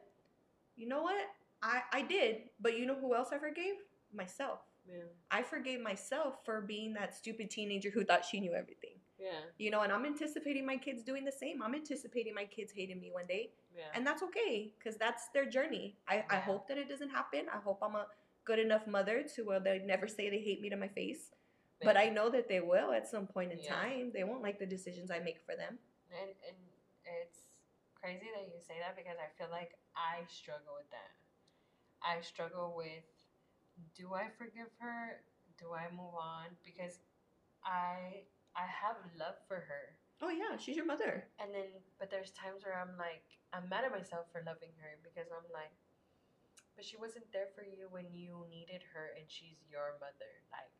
You 0.77 0.89
know 0.89 1.03
what? 1.03 1.25
I 1.63 1.83
I 1.93 2.03
did, 2.03 2.51
but 2.61 2.79
you 2.79 2.87
know 2.87 2.95
who 2.95 3.15
else 3.15 3.29
I 3.33 3.39
forgave? 3.39 3.75
Myself. 4.15 4.61
yeah. 4.87 5.05
I 5.31 5.43
forgave 5.43 5.81
myself 5.81 6.45
for 6.45 6.61
being 6.61 6.93
that 6.95 7.15
stupid 7.15 7.51
teenager 7.51 7.91
who 7.91 8.05
thought 8.05 8.25
she 8.25 8.41
knew 8.41 8.53
everything. 8.53 8.97
Yeah. 9.19 9.41
You 9.59 9.71
know, 9.71 9.81
and 9.83 9.93
I'm 9.93 10.05
anticipating 10.05 10.67
my 10.67 10.77
kids 10.77 11.03
doing 11.03 11.25
the 11.25 11.33
same. 11.33 11.63
I'm 11.63 11.75
anticipating 11.75 12.35
my 12.35 12.45
kids 12.45 12.73
hating 12.77 13.01
me 13.01 13.11
one 13.13 13.27
day 13.27 13.53
Yeah. 13.77 13.85
and 13.95 14.07
that's 14.07 14.23
okay 14.29 14.75
because 14.79 14.97
that's 14.99 15.29
their 15.35 15.47
journey 15.57 15.97
I, 16.09 16.25
I 16.29 16.37
hope 16.37 16.67
that 16.69 16.77
it 16.83 16.89
doesn't 16.93 17.09
happen 17.19 17.47
i 17.57 17.59
hope 17.69 17.79
i'm 17.87 17.95
a 17.95 18.07
good 18.45 18.59
enough 18.59 18.87
mother 18.87 19.17
to 19.35 19.43
where 19.49 19.61
they 19.61 19.79
never 19.93 20.07
say 20.17 20.29
they 20.29 20.41
hate 20.49 20.61
me 20.61 20.69
to 20.75 20.77
my 20.77 20.89
face 20.89 21.31
but 21.87 21.97
i 21.97 22.07
know 22.17 22.29
that 22.37 22.49
they 22.53 22.61
will 22.61 22.91
at 22.93 23.07
some 23.15 23.27
point 23.27 23.51
in 23.53 23.59
Yeah. 23.61 23.75
time 23.81 24.11
they 24.17 24.25
won't 24.25 24.43
like 24.49 24.59
the 24.59 24.67
decisions 24.77 25.09
i 25.11 25.21
make 25.29 25.41
for 25.47 25.55
them 25.63 25.79
And, 26.21 26.31
and 26.49 26.57
crazy 28.03 28.29
that 28.35 28.51
you 28.51 28.59
say 28.61 28.77
that 28.83 28.97
because 28.99 29.17
I 29.21 29.31
feel 29.39 29.51
like 29.51 29.79
I 29.95 30.27
struggle 30.29 30.75
with 30.77 30.91
that. 30.91 31.13
I 32.03 32.21
struggle 32.23 32.75
with 32.77 33.07
do 33.97 34.15
I 34.15 34.29
forgive 34.39 34.71
her? 34.81 35.23
Do 35.59 35.73
I 35.75 35.89
move 35.93 36.15
on? 36.19 36.57
Because 36.65 36.99
I 37.65 38.27
I 38.57 38.67
have 38.67 38.99
love 39.19 39.37
for 39.49 39.61
her. 39.69 39.97
oh 40.23 40.31
yeah 40.31 40.57
she's 40.59 40.77
your 40.77 40.87
mother 40.87 41.27
And 41.41 41.55
then 41.55 41.69
but 41.99 42.11
there's 42.11 42.31
times 42.33 42.65
where 42.65 42.79
I'm 42.79 42.97
like 42.99 43.25
I'm 43.53 43.69
mad 43.69 43.85
at 43.85 43.93
myself 43.93 44.27
for 44.33 44.43
loving 44.47 44.73
her 44.81 44.99
because 45.03 45.29
I'm 45.33 45.49
like 45.53 45.75
but 46.77 46.85
she 46.85 46.97
wasn't 46.97 47.29
there 47.33 47.49
for 47.55 47.63
you 47.65 47.89
when 47.91 48.09
you 48.13 48.45
needed 48.51 48.83
her 48.95 49.13
and 49.17 49.27
she's 49.29 49.61
your 49.69 49.97
mother. 50.01 50.33
Like 50.53 50.73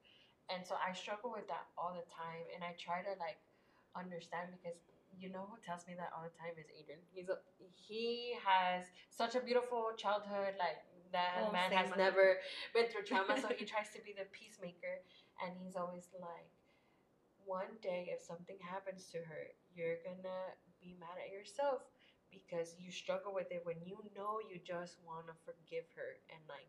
and 0.51 0.67
so 0.67 0.75
I 0.77 0.93
struggle 0.93 1.33
with 1.33 1.47
that 1.49 1.69
all 1.79 1.95
the 1.95 2.05
time 2.13 2.45
and 2.55 2.65
I 2.65 2.75
try 2.77 3.01
to 3.05 3.15
like 3.21 3.41
understand 3.97 4.53
because 4.57 4.77
you 5.19 5.31
know 5.31 5.47
who 5.51 5.57
tells 5.65 5.87
me 5.87 5.95
that 5.97 6.11
all 6.17 6.25
the 6.25 6.35
time 6.39 6.55
is 6.59 6.67
Aiden. 6.73 7.01
He's 7.13 7.29
a, 7.29 7.39
he 7.75 8.35
has 8.45 8.87
such 9.11 9.35
a 9.35 9.41
beautiful 9.41 9.93
childhood. 9.97 10.55
Like 10.59 10.83
that 11.13 11.49
Oh, 11.49 11.53
man 11.53 11.73
has 11.73 11.91
never 11.97 12.39
been 12.75 12.87
through 12.89 13.05
trauma, 13.05 13.41
so 13.41 13.49
he 13.55 13.65
tries 13.65 13.91
to 13.95 14.01
be 14.03 14.15
the 14.17 14.27
peacemaker. 14.33 15.03
And 15.45 15.53
he's 15.63 15.77
always 15.77 16.09
like, 16.21 16.49
one 17.45 17.75
day 17.83 18.09
if 18.15 18.23
something 18.23 18.57
happens 18.63 19.09
to 19.13 19.19
her, 19.19 19.43
you're 19.75 19.99
gonna 20.07 20.55
be 20.81 20.97
mad 21.01 21.19
at 21.19 21.33
yourself 21.33 21.83
because 22.31 22.75
you 22.79 22.91
struggle 22.91 23.35
with 23.35 23.51
it 23.51 23.61
when 23.65 23.77
you 23.85 23.99
know 24.17 24.39
you 24.49 24.59
just 24.65 24.97
want 25.05 25.27
to 25.27 25.35
forgive 25.45 25.85
her. 25.97 26.17
And 26.33 26.41
like, 26.49 26.69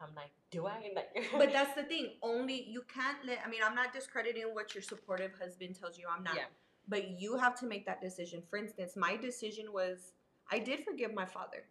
I'm 0.00 0.14
like, 0.14 0.32
do 0.50 0.66
I? 0.66 0.90
Like, 0.94 1.10
but 1.36 1.52
that's 1.56 1.74
the 1.74 1.84
thing 1.84 2.14
only 2.22 2.64
you 2.68 2.82
can't 2.92 3.18
let 3.26 3.38
i 3.44 3.48
mean 3.50 3.60
i'm 3.64 3.74
not 3.74 3.92
discrediting 3.92 4.44
what 4.54 4.74
your 4.74 4.82
supportive 4.82 5.32
husband 5.40 5.76
tells 5.78 5.98
you 5.98 6.06
i'm 6.10 6.22
not 6.24 6.36
yeah, 6.36 6.44
but 6.88 7.20
you 7.20 7.36
have 7.36 7.58
to 7.60 7.66
make 7.66 7.86
that 7.86 8.00
decision. 8.00 8.42
For 8.48 8.56
instance, 8.56 8.96
my 8.96 9.16
decision 9.16 9.72
was 9.72 10.12
I 10.50 10.58
did 10.58 10.84
forgive 10.84 11.14
my 11.14 11.26
father. 11.26 11.64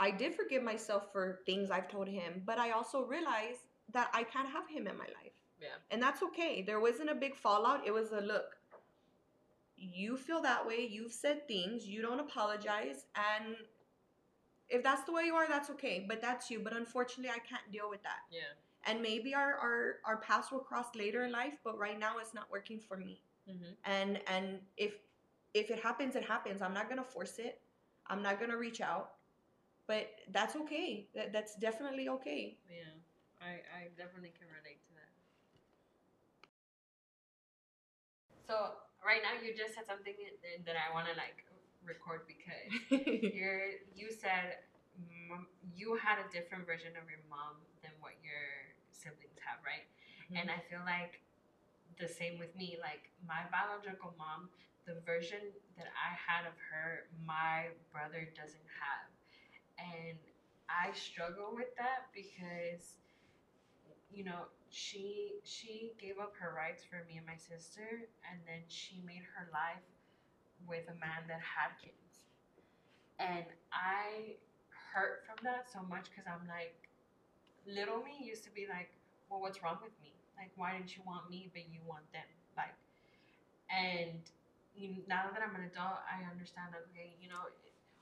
I 0.00 0.10
did 0.10 0.34
forgive 0.34 0.62
myself 0.62 1.12
for 1.12 1.40
things 1.44 1.70
I've 1.70 1.88
told 1.88 2.08
him, 2.08 2.42
but 2.46 2.58
I 2.58 2.70
also 2.70 3.04
realized 3.04 3.60
that 3.92 4.10
I 4.14 4.22
can't 4.22 4.48
have 4.48 4.68
him 4.68 4.86
in 4.86 4.96
my 4.96 5.06
life. 5.06 5.32
yeah, 5.60 5.68
And 5.90 6.00
that's 6.00 6.22
okay. 6.22 6.62
There 6.62 6.80
wasn't 6.80 7.10
a 7.10 7.14
big 7.14 7.34
fallout. 7.36 7.86
It 7.86 7.92
was 7.92 8.12
a 8.12 8.20
look. 8.20 8.56
You 9.76 10.16
feel 10.16 10.40
that 10.42 10.66
way. 10.66 10.88
You've 10.90 11.12
said 11.12 11.46
things. 11.48 11.86
You 11.86 12.00
don't 12.02 12.20
apologize. 12.20 13.06
And 13.16 13.56
if 14.68 14.82
that's 14.82 15.04
the 15.04 15.12
way 15.12 15.24
you 15.24 15.34
are, 15.34 15.48
that's 15.48 15.70
okay. 15.70 16.04
But 16.06 16.20
that's 16.22 16.50
you. 16.50 16.60
But 16.60 16.76
unfortunately, 16.76 17.30
I 17.30 17.38
can't 17.38 17.70
deal 17.72 17.90
with 17.90 18.02
that. 18.02 18.22
yeah. 18.30 18.40
And 18.86 19.02
maybe 19.02 19.34
our, 19.34 19.54
our, 19.54 19.96
our 20.06 20.16
paths 20.18 20.50
will 20.52 20.60
cross 20.60 20.86
later 20.94 21.24
in 21.24 21.32
life, 21.32 21.54
but 21.64 21.76
right 21.76 21.98
now 21.98 22.18
it's 22.20 22.32
not 22.32 22.46
working 22.50 22.78
for 22.78 22.96
me 22.96 23.20
Mm-hmm. 23.48 23.72
and 23.84 24.20
and 24.26 24.60
if 24.76 24.94
if 25.54 25.70
it 25.70 25.80
happens 25.80 26.16
it 26.16 26.24
happens. 26.24 26.60
I'm 26.62 26.74
not 26.74 26.88
gonna 26.88 27.04
force 27.04 27.38
it. 27.38 27.60
I'm 28.06 28.22
not 28.22 28.38
gonna 28.40 28.56
reach 28.56 28.80
out. 28.80 29.12
But 29.86 30.10
that's 30.32 30.56
okay. 30.56 31.08
That, 31.14 31.32
that's 31.32 31.56
definitely 31.56 32.08
okay. 32.10 32.58
Yeah, 32.70 32.94
I, 33.40 33.60
I 33.76 33.80
definitely 33.96 34.32
can 34.38 34.48
relate 34.48 34.80
to 34.86 34.92
that. 34.94 35.10
So 38.46 38.78
right 39.04 39.20
now 39.22 39.36
you 39.40 39.54
just 39.54 39.74
said 39.74 39.86
something 39.86 40.14
that- 40.42 40.64
that 40.66 40.76
I 40.76 40.92
want 40.94 41.06
to 41.08 41.14
like 41.14 41.44
record 41.84 42.26
because 42.26 42.68
you're 43.36 43.80
you 43.94 44.10
said 44.10 44.58
mm, 45.00 45.44
you 45.74 45.96
had 45.96 46.18
a 46.18 46.26
different 46.32 46.66
version 46.66 46.96
of 46.96 47.08
your 47.08 47.22
mom 47.30 47.56
than 47.82 47.92
what 48.00 48.14
your 48.24 48.44
siblings 48.90 49.38
have, 49.44 49.60
right? 49.64 49.86
And 50.34 50.50
I 50.50 50.58
feel 50.68 50.82
like 50.84 51.20
the 51.98 52.08
same 52.08 52.38
with 52.38 52.54
me. 52.56 52.78
Like 52.80 53.10
my 53.26 53.42
biological 53.50 54.14
mom, 54.18 54.48
the 54.86 54.96
version 55.06 55.40
that 55.76 55.88
I 55.94 56.14
had 56.16 56.46
of 56.46 56.54
her, 56.72 57.04
my 57.26 57.68
brother 57.92 58.28
doesn't 58.36 58.68
have. 58.80 59.08
And 59.78 60.18
I 60.68 60.92
struggle 60.94 61.52
with 61.54 61.70
that 61.78 62.08
because 62.14 62.98
you 64.10 64.24
know, 64.24 64.48
she 64.70 65.40
she 65.44 65.92
gave 66.00 66.18
up 66.20 66.32
her 66.40 66.52
rights 66.56 66.82
for 66.84 67.04
me 67.08 67.16
and 67.16 67.26
my 67.26 67.36
sister 67.36 68.04
and 68.28 68.40
then 68.46 68.60
she 68.68 69.00
made 69.06 69.24
her 69.36 69.48
life 69.52 69.84
with 70.66 70.84
a 70.88 70.96
man 71.00 71.24
that 71.28 71.40
had 71.40 71.72
kids. 71.82 72.24
And 73.18 73.44
I 73.72 74.36
hurt 74.94 75.24
from 75.26 75.36
that 75.44 75.68
so 75.72 75.82
much 75.82 76.10
cuz 76.14 76.24
I'm 76.26 76.46
like 76.48 76.88
little 77.66 78.02
me 78.02 78.18
used 78.20 78.44
to 78.44 78.50
be 78.52 78.66
like, 78.68 78.90
"Well, 79.30 79.40
what's 79.40 79.62
wrong 79.62 79.80
with 79.82 79.98
me? 80.02 80.17
Like 80.38 80.50
why 80.56 80.76
didn't 80.78 80.96
you 80.96 81.02
want 81.06 81.28
me 81.30 81.50
but 81.52 81.66
you 81.68 81.80
want 81.86 82.06
them?" 82.12 82.26
Like 82.56 82.74
and 83.70 84.22
you, 84.76 85.02
now 85.08 85.26
that 85.32 85.42
I'm 85.42 85.54
an 85.56 85.68
adult, 85.68 86.00
I 86.06 86.24
understand 86.30 86.72
okay, 86.90 87.14
you 87.20 87.28
know, 87.28 87.50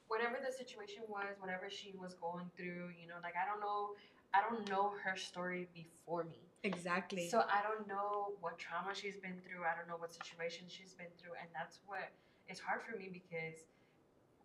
whatever 0.08 0.38
the 0.38 0.52
situation 0.52 1.02
was, 1.08 1.34
whatever 1.40 1.68
she 1.70 1.94
was 1.98 2.14
going 2.14 2.50
through, 2.56 2.92
you 2.94 3.08
know, 3.08 3.18
like 3.22 3.34
I 3.34 3.48
don't 3.48 3.60
know, 3.60 3.96
I 4.34 4.42
don't 4.44 4.68
know 4.68 4.92
her 5.02 5.16
story 5.16 5.68
before 5.74 6.24
me. 6.24 6.42
exactly 6.64 7.28
So 7.28 7.44
I 7.48 7.62
don't 7.62 7.86
know 7.88 8.34
what 8.40 8.58
trauma 8.58 8.94
she's 8.94 9.16
been 9.16 9.40
through. 9.42 9.64
I 9.64 9.74
don't 9.76 9.88
know 9.88 9.98
what 9.98 10.12
situation 10.12 10.66
she's 10.68 10.94
been 10.94 11.12
through, 11.18 11.34
and 11.40 11.48
that's 11.54 11.80
what 11.86 12.12
it's 12.48 12.60
hard 12.60 12.82
for 12.82 12.96
me 12.96 13.08
because 13.10 13.66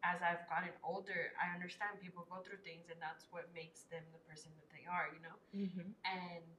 as 0.04 0.18
I've 0.26 0.48
gotten 0.50 0.74
older, 0.82 1.30
I 1.38 1.54
understand 1.54 2.02
people 2.02 2.26
go 2.30 2.42
through 2.42 2.58
things, 2.66 2.89
and 2.89 2.98
that's 2.98 3.30
what 3.30 3.46
makes 3.54 3.86
them 3.94 4.02
the 4.14 4.22
person 4.26 4.50
that 4.58 4.70
they 4.74 4.86
are, 4.89 5.14
you 5.14 5.22
know. 5.22 5.38
mm-hmm. 5.54 5.94
And 6.06 6.56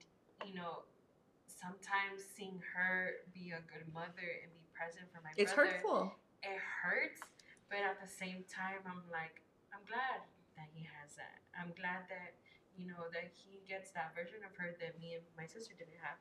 you 0.47 0.55
know, 0.55 0.87
sometimes 1.63 2.27
seeing 2.35 2.59
her 2.75 3.23
be 3.31 3.55
a 3.55 3.63
good 3.71 3.87
mother 3.95 4.27
and 4.43 4.51
be 4.59 4.67
present 4.75 5.07
for 5.15 5.23
my 5.23 5.31
it's 5.39 5.55
brother, 5.55 5.79
hurtful 5.79 6.13
it 6.43 6.59
hurts, 6.59 7.23
but 7.71 7.87
at 7.87 8.03
the 8.03 8.11
same 8.11 8.43
time, 8.51 8.83
I'm 8.83 9.07
like, 9.15 9.47
I'm 9.71 9.87
glad 9.87 10.27
that 10.59 10.67
he 10.75 10.83
has 10.83 11.15
that. 11.15 11.39
I'm 11.55 11.71
glad 11.79 12.11
that, 12.11 12.35
you 12.75 12.91
know, 12.91 13.07
that 13.15 13.31
he 13.31 13.63
gets 13.63 13.95
that 13.95 14.11
version 14.11 14.43
of 14.43 14.51
her 14.59 14.75
that 14.83 14.99
me 14.99 15.15
and 15.15 15.25
my 15.39 15.47
sister 15.47 15.71
didn't 15.79 16.03
have. 16.03 16.19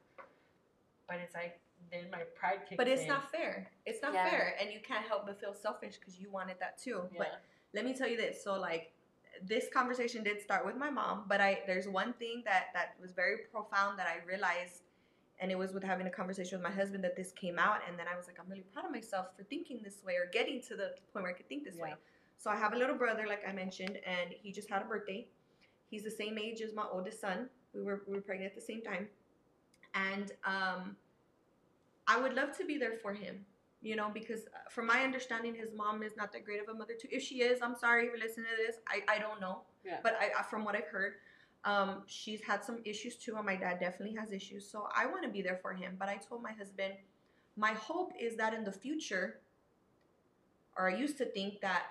But 1.10 1.18
it's 1.26 1.34
like, 1.34 1.60
then 1.90 2.06
my 2.12 2.22
pride 2.36 2.62
kicks 2.70 2.78
but 2.78 2.88
it's 2.88 3.02
in. 3.02 3.08
not 3.08 3.32
fair 3.32 3.68
it's 3.88 4.02
not 4.02 4.14
Yeah. 4.14 4.30
fair 4.30 4.56
and 4.62 4.72
you 4.72 4.80
can't 4.80 5.04
help 5.06 5.26
but 5.26 5.40
feel 5.42 5.54
selfish 5.54 5.98
because 5.98 6.20
you 6.20 6.30
wanted 6.30 6.58
that 6.60 6.78
too 6.78 7.02
Yeah. 7.12 7.18
but 7.18 7.42
let 7.74 7.84
me 7.84 7.94
tell 7.94 8.08
you 8.08 8.16
this 8.18 8.42
so 8.44 8.54
like 8.60 8.94
this 9.42 9.66
conversation 9.74 10.24
did 10.24 10.40
start 10.40 10.64
with 10.66 10.78
my 10.78 10.90
mom 10.92 11.26
but 11.28 11.42
i 11.42 11.64
there's 11.66 11.88
one 11.88 12.14
thing 12.14 12.44
that 12.46 12.68
that 12.74 12.96
was 13.02 13.12
very 13.12 13.38
profound 13.52 13.98
that 13.98 14.08
i 14.08 14.24
realized 14.26 14.84
and 15.42 15.52
it 15.52 15.58
was 15.58 15.74
with 15.74 15.84
having 15.84 16.08
a 16.08 16.10
conversation 16.10 16.58
with 16.58 16.64
my 16.64 16.76
husband 16.82 17.04
that 17.04 17.16
this 17.18 17.32
came 17.34 17.58
out 17.60 17.80
and 17.88 17.98
then 18.00 18.06
i 18.08 18.16
was 18.16 18.28
like 18.28 18.38
i'm 18.40 18.50
really 18.50 18.66
proud 18.74 18.86
of 18.86 18.92
myself 18.92 19.28
for 19.36 19.44
thinking 19.44 19.82
this 19.84 19.98
way 20.06 20.14
or 20.14 20.28
getting 20.32 20.62
to 20.62 20.76
the 20.76 20.88
point 21.12 21.24
where 21.24 21.32
i 21.34 21.34
could 21.34 21.50
think 21.50 21.64
this 21.64 21.76
way 21.76 21.90
So 22.44 22.50
I 22.50 22.56
have 22.56 22.74
a 22.74 22.78
little 22.84 22.96
brother, 22.96 23.26
like 23.28 23.44
I 23.48 23.54
mentioned, 23.54 23.96
and 24.14 24.28
he 24.42 24.52
just 24.52 24.68
had 24.74 24.82
a 24.82 24.86
birthday. 24.86 25.28
He's 25.92 26.04
the 26.04 26.16
same 26.22 26.36
age 26.40 26.60
as 26.62 26.74
my 26.74 26.86
oldest 26.92 27.22
son. 27.22 27.50
We 27.76 27.82
were 27.88 28.02
we 28.08 28.16
were 28.16 28.22
pregnant 28.30 28.50
at 28.54 28.56
the 28.62 28.66
same 28.72 28.82
time, 28.82 29.06
and 29.94 30.32
um, 30.56 30.96
I 32.08 32.20
would 32.22 32.34
love 32.34 32.58
to 32.58 32.66
be 32.66 32.78
there 32.84 32.98
for 33.04 33.14
him. 33.14 33.46
You 33.84 33.96
know, 33.96 34.10
because 34.20 34.42
uh, 34.42 34.70
from 34.76 34.86
my 34.88 35.00
understanding, 35.10 35.54
his 35.64 35.72
mom 35.82 36.02
is 36.04 36.14
not 36.22 36.32
that 36.34 36.44
great 36.46 36.62
of 36.62 36.68
a 36.70 36.74
mother 36.82 36.96
too. 37.00 37.10
If 37.12 37.22
she 37.24 37.36
is, 37.50 37.62
I'm 37.62 37.76
sorry 37.76 38.06
if 38.06 38.10
you're 38.12 38.20
listening 38.28 38.48
to 38.56 38.64
this. 38.66 38.78
I, 38.88 38.98
I 39.16 39.18
don't 39.20 39.40
know. 39.46 39.56
Yeah. 39.86 39.98
But 40.06 40.14
I, 40.24 40.26
I 40.40 40.44
from 40.52 40.64
what 40.66 40.76
I've 40.76 40.92
heard, 40.98 41.14
um, 41.64 42.04
she's 42.08 42.42
had 42.42 42.64
some 42.64 42.80
issues 42.86 43.16
too, 43.16 43.36
and 43.36 43.46
my 43.46 43.56
dad 43.56 43.80
definitely 43.80 44.16
has 44.18 44.32
issues. 44.32 44.70
So 44.70 44.88
I 44.96 45.06
want 45.06 45.24
to 45.24 45.30
be 45.30 45.42
there 45.42 45.60
for 45.62 45.74
him. 45.74 45.96
But 46.00 46.10
I 46.10 46.18
told 46.18 46.42
my 46.42 46.54
husband, 46.54 46.94
my 47.56 47.74
hope 47.74 48.14
is 48.20 48.36
that 48.38 48.54
in 48.54 48.64
the 48.64 48.72
future, 48.72 49.40
or 50.78 50.90
I 50.90 50.96
used 50.96 51.18
to 51.20 51.26
think 51.26 51.62
that 51.62 51.84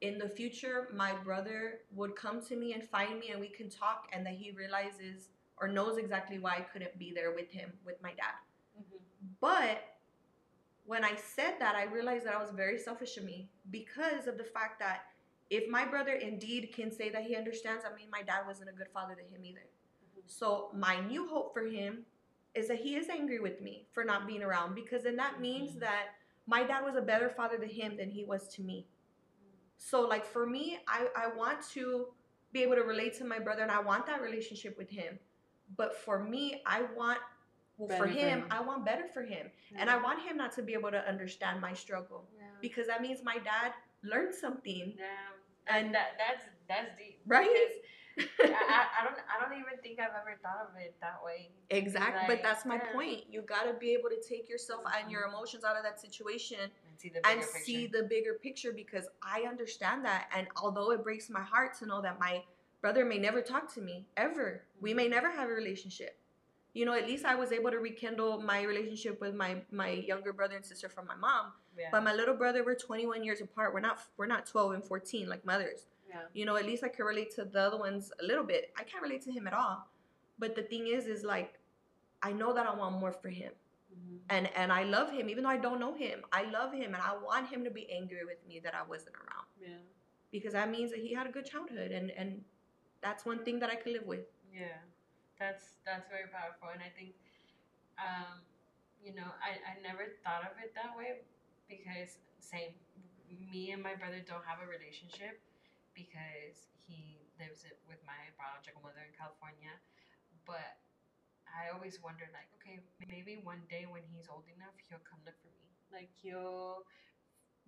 in 0.00 0.18
the 0.18 0.28
future, 0.28 0.88
my 0.94 1.12
brother 1.24 1.80
would 1.94 2.14
come 2.14 2.40
to 2.46 2.56
me 2.56 2.72
and 2.74 2.84
find 2.84 3.18
me, 3.18 3.30
and 3.30 3.40
we 3.40 3.48
can 3.48 3.68
talk, 3.68 4.08
and 4.12 4.24
that 4.26 4.34
he 4.34 4.52
realizes 4.52 5.28
or 5.60 5.66
knows 5.66 5.98
exactly 5.98 6.38
why 6.38 6.56
I 6.56 6.60
couldn't 6.60 6.96
be 6.98 7.12
there 7.12 7.32
with 7.32 7.50
him 7.50 7.72
with 7.84 8.00
my 8.00 8.10
dad. 8.10 8.36
Mhm. 8.78 9.00
But 9.40 9.96
when 10.84 11.04
I 11.04 11.16
said 11.16 11.58
that, 11.58 11.74
I 11.74 11.84
realized 11.84 12.26
that 12.26 12.34
I 12.34 12.40
was 12.40 12.50
very 12.52 12.78
selfish 12.78 13.16
of 13.16 13.24
me 13.24 13.50
because 13.70 14.28
of 14.28 14.38
the 14.38 14.44
fact 14.44 14.78
that 14.78 15.06
if 15.50 15.68
my 15.68 15.84
brother 15.84 16.12
indeed 16.12 16.72
can 16.74 16.90
say 16.90 17.08
that 17.10 17.22
he 17.24 17.34
understands, 17.36 17.84
I 17.90 17.94
mean, 17.96 18.08
my 18.10 18.22
dad 18.22 18.46
wasn't 18.46 18.68
a 18.70 18.72
good 18.72 18.88
father 18.92 19.14
to 19.14 19.22
him 19.22 19.44
either. 19.44 19.60
Mhm. 19.66 20.22
So 20.26 20.70
my 20.74 21.00
new 21.00 21.26
hope 21.28 21.52
for 21.54 21.62
him 21.64 22.04
is 22.54 22.68
that 22.68 22.78
he 22.78 22.96
is 22.96 23.08
angry 23.08 23.38
with 23.40 23.60
me 23.60 23.86
for 23.92 24.04
not 24.04 24.26
being 24.26 24.42
around 24.42 24.74
because 24.74 25.04
then 25.04 25.16
that 25.16 25.40
means 25.40 25.76
Mhm. 25.76 25.80
that 25.80 26.14
my 26.46 26.64
dad 26.64 26.84
was 26.84 26.96
a 26.96 27.02
better 27.02 27.28
father 27.28 27.58
to 27.58 27.66
him 27.66 27.96
than 27.96 28.10
he 28.10 28.24
was 28.24 28.48
to 28.54 28.62
me. 28.62 28.86
So 29.76 30.00
like 30.02 30.24
for 30.24 30.46
me, 30.46 30.80
I, 30.88 31.08
I 31.14 31.26
want 31.28 31.62
to 31.70 32.12
be 32.52 32.62
able 32.62 32.74
to 32.76 32.82
relate 32.82 33.14
to 33.14 33.24
my 33.24 33.38
brother 33.38 33.62
and 33.62 33.70
I 33.70 33.80
want 33.80 34.06
that 34.06 34.20
relationship 34.22 34.76
with 34.76 34.90
him. 34.90 35.18
But 35.76 35.94
for 35.94 36.22
me, 36.24 36.62
I 36.66 36.82
want 36.96 37.20
well 37.76 37.96
for 37.96 38.06
him. 38.06 38.46
I 38.50 38.60
want 38.60 38.84
better 38.84 39.06
for 39.06 39.22
him. 39.22 39.50
And 39.76 39.88
I 39.88 39.96
want 39.96 40.20
him 40.22 40.36
not 40.36 40.52
to 40.52 40.62
be 40.62 40.72
able 40.72 40.90
to 40.90 41.06
understand 41.06 41.60
my 41.60 41.74
struggle 41.74 42.28
Yeah. 42.34 42.50
because 42.60 42.86
that 42.88 43.02
means 43.02 43.22
my 43.22 43.38
dad 43.38 43.72
learned 44.02 44.34
something, 44.34 44.94
Damn. 44.96 45.37
And- 45.68 45.94
that 45.94 46.18
that's 46.18 46.44
that's 46.68 46.98
deep. 46.98 47.20
right? 47.26 47.48
I, 48.18 48.86
I, 49.00 49.04
don't 49.04 49.16
I 49.30 49.40
don't 49.40 49.58
even 49.58 49.78
think 49.80 50.00
I've 50.00 50.10
ever 50.20 50.36
thought 50.42 50.68
of 50.68 50.80
it 50.80 50.96
that 51.00 51.20
way. 51.24 51.50
exactly. 51.70 52.24
but 52.26 52.42
that's 52.42 52.66
my 52.66 52.74
yeah. 52.74 52.92
point. 52.92 53.22
You 53.30 53.42
got 53.42 53.64
to 53.64 53.74
be 53.78 53.92
able 53.92 54.10
to 54.10 54.20
take 54.28 54.48
yourself 54.48 54.82
and 55.00 55.10
your 55.10 55.22
mm-hmm. 55.22 55.34
emotions 55.34 55.62
out 55.62 55.76
of 55.76 55.84
that 55.84 56.00
situation 56.00 56.58
And 56.60 56.98
see 56.98 57.10
the 57.10 57.26
and 57.26 57.44
see 57.44 57.86
the 57.86 58.02
bigger 58.10 58.34
picture 58.42 58.72
because 58.72 59.06
I 59.22 59.42
understand 59.48 60.04
that. 60.04 60.28
And 60.36 60.48
although 60.56 60.90
it 60.90 61.04
breaks 61.04 61.30
my 61.30 61.42
heart 61.42 61.78
to 61.78 61.86
know 61.86 62.02
that 62.02 62.18
my 62.18 62.42
brother 62.80 63.04
may 63.04 63.18
never 63.18 63.40
talk 63.40 63.72
to 63.74 63.80
me 63.80 64.06
ever, 64.16 64.62
we 64.80 64.90
mm-hmm. 64.90 64.96
may 64.96 65.08
never 65.08 65.30
have 65.30 65.48
a 65.48 65.52
relationship. 65.52 66.18
You 66.74 66.84
know, 66.84 66.92
at 66.94 67.06
least 67.06 67.24
I 67.24 67.34
was 67.34 67.50
able 67.50 67.70
to 67.70 67.78
rekindle 67.78 68.40
my 68.42 68.62
relationship 68.62 69.20
with 69.20 69.34
my 69.34 69.62
my 69.70 69.90
younger 69.90 70.32
brother 70.32 70.56
and 70.56 70.64
sister 70.64 70.88
from 70.88 71.06
my 71.06 71.16
mom. 71.16 71.52
yeah. 71.76 71.88
But 71.90 72.04
my 72.04 72.14
little 72.14 72.34
brother, 72.36 72.64
we're 72.64 72.74
21 72.76 73.24
years 73.24 73.40
apart. 73.40 73.72
We're 73.74 73.80
not 73.80 73.98
we're 74.16 74.26
not 74.26 74.46
12 74.46 74.72
and 74.72 74.84
14 74.84 75.28
like 75.28 75.44
mothers. 75.44 75.86
Yeah. 76.08 76.22
You 76.32 76.44
know, 76.46 76.56
at 76.56 76.66
least 76.66 76.84
I 76.84 76.88
can 76.88 77.04
relate 77.04 77.30
to 77.36 77.44
the 77.44 77.60
other 77.60 77.78
ones 77.78 78.12
a 78.22 78.24
little 78.24 78.44
bit. 78.44 78.72
I 78.76 78.82
can't 78.84 79.02
relate 79.02 79.22
to 79.22 79.32
him 79.32 79.46
at 79.46 79.52
all. 79.54 79.88
But 80.38 80.54
the 80.54 80.62
thing 80.62 80.86
is, 80.86 81.06
is 81.06 81.24
like, 81.24 81.58
I 82.22 82.32
know 82.32 82.52
that 82.54 82.66
I 82.66 82.74
want 82.74 82.94
more 82.98 83.12
for 83.12 83.28
him, 83.28 83.52
Mhm. 83.92 84.18
and 84.30 84.46
and 84.60 84.72
I 84.72 84.82
love 84.84 85.10
him, 85.10 85.28
even 85.28 85.42
though 85.44 85.50
I 85.58 85.60
don't 85.66 85.80
know 85.80 85.94
him. 85.94 86.22
I 86.32 86.42
love 86.58 86.72
him, 86.72 86.94
and 86.94 87.02
I 87.10 87.16
want 87.16 87.48
him 87.48 87.64
to 87.64 87.70
be 87.70 87.90
angry 87.90 88.24
with 88.24 88.40
me 88.46 88.60
that 88.60 88.74
I 88.74 88.82
wasn't 88.82 89.16
around 89.16 89.46
Yeah. 89.60 89.82
because 90.30 90.52
that 90.52 90.68
means 90.70 90.90
that 90.92 91.00
he 91.00 91.12
had 91.14 91.26
a 91.26 91.32
good 91.36 91.46
childhood, 91.52 91.90
and 91.98 92.10
and 92.12 92.44
that's 93.00 93.24
one 93.24 93.40
thing 93.44 93.58
that 93.60 93.70
I 93.70 93.76
can 93.76 93.92
live 93.92 94.06
with. 94.06 94.26
Yeah, 94.52 94.78
that's 95.38 95.78
that's 95.86 96.06
very 96.10 96.28
powerful, 96.30 96.70
and 96.74 96.82
I 96.82 96.90
think, 96.94 97.14
um, 97.98 98.42
you 99.02 99.14
know, 99.14 99.28
I, 99.42 99.58
I 99.62 99.74
never 99.82 100.06
thought 100.24 100.44
of 100.46 100.58
it 100.62 100.74
that 100.74 100.94
way 100.96 101.22
because 101.70 102.18
same, 102.40 102.74
me 103.30 103.72
and 103.72 103.82
my 103.82 103.94
brother 103.94 104.22
don't 104.24 104.44
have 104.46 104.60
a 104.62 104.68
relationship 104.68 105.38
because 105.94 106.68
he 106.86 107.22
lives 107.38 107.66
with 107.86 108.00
my 108.06 108.18
biological 108.38 108.82
mother 108.82 109.02
in 109.06 109.12
California, 109.14 109.74
but 110.46 110.78
I 111.48 111.72
always 111.74 111.98
wondered 112.02 112.30
like, 112.34 112.50
okay, 112.60 112.80
maybe 113.08 113.38
one 113.42 113.62
day 113.70 113.86
when 113.88 114.04
he's 114.10 114.28
old 114.30 114.46
enough, 114.50 114.74
he'll 114.88 115.02
come 115.06 115.20
look 115.26 115.38
for 115.42 115.52
me, 115.58 115.70
like 115.92 116.10
he'll 116.20 116.84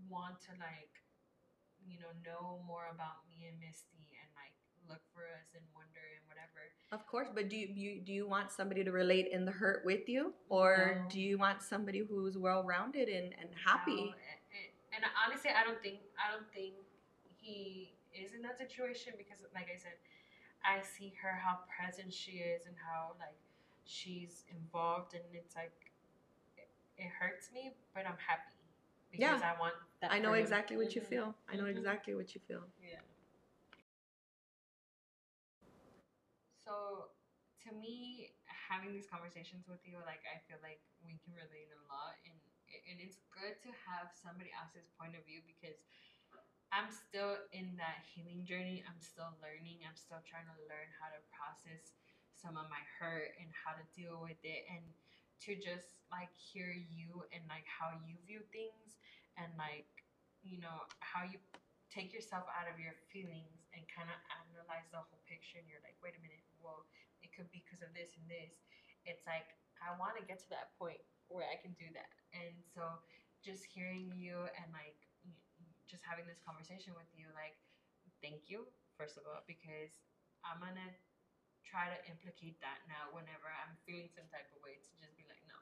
want 0.08 0.40
to 0.48 0.52
like, 0.60 0.92
you 1.86 1.98
know, 2.00 2.12
know 2.24 2.60
more 2.66 2.88
about 2.92 3.24
me 3.28 3.48
and 3.48 3.56
Misty 3.60 4.02
look 4.90 5.00
for 5.14 5.22
us 5.22 5.46
and 5.54 5.62
wonder 5.74 6.02
and 6.18 6.24
whatever. 6.28 6.60
Of 6.92 7.06
course, 7.06 7.28
but 7.32 7.48
do 7.48 7.56
you, 7.56 7.68
you 7.72 8.00
do 8.02 8.12
you 8.12 8.26
want 8.26 8.50
somebody 8.50 8.82
to 8.84 8.90
relate 8.90 9.28
in 9.30 9.44
the 9.44 9.52
hurt 9.52 9.84
with 9.84 10.08
you, 10.08 10.34
or 10.48 10.96
No. 10.98 11.08
do 11.08 11.20
you 11.20 11.38
want 11.38 11.62
somebody 11.62 12.00
who's 12.00 12.36
well 12.36 12.62
rounded 12.64 13.08
and 13.08 13.32
and 13.40 13.48
happy? 13.64 13.94
No, 13.96 14.10
a- 14.10 14.58
a- 14.58 14.72
and 14.96 15.04
honestly, 15.24 15.50
I 15.54 15.62
don't 15.64 15.80
think 15.82 16.00
I 16.18 16.30
don't 16.34 16.50
think 16.52 16.74
he 17.40 17.94
is 18.12 18.34
in 18.34 18.42
that 18.42 18.58
situation 18.58 19.14
because, 19.16 19.38
like 19.54 19.70
I 19.72 19.78
said, 19.78 19.94
I 20.64 20.82
see 20.82 21.14
her 21.22 21.32
how 21.32 21.60
present 21.70 22.12
she 22.12 22.32
is 22.42 22.66
and 22.66 22.74
how 22.76 23.14
like 23.18 23.38
she's 23.84 24.44
involved, 24.50 25.14
and 25.14 25.22
it's 25.32 25.54
like 25.54 25.72
it, 26.58 26.68
it 26.98 27.08
hurts 27.08 27.50
me, 27.54 27.70
but 27.94 28.04
I'm 28.06 28.18
happy 28.18 28.58
because 29.12 29.42
I 29.42 29.54
want 29.58 29.74
that. 30.00 30.10
I 30.10 30.18
know 30.18 30.32
exactly 30.34 30.76
what 30.76 30.94
you 30.94 31.02
Mhm. 31.02 31.06
feel. 31.12 31.34
I 31.48 31.54
know 31.56 31.64
Mhm. 31.64 31.76
exactly 31.78 32.14
what 32.14 32.34
you 32.34 32.40
feel. 32.48 32.62
Yeah. 32.82 32.98
So, 36.70 37.10
to 37.66 37.74
me, 37.74 38.30
having 38.46 38.94
these 38.94 39.10
conversations 39.10 39.66
with 39.66 39.82
you, 39.82 39.98
like 40.06 40.22
I 40.30 40.38
feel 40.46 40.62
like 40.62 40.78
we 41.02 41.18
can 41.18 41.34
relate 41.34 41.66
a 41.74 41.80
lot, 41.90 42.14
and 42.22 42.38
and 42.86 43.02
it's 43.02 43.18
good 43.34 43.58
to 43.66 43.70
have 43.90 44.14
somebody 44.14 44.54
else's 44.54 44.86
point 44.94 45.18
of 45.18 45.26
view 45.26 45.42
because 45.42 45.82
I'm 46.70 46.86
still 46.94 47.34
in 47.50 47.74
that 47.82 48.06
healing 48.06 48.46
journey. 48.46 48.86
I'm 48.86 49.02
still 49.02 49.34
learning. 49.42 49.82
I'm 49.82 49.98
still 49.98 50.22
trying 50.22 50.46
to 50.46 50.58
learn 50.70 50.86
how 50.94 51.10
to 51.10 51.18
process 51.34 51.90
some 52.38 52.54
of 52.54 52.70
my 52.70 52.82
hurt 53.02 53.34
and 53.42 53.50
how 53.50 53.74
to 53.74 53.82
deal 53.90 54.22
with 54.22 54.38
it, 54.46 54.62
and 54.70 54.86
to 55.42 55.58
just 55.58 55.98
like 56.14 56.30
hear 56.38 56.70
you 56.70 57.26
and 57.34 57.42
like 57.50 57.66
how 57.66 57.90
you 58.06 58.14
view 58.30 58.46
things 58.54 59.02
and 59.34 59.50
like 59.58 59.90
you 60.46 60.62
know 60.62 60.86
how 61.02 61.26
you 61.26 61.42
take 61.90 62.14
yourself 62.14 62.46
out 62.54 62.70
of 62.70 62.78
your 62.78 62.94
feelings 63.10 63.59
and 63.76 63.82
kind 63.90 64.08
of 64.10 64.18
analyze 64.42 64.86
the 64.90 65.00
whole 65.00 65.22
picture 65.26 65.58
and 65.62 65.66
you're 65.70 65.82
like 65.86 65.94
wait 66.02 66.14
a 66.16 66.22
minute 66.22 66.42
well 66.62 66.86
it 67.20 67.30
could 67.36 67.48
be 67.52 67.60
because 67.68 67.84
of 67.84 67.92
this 67.92 68.16
and 68.16 68.24
this. 68.32 68.64
It's 69.04 69.24
like 69.28 69.48
i 69.84 69.92
want 69.96 70.16
to 70.20 70.24
get 70.24 70.40
to 70.44 70.48
that 70.52 70.72
point 70.80 71.00
where 71.28 71.46
i 71.48 71.56
can 71.60 71.72
do 71.78 71.88
that. 71.96 72.10
And 72.36 72.52
so 72.72 73.00
just 73.44 73.64
hearing 73.64 74.12
you 74.12 74.36
and 74.60 74.68
like 74.76 74.96
just 75.88 76.04
having 76.06 76.24
this 76.28 76.38
conversation 76.46 76.94
with 76.94 77.08
you 77.16 77.26
like 77.34 77.56
thank 78.22 78.46
you 78.46 78.62
first 78.94 79.18
of 79.18 79.26
all 79.26 79.42
because 79.48 79.98
i'm 80.46 80.60
gonna 80.62 80.86
try 81.66 81.90
to 81.90 81.98
implicate 82.06 82.54
that 82.62 82.78
now 82.86 83.10
whenever 83.10 83.50
i'm 83.64 83.74
feeling 83.88 84.06
some 84.12 84.28
type 84.30 84.46
of 84.54 84.60
way 84.62 84.78
to 84.78 84.92
just 85.02 85.16
be 85.18 85.24
like 85.26 85.40
no 85.50 85.56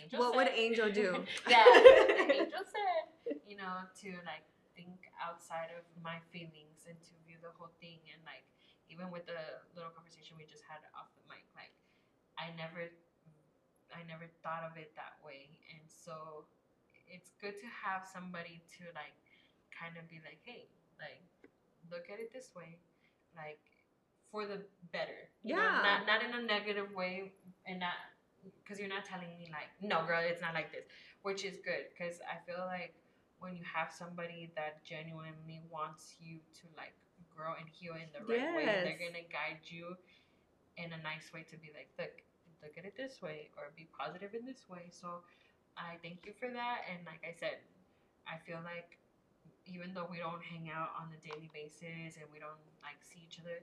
angel 0.00 0.16
What 0.24 0.32
would 0.40 0.48
Angel 0.56 0.88
do? 0.88 1.20
yeah 1.52 1.66
angel 2.32 2.64
said 2.64 3.02
you 3.48 3.56
know, 3.56 3.80
to 4.04 4.08
like 4.28 4.44
think 4.78 5.10
outside 5.18 5.74
of 5.74 5.82
my 5.98 6.22
feelings 6.30 6.86
and 6.86 6.94
to 7.02 7.12
view 7.26 7.42
the 7.42 7.50
whole 7.58 7.74
thing 7.82 7.98
and 8.14 8.22
like 8.22 8.46
even 8.86 9.10
with 9.10 9.26
the 9.26 9.36
little 9.74 9.90
conversation 9.90 10.38
we 10.38 10.46
just 10.46 10.62
had 10.64 10.80
off 10.94 11.10
the 11.18 11.24
mic, 11.26 11.42
like 11.58 11.74
I 12.38 12.54
never 12.54 12.86
I 13.92 14.04
never 14.06 14.28
thought 14.44 14.62
of 14.68 14.76
it 14.78 14.94
that 14.94 15.18
way. 15.24 15.50
And 15.74 15.82
so 15.88 16.46
it's 17.08 17.32
good 17.40 17.56
to 17.60 17.68
have 17.68 18.04
somebody 18.06 18.62
to 18.78 18.84
like 18.94 19.16
kind 19.72 19.96
of 19.96 20.06
be 20.08 20.20
like, 20.24 20.40
hey, 20.44 20.68
like 21.00 21.24
look 21.90 22.06
at 22.12 22.20
it 22.20 22.32
this 22.32 22.52
way. 22.54 22.78
Like 23.36 23.60
for 24.30 24.46
the 24.46 24.60
better. 24.92 25.28
you 25.42 25.56
know, 25.56 25.62
Yeah. 25.62 25.82
not 25.82 26.06
not 26.06 26.20
in 26.22 26.32
a 26.36 26.42
negative 26.44 26.92
way 26.94 27.32
and 27.66 27.80
not 27.80 27.96
because 28.62 28.78
you're 28.78 28.88
not 28.92 29.04
telling 29.04 29.32
me 29.38 29.48
like, 29.52 29.70
no, 29.80 30.04
girl, 30.06 30.20
it's 30.22 30.40
not 30.40 30.54
like 30.54 30.72
this, 30.72 30.84
which 31.22 31.44
is 31.44 31.58
good 31.64 31.88
because 31.92 32.20
I 32.28 32.38
feel 32.46 32.62
like 32.66 32.94
when 33.40 33.56
you 33.56 33.64
have 33.64 33.92
somebody 33.92 34.50
that 34.56 34.84
genuinely 34.84 35.60
wants 35.70 36.14
you 36.18 36.38
to 36.60 36.66
like 36.76 36.94
grow 37.34 37.54
and 37.58 37.68
heal 37.68 37.94
in 37.94 38.10
the 38.12 38.24
right 38.24 38.50
way, 38.54 38.80
they're 38.82 38.98
gonna 38.98 39.26
guide 39.30 39.62
you 39.64 39.96
in 40.76 40.92
a 40.92 41.00
nice 41.02 41.32
way 41.32 41.44
to 41.50 41.56
be 41.58 41.70
like, 41.74 41.88
look, 41.98 42.12
look 42.62 42.74
at 42.78 42.84
it 42.84 42.96
this 42.96 43.20
way 43.22 43.50
or 43.56 43.70
be 43.76 43.86
positive 43.96 44.34
in 44.34 44.44
this 44.44 44.68
way. 44.68 44.90
So 44.90 45.22
I 45.76 45.98
thank 46.02 46.26
you 46.26 46.32
for 46.38 46.50
that. 46.50 46.86
And 46.90 47.04
like 47.06 47.22
I 47.26 47.32
said, 47.32 47.58
I 48.26 48.38
feel 48.38 48.60
like 48.64 48.98
even 49.66 49.94
though 49.94 50.08
we 50.10 50.18
don't 50.18 50.42
hang 50.42 50.70
out 50.70 50.90
on 50.98 51.08
a 51.12 51.20
daily 51.20 51.50
basis 51.52 52.16
and 52.16 52.26
we 52.32 52.38
don't 52.38 52.60
like 52.82 53.00
see 53.02 53.20
each 53.24 53.38
other, 53.40 53.62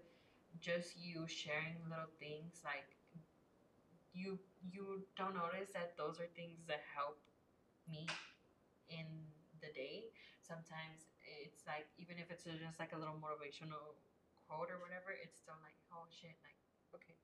just 0.62 0.98
you 0.98 1.26
sharing 1.28 1.76
little 1.90 2.10
things 2.20 2.62
like 2.64 2.88
you 4.14 4.40
you 4.72 5.04
don't 5.18 5.36
notice 5.36 5.70
that 5.74 5.94
those 5.98 6.20
are 6.20 6.28
things 6.36 6.64
that 6.68 6.82
help 6.96 7.18
me 7.90 8.08
in 8.90 9.06
the 9.66 9.74
day. 9.74 10.06
sometimes 10.46 11.10
it's 11.26 11.66
like 11.66 11.90
even 11.98 12.22
if 12.22 12.30
it's 12.30 12.46
just 12.46 12.78
like 12.78 12.94
a 12.94 13.00
little 13.00 13.18
motivational 13.18 13.98
quote 14.46 14.70
or 14.70 14.78
whatever, 14.78 15.10
it's 15.10 15.42
still 15.42 15.58
like, 15.66 15.74
oh 15.90 16.06
shit, 16.14 16.38
like 16.46 16.58
okay, 16.94 17.18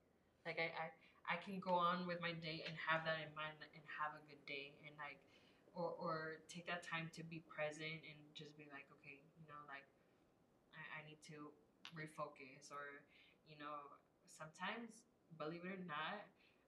like 0.46 0.58
I 0.58 0.70
I, 0.74 0.88
I 1.34 1.36
can 1.38 1.62
go 1.62 1.78
on 1.78 2.10
with 2.10 2.18
my 2.18 2.34
day 2.34 2.66
and 2.66 2.74
have 2.90 3.06
that 3.06 3.22
in 3.22 3.30
mind 3.38 3.62
and 3.78 3.84
have 4.02 4.18
a 4.18 4.22
good 4.26 4.42
day 4.50 4.74
and 4.82 4.98
like 4.98 5.22
or 5.78 5.94
or 6.02 6.42
take 6.50 6.66
that 6.68 6.82
time 6.84 7.14
to 7.16 7.22
be 7.24 7.40
present 7.48 8.02
and 8.10 8.18
just 8.34 8.58
be 8.58 8.66
like, 8.74 8.90
okay, 9.00 9.22
you 9.38 9.46
know, 9.46 9.62
like 9.70 9.86
I, 10.76 11.00
I 11.00 11.06
need 11.06 11.22
to 11.32 11.52
refocus 11.96 12.72
or 12.72 13.04
you 13.48 13.58
know 13.60 13.76
sometimes 14.28 15.04
believe 15.38 15.64
it 15.68 15.72
or 15.76 15.84
not 15.88 16.24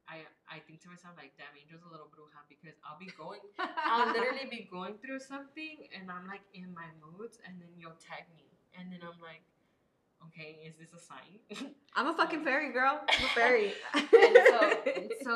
I 0.07 0.27
I 0.49 0.59
think 0.67 0.81
to 0.83 0.89
myself 0.89 1.15
like, 1.17 1.33
damn, 1.39 1.53
Angel's 1.55 1.83
a 1.87 1.91
little 1.91 2.07
bruja 2.11 2.43
because 2.49 2.75
I'll 2.83 2.99
be 2.99 3.09
going, 3.17 3.39
I'll 3.87 4.07
literally 4.11 4.47
be 4.49 4.67
going 4.69 4.95
through 4.99 5.19
something 5.19 5.87
and 5.95 6.11
I'm 6.11 6.27
like 6.27 6.43
in 6.53 6.73
my 6.73 6.87
moods, 7.01 7.39
and 7.45 7.59
then 7.61 7.69
you'll 7.77 7.97
tag 8.03 8.27
me, 8.35 8.45
and 8.77 8.91
then 8.91 8.99
I'm 9.01 9.19
like, 9.23 9.41
okay, 10.27 10.59
is 10.65 10.75
this 10.75 10.91
a 10.93 10.99
sign? 11.01 11.39
I'm 11.95 12.07
a 12.07 12.13
fucking 12.15 12.43
fairy 12.43 12.71
girl. 12.73 13.01
I'm 13.07 13.25
a 13.25 13.27
fairy. 13.37 13.73
and 13.93 14.37
so, 14.49 14.59
so 15.23 15.33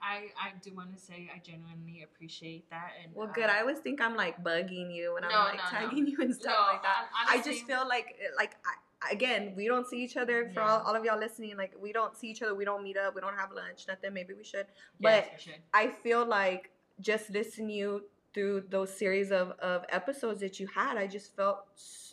I 0.00 0.30
I 0.38 0.52
do 0.62 0.72
want 0.74 0.94
to 0.94 1.00
say 1.00 1.28
I 1.34 1.38
genuinely 1.44 2.02
appreciate 2.02 2.70
that. 2.70 2.92
And 3.02 3.12
well, 3.14 3.30
good. 3.34 3.50
uh, 3.50 3.52
I 3.52 3.60
always 3.60 3.78
think 3.78 4.00
I'm 4.00 4.16
like 4.16 4.42
bugging 4.42 4.94
you 4.94 5.14
when 5.14 5.24
I'm 5.24 5.30
No, 5.30 5.38
like 5.52 5.58
no, 5.58 5.64
no. 5.64 5.70
tagging 5.70 6.06
you 6.06 6.18
and 6.20 6.34
stuff 6.34 6.54
No, 6.56 6.72
like 6.72 6.82
that. 6.82 7.08
hon- 7.12 7.38
I 7.38 7.42
just 7.42 7.64
feel 7.66 7.86
like 7.86 8.16
like 8.36 8.56
I, 8.64 8.74
again 9.12 9.52
we 9.56 9.66
don't 9.68 9.86
see 9.86 10.02
each 10.02 10.16
other 10.16 10.50
for 10.52 10.60
Yeah. 10.60 10.68
all, 10.70 10.80
all 10.86 10.94
of 10.96 11.04
y'all 11.04 11.18
listening 11.18 11.56
like 11.56 11.72
we 11.80 11.92
don't 11.92 12.16
see 12.16 12.28
each 12.30 12.42
other 12.42 12.54
we 12.54 12.64
don't 12.64 12.82
meet 12.82 12.96
up 12.96 13.14
we 13.14 13.20
don't 13.20 13.36
have 13.36 13.52
lunch 13.52 13.84
nothing 13.86 14.12
maybe 14.12 14.34
we 14.34 14.44
should 14.44 14.66
yes, 14.98 15.26
but 15.26 15.30
we 15.36 15.40
should. 15.42 15.60
i 15.72 15.86
feel 15.88 16.26
like 16.26 16.70
just 17.00 17.30
listening 17.30 17.70
you 17.70 18.02
through 18.34 18.62
those 18.70 18.92
series 18.96 19.30
of, 19.30 19.52
of 19.60 19.84
episodes 19.90 20.40
that 20.40 20.58
you 20.58 20.66
had 20.74 20.96
i 20.96 21.06
just 21.06 21.34
felt 21.36 21.58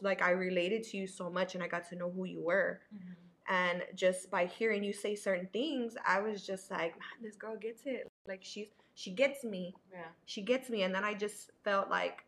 like 0.02 0.22
i 0.22 0.30
related 0.32 0.84
to 0.84 0.98
you 0.98 1.08
so 1.08 1.30
much 1.30 1.56
and 1.56 1.64
i 1.64 1.68
got 1.68 1.88
to 1.90 1.96
know 1.96 2.10
who 2.10 2.26
you 2.26 2.40
were 2.42 2.82
Mhm. 2.96 3.16
and 3.50 3.84
just 3.96 4.30
by 4.30 4.46
hearing 4.46 4.84
you 4.84 4.94
say 4.94 5.16
certain 5.16 5.48
things 5.54 5.96
i 6.08 6.20
was 6.20 6.46
just 6.46 6.70
like 6.70 6.92
man 7.00 7.08
this 7.24 7.36
girl 7.36 7.56
gets 7.58 7.82
it 7.86 8.08
like 8.28 8.44
she's 8.44 8.68
she 8.94 9.12
gets 9.12 9.44
me 9.44 9.74
Yeah. 9.92 10.00
she 10.26 10.42
gets 10.44 10.70
me 10.70 10.84
and 10.84 10.94
then 10.94 11.04
i 11.04 11.14
just 11.16 11.52
felt 11.64 11.90
like 11.90 12.25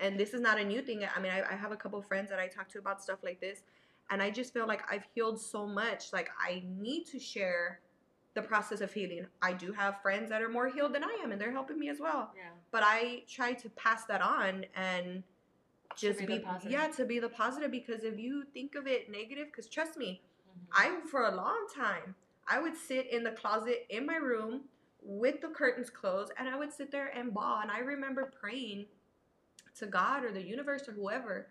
and 0.00 0.18
this 0.18 0.34
is 0.34 0.40
not 0.40 0.58
a 0.58 0.64
new 0.64 0.82
thing 0.82 1.02
i 1.16 1.20
mean 1.20 1.32
i, 1.32 1.42
I 1.52 1.54
have 1.56 1.72
a 1.72 1.76
couple 1.76 2.00
friends 2.02 2.30
that 2.30 2.38
i 2.38 2.46
talk 2.46 2.68
to 2.70 2.78
about 2.78 3.02
stuff 3.02 3.18
like 3.22 3.40
this 3.40 3.62
and 4.10 4.22
i 4.22 4.30
just 4.30 4.52
feel 4.52 4.66
like 4.66 4.82
i've 4.90 5.04
healed 5.14 5.40
so 5.40 5.66
much 5.66 6.12
like 6.12 6.30
i 6.40 6.62
need 6.78 7.04
to 7.06 7.18
share 7.18 7.80
the 8.34 8.42
process 8.42 8.80
of 8.80 8.92
healing 8.92 9.26
i 9.42 9.52
do 9.52 9.72
have 9.72 10.00
friends 10.02 10.28
that 10.30 10.40
are 10.42 10.48
more 10.48 10.68
healed 10.68 10.94
than 10.94 11.04
i 11.04 11.18
am 11.22 11.32
and 11.32 11.40
they're 11.40 11.52
helping 11.52 11.78
me 11.78 11.88
as 11.88 12.00
well 12.00 12.30
Yeah. 12.36 12.50
but 12.70 12.82
i 12.84 13.22
try 13.28 13.52
to 13.54 13.68
pass 13.70 14.04
that 14.06 14.22
on 14.22 14.64
and 14.74 15.22
To 15.96 16.06
just 16.06 16.20
be 16.20 16.26
be, 16.26 16.38
positive. 16.38 16.72
yeah 16.72 16.86
to 16.88 17.04
be 17.04 17.18
the 17.18 17.28
positive 17.28 17.70
because 17.70 18.02
if 18.04 18.18
you 18.18 18.44
think 18.54 18.74
of 18.74 18.86
it 18.86 19.10
negative 19.10 19.46
because 19.48 19.68
trust 19.68 19.96
me 19.96 20.22
Mhm. 20.48 20.66
I 20.72 21.00
for 21.10 21.26
a 21.26 21.34
long 21.34 21.66
time 21.74 22.14
I 22.48 22.58
would 22.60 22.76
sit 22.76 23.06
in 23.10 23.22
the 23.22 23.30
closet 23.32 23.86
in 23.90 24.04
my 24.06 24.16
room 24.16 24.62
with 25.04 25.40
the 25.40 25.48
curtains 25.48 25.90
closed 25.90 26.32
and 26.38 26.48
I 26.48 26.56
would 26.56 26.72
sit 26.72 26.90
there 26.90 27.08
and 27.08 27.32
bawl 27.34 27.60
and 27.60 27.70
I 27.70 27.78
remember 27.80 28.32
praying 28.40 28.86
to 29.78 29.86
God 29.86 30.24
or 30.24 30.32
the 30.32 30.42
universe 30.42 30.88
or 30.88 30.92
whoever 30.92 31.48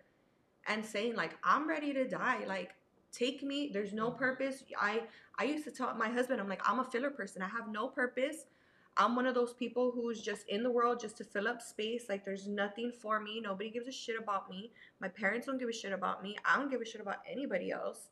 and 0.68 0.84
saying 0.84 1.16
like 1.16 1.32
I'm 1.44 1.68
ready 1.68 1.92
to 1.94 2.06
die. 2.08 2.44
Like 2.46 2.74
take 3.12 3.42
me. 3.42 3.70
There's 3.72 3.92
no 3.92 4.10
purpose. 4.10 4.62
I 4.80 5.02
I 5.38 5.44
used 5.44 5.64
to 5.64 5.70
tell 5.70 5.94
my 5.94 6.08
husband 6.08 6.40
I'm 6.40 6.48
like 6.48 6.62
I'm 6.68 6.78
a 6.80 6.84
filler 6.84 7.10
person. 7.10 7.42
I 7.42 7.48
have 7.48 7.68
no 7.68 7.88
purpose. 7.88 8.46
I'm 8.98 9.16
one 9.16 9.26
of 9.26 9.34
those 9.34 9.54
people 9.54 9.90
who's 9.90 10.20
just 10.20 10.46
in 10.48 10.62
the 10.62 10.70
world 10.70 11.00
just 11.00 11.16
to 11.16 11.24
fill 11.24 11.48
up 11.48 11.62
space. 11.62 12.04
Like 12.08 12.24
there's 12.24 12.46
nothing 12.46 12.92
for 12.92 13.20
me. 13.20 13.40
Nobody 13.40 13.70
gives 13.70 13.88
a 13.88 13.92
shit 13.92 14.20
about 14.20 14.50
me. 14.50 14.70
My 15.00 15.08
parents 15.08 15.46
don't 15.46 15.58
give 15.58 15.68
a 15.70 15.72
shit 15.72 15.92
about 15.92 16.22
me. 16.22 16.36
I 16.44 16.58
don't 16.58 16.70
give 16.70 16.80
a 16.82 16.84
shit 16.84 17.00
about 17.00 17.16
anybody 17.30 17.70
else. 17.70 18.08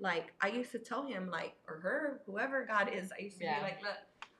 Like 0.00 0.32
I 0.40 0.48
used 0.48 0.72
to 0.72 0.78
tell 0.80 1.06
him 1.06 1.30
like 1.30 1.54
or 1.68 1.76
her 1.78 2.20
whoever 2.26 2.66
God 2.66 2.90
is 2.92 3.12
I 3.18 3.22
used 3.22 3.38
to 3.38 3.44
Yeah. 3.44 3.58
be 3.58 3.62
like 3.62 3.82
look 3.82 3.96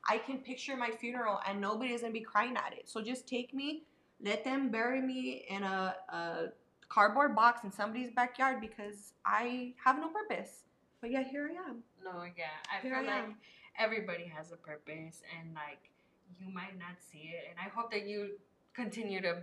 I 0.06 0.18
can 0.18 0.38
picture 0.38 0.76
my 0.76 0.90
funeral 0.90 1.40
and 1.48 1.60
nobody's 1.60 2.02
gonna 2.02 2.12
be 2.12 2.20
crying 2.20 2.56
at 2.56 2.74
it. 2.76 2.88
So 2.90 3.00
just 3.00 3.26
take 3.26 3.54
me 3.54 3.84
let 4.22 4.44
them 4.44 4.70
bury 4.70 5.00
me 5.00 5.44
in 5.48 5.62
a, 5.62 5.94
a 6.08 6.46
cardboard 6.88 7.34
box 7.34 7.64
in 7.64 7.72
somebody's 7.72 8.10
backyard 8.10 8.60
because 8.60 9.12
I 9.24 9.74
have 9.84 9.96
no 9.98 10.08
purpose 10.08 10.64
but 11.00 11.10
yeah 11.10 11.22
here 11.24 11.50
I 11.50 11.68
am 11.70 11.82
No, 12.02 12.22
yeah. 12.36 12.44
I 12.72 12.80
here 12.82 12.94
feel 13.00 13.08
I 13.10 13.14
like 13.14 13.24
am 13.24 13.36
everybody 13.78 14.24
has 14.26 14.52
a 14.52 14.56
purpose 14.56 15.22
and 15.38 15.54
like 15.54 15.90
you 16.38 16.48
might 16.52 16.78
not 16.78 16.96
see 17.00 17.32
it 17.34 17.44
and 17.50 17.58
I 17.58 17.68
hope 17.74 17.90
that 17.92 18.06
you 18.06 18.30
continue 18.74 19.20
to 19.22 19.36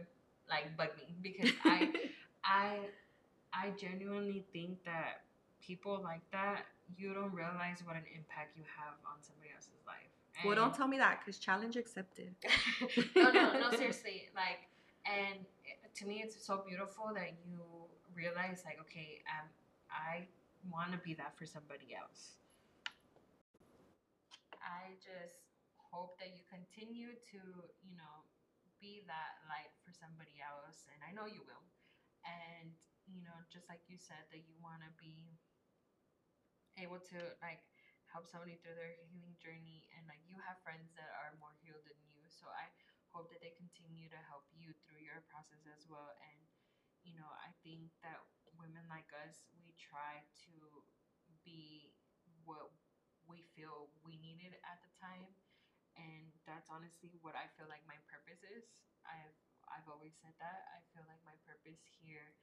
like 0.50 0.76
bug 0.78 0.90
me 0.98 1.16
because 1.22 1.52
I 1.66 1.90
I 2.44 2.80
I 3.54 3.72
genuinely 3.78 4.46
think 4.54 4.84
that 4.86 5.24
people 5.62 6.00
like 6.04 6.22
that 6.32 6.66
you 6.98 7.14
don't 7.14 7.34
realize 7.34 7.80
what 7.86 7.96
an 7.96 8.04
impact 8.16 8.56
you 8.58 8.64
have 8.78 8.94
on 9.06 9.22
somebody 9.22 9.41
life. 10.36 10.46
well 10.46 10.56
don't 10.56 10.74
tell 10.74 10.88
me 10.88 10.98
that 10.98 11.20
because 11.20 11.38
challenge 11.40 11.76
accepted 11.76 12.36
no, 13.16 13.32
no, 13.32 13.60
no, 13.60 13.70
seriously. 13.78 14.30
Like, 14.36 14.68
and 15.06 15.46
to 15.96 16.06
me, 16.06 16.22
it's 16.24 16.40
so 16.46 16.64
beautiful 16.68 17.12
that 17.16 17.34
you 17.46 17.60
realize, 18.16 18.64
like, 18.66 18.80
okay, 18.82 19.22
um, 19.28 19.48
I 19.92 20.28
want 20.70 20.92
to 20.94 21.00
be 21.00 21.14
that 21.16 21.36
for 21.38 21.46
somebody 21.46 21.96
else. 21.96 22.38
I 24.62 24.96
just 25.02 25.42
hope 25.78 26.18
that 26.20 26.32
you 26.38 26.44
continue 26.48 27.12
to, 27.34 27.42
you 27.84 27.94
know, 27.98 28.16
be 28.80 29.04
that 29.10 29.42
light 29.50 29.74
for 29.84 29.92
somebody 29.94 30.40
else, 30.42 30.88
and 30.94 31.00
I 31.04 31.12
know 31.14 31.28
you 31.28 31.44
will. 31.46 31.66
And 32.26 32.72
you 33.10 33.22
know, 33.26 33.36
just 33.52 33.68
like 33.68 33.82
you 33.90 33.98
said, 34.00 34.24
that 34.32 34.42
you 34.48 34.56
want 34.62 34.80
to 34.86 34.92
be 35.02 35.36
able 36.80 37.02
to 37.12 37.20
like 37.44 37.62
help 38.12 38.28
somebody 38.30 38.60
through 38.62 38.76
their 38.78 38.94
healing 39.10 39.36
journey, 39.42 39.88
and 39.96 40.06
like 40.08 40.22
you 40.28 40.38
have 40.44 40.60
friends 40.64 40.92
that 41.00 41.12
are 41.18 41.34
more 41.40 41.56
healed 41.64 41.84
than 41.88 42.00
you, 42.12 42.28
so 42.30 42.48
I 42.52 42.70
hope 43.12 43.32
that 43.32 43.42
they 43.44 43.52
continue 43.58 44.08
to 44.12 44.20
help 44.30 44.46
you 44.54 44.72
through 44.86 45.02
your 45.04 45.24
process 45.32 45.64
as 45.68 45.84
well. 45.90 46.12
And 46.32 46.40
you 47.04 47.16
know, 47.18 47.30
I 47.42 47.52
think 47.66 47.92
that 48.06 48.22
women 48.58 48.86
like 48.92 49.10
us, 49.26 49.42
we 49.58 49.74
try 49.80 50.22
to 50.48 50.56
be 51.46 51.92
what 52.46 52.70
we 53.26 53.46
feel 53.54 53.90
we 54.04 54.18
needed 54.18 54.58
at 54.66 54.82
the 54.82 54.92
time 54.98 55.30
and 55.98 56.32
that's 56.48 56.70
honestly 56.72 57.16
what 57.22 57.36
I 57.36 57.48
feel 57.58 57.68
like 57.70 57.84
my 57.88 58.00
purpose 58.10 58.42
is. 58.46 58.66
I've 59.08 59.36
I've 59.72 59.88
always 59.90 60.16
said 60.20 60.36
that. 60.42 60.68
I 60.76 60.80
feel 60.94 61.06
like 61.08 61.22
my 61.24 61.36
purpose 61.48 61.80
here 62.02 62.36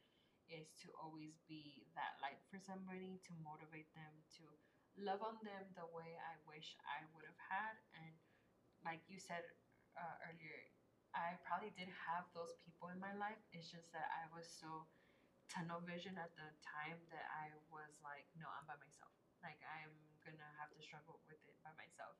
is 0.49 0.73
to 0.85 0.89
always 0.97 1.39
be 1.49 1.85
that 1.97 2.17
light 2.25 2.41
for 2.49 2.59
somebody, 2.61 3.21
to 3.29 3.33
motivate 3.45 3.91
them, 3.97 4.13
to 4.41 4.45
love 4.99 5.23
on 5.23 5.39
them 5.43 5.73
the 5.75 5.87
way 5.89 6.19
I 6.19 6.37
wish 6.47 6.75
I 6.85 7.07
would 7.15 7.25
have 7.27 7.41
had. 7.51 7.75
And 7.97 8.15
like 8.85 9.03
you 9.09 9.19
said 9.19 9.45
uh, 9.97 10.17
earlier, 10.27 10.71
I 11.15 11.39
probably 11.47 11.73
did 11.75 11.89
have 12.07 12.29
those 12.37 12.55
people 12.63 12.91
in 12.93 13.01
my 13.01 13.15
life. 13.17 13.41
It's 13.55 13.71
just 13.71 13.91
that 13.97 14.09
I 14.13 14.29
was 14.31 14.47
so 14.49 14.87
tunnel 15.49 15.81
vision 15.85 16.17
at 16.21 16.33
the 16.37 16.53
time 16.65 17.01
that 17.13 17.27
I 17.33 17.55
was 17.73 17.97
like, 18.05 18.27
no, 18.37 18.47
I'm 18.53 18.67
by 18.69 18.77
myself. 18.81 19.13
Like 19.43 19.61
I'm 19.65 19.93
gonna 20.25 20.51
have 20.59 20.71
to 20.75 20.83
struggle 20.83 21.23
with 21.31 21.39
it 21.47 21.57
by 21.63 21.71
myself 21.79 22.19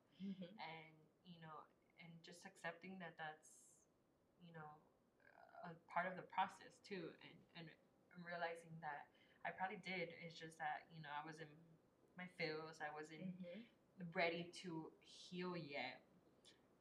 and 0.57 0.95
you 1.27 1.37
know 1.43 1.57
and 1.99 2.11
just 2.23 2.45
accepting 2.47 2.95
that 2.99 3.13
that's 3.19 3.59
you 4.39 4.51
know 4.55 4.79
a 5.67 5.71
part 5.91 6.07
of 6.07 6.15
the 6.15 6.25
process 6.31 6.79
too 6.83 7.11
and 7.23 7.35
and 7.59 7.67
realizing 8.23 8.75
that 8.83 9.07
i 9.45 9.51
probably 9.51 9.79
did 9.83 10.11
it's 10.23 10.35
just 10.39 10.55
that 10.59 10.87
you 10.91 10.99
know 11.03 11.11
i 11.13 11.23
was 11.23 11.39
in 11.39 11.51
my 12.19 12.27
feels 12.37 12.75
i 12.83 12.89
wasn't 12.99 13.23
mm-hmm. 13.23 13.61
ready 14.13 14.43
to 14.61 14.91
heal 14.99 15.55
yet 15.55 16.03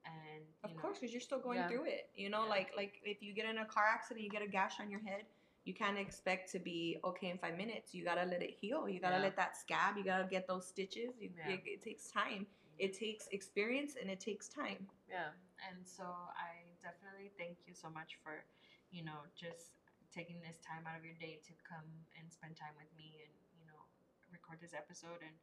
and 0.05 0.45
Of 0.65 0.75
know, 0.75 0.81
course, 0.83 0.99
because 0.99 1.13
you're 1.13 1.21
still 1.21 1.41
going 1.41 1.59
Yeah. 1.59 1.69
through 1.69 1.85
it. 1.85 2.11
You 2.15 2.31
know, 2.31 2.45
Yeah. 2.45 2.57
like 2.57 2.77
like 2.77 3.01
if 3.05 3.23
you 3.23 3.33
get 3.35 3.47
in 3.47 3.59
a 3.59 3.67
car 3.67 3.87
accident, 3.87 4.25
you 4.25 4.31
get 4.31 4.43
a 4.43 4.47
gash 4.49 4.81
on 4.81 4.91
your 4.91 5.01
head. 5.01 5.27
You 5.65 5.75
can't 5.75 5.99
expect 5.99 6.51
to 6.53 6.59
be 6.59 6.99
okay 7.05 7.29
in 7.31 7.39
five 7.39 7.57
minutes. 7.57 7.95
You 7.95 8.05
gotta 8.05 8.25
let 8.25 8.43
it 8.43 8.53
heal. 8.61 8.89
You 8.89 9.01
gotta 9.01 9.17
Yeah. 9.17 9.29
let 9.29 9.37
that 9.37 9.57
scab. 9.57 9.97
You 9.99 10.05
gotta 10.05 10.25
get 10.25 10.47
those 10.47 10.67
stitches. 10.67 11.21
You, 11.21 11.31
it, 11.47 11.63
it 11.67 11.83
takes 11.83 12.11
time. 12.11 12.47
It 12.79 12.93
mm-hmm. 12.93 13.05
takes 13.05 13.29
experience 13.29 13.97
and 14.01 14.09
it 14.11 14.21
takes 14.21 14.49
time. 14.49 14.89
Yeah, 15.09 15.31
and 15.69 15.87
so 15.87 16.05
I 16.05 16.77
definitely 16.83 17.33
thank 17.37 17.67
you 17.67 17.75
so 17.75 17.91
much 17.91 18.19
for, 18.23 18.45
you 18.91 19.05
know, 19.05 19.21
just 19.35 19.73
taking 20.15 20.41
this 20.41 20.59
time 20.65 20.87
out 20.87 20.97
of 20.99 21.05
your 21.05 21.19
day 21.21 21.39
to 21.45 21.53
come 21.69 21.85
and 22.19 22.33
spend 22.33 22.57
time 22.57 22.75
with 22.79 22.89
me 22.97 23.21
and 23.25 23.35
you 23.61 23.67
know 23.67 23.83
record 24.31 24.61
this 24.61 24.77
episode. 24.77 25.21
And 25.25 25.35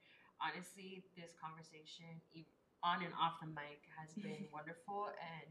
honestly, 0.41 1.05
this 1.17 1.33
conversation, 1.37 2.21
on 2.83 3.01
and 3.01 3.13
off 3.17 3.41
the 3.41 3.49
mic, 3.49 3.85
has 3.97 4.13
been 4.25 4.49
wonderful. 4.49 5.13
And 5.17 5.49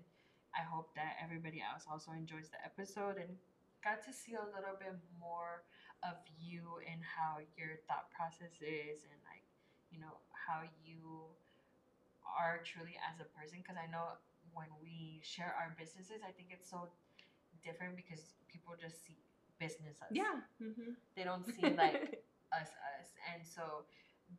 I 0.55 0.63
hope 0.63 0.95
that 0.95 1.19
everybody 1.19 1.59
else 1.59 1.87
also 1.91 2.15
enjoys 2.15 2.49
the 2.49 2.61
episode 2.63 3.19
and 3.19 3.35
got 3.83 4.01
to 4.07 4.13
see 4.15 4.39
a 4.39 4.47
little 4.55 4.79
bit 4.81 4.95
more 5.21 5.67
of 6.07 6.17
you 6.41 6.81
and 6.89 7.01
how 7.05 7.41
your 7.57 7.81
thought 7.89 8.13
process 8.13 8.53
is 8.61 9.05
and 9.09 9.21
like 9.25 9.45
you 9.89 9.97
know 9.97 10.21
how 10.33 10.61
you 10.85 11.33
are 12.25 12.61
truly 12.65 12.97
as 13.01 13.21
a 13.21 13.29
person 13.37 13.61
because 13.61 13.77
I 13.77 13.89
know 13.89 14.17
when 14.55 14.71
we 14.81 15.21
share 15.23 15.53
our 15.53 15.75
businesses, 15.79 16.23
I 16.23 16.31
think 16.33 16.49
it's 16.55 16.71
so 16.71 16.89
different 17.63 17.97
because 17.97 18.23
people 18.49 18.75
just 18.79 19.05
see 19.05 19.19
business 19.59 19.99
us. 20.01 20.11
Yeah. 20.11 20.43
Mm-hmm. 20.63 20.95
They 21.17 21.25
don't 21.25 21.45
see 21.45 21.75
like 21.75 22.23
us 22.55 22.71
us. 22.71 23.09
And 23.35 23.43
so 23.43 23.85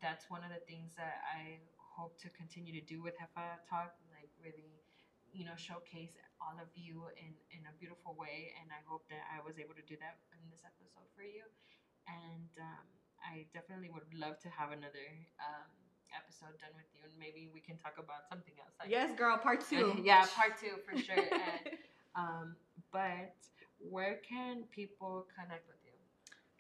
that's 0.01 0.27
one 0.31 0.41
of 0.43 0.51
the 0.51 0.63
things 0.65 0.95
that 0.95 1.21
I 1.27 1.59
hope 1.77 2.19
to 2.23 2.27
continue 2.35 2.75
to 2.75 2.83
do 2.83 3.03
with 3.03 3.15
Jefa 3.15 3.63
Talk, 3.67 3.95
like 4.11 4.31
really, 4.39 4.83
you 5.31 5.43
know, 5.47 5.55
showcase 5.55 6.15
all 6.39 6.55
of 6.59 6.67
you 6.75 7.07
in, 7.19 7.31
in 7.51 7.63
a 7.67 7.73
beautiful 7.79 8.15
way. 8.15 8.55
And 8.59 8.71
I 8.71 8.81
hope 8.87 9.07
that 9.11 9.23
I 9.31 9.43
was 9.43 9.59
able 9.59 9.75
to 9.75 9.85
do 9.85 9.95
that 9.99 10.19
in 10.35 10.43
this 10.51 10.63
episode 10.63 11.07
for 11.15 11.23
you. 11.23 11.43
And 12.07 12.51
um, 12.59 12.85
I 13.23 13.47
definitely 13.55 13.89
would 13.91 14.07
love 14.13 14.39
to 14.43 14.49
have 14.51 14.71
another 14.75 15.07
um, 15.41 15.71
episode 16.13 16.53
done 16.61 16.71
with 16.77 16.85
you, 16.93 17.01
and 17.03 17.15
maybe 17.17 17.49
we 17.49 17.59
can 17.59 17.75
talk 17.81 17.97
about 17.97 18.29
something 18.29 18.53
else. 18.61 18.77
Like, 18.77 18.93
yes, 18.93 19.09
girl, 19.17 19.35
part 19.41 19.65
two. 19.65 19.97
yeah, 20.03 20.29
part 20.37 20.53
two 20.61 20.77
for 20.85 20.93
sure. 20.93 21.17
and, 21.33 21.73
um, 22.13 22.55
but 22.93 23.33
where 23.81 24.21
can 24.21 24.69
people 24.69 25.25
connect 25.33 25.65
with? 25.65 25.84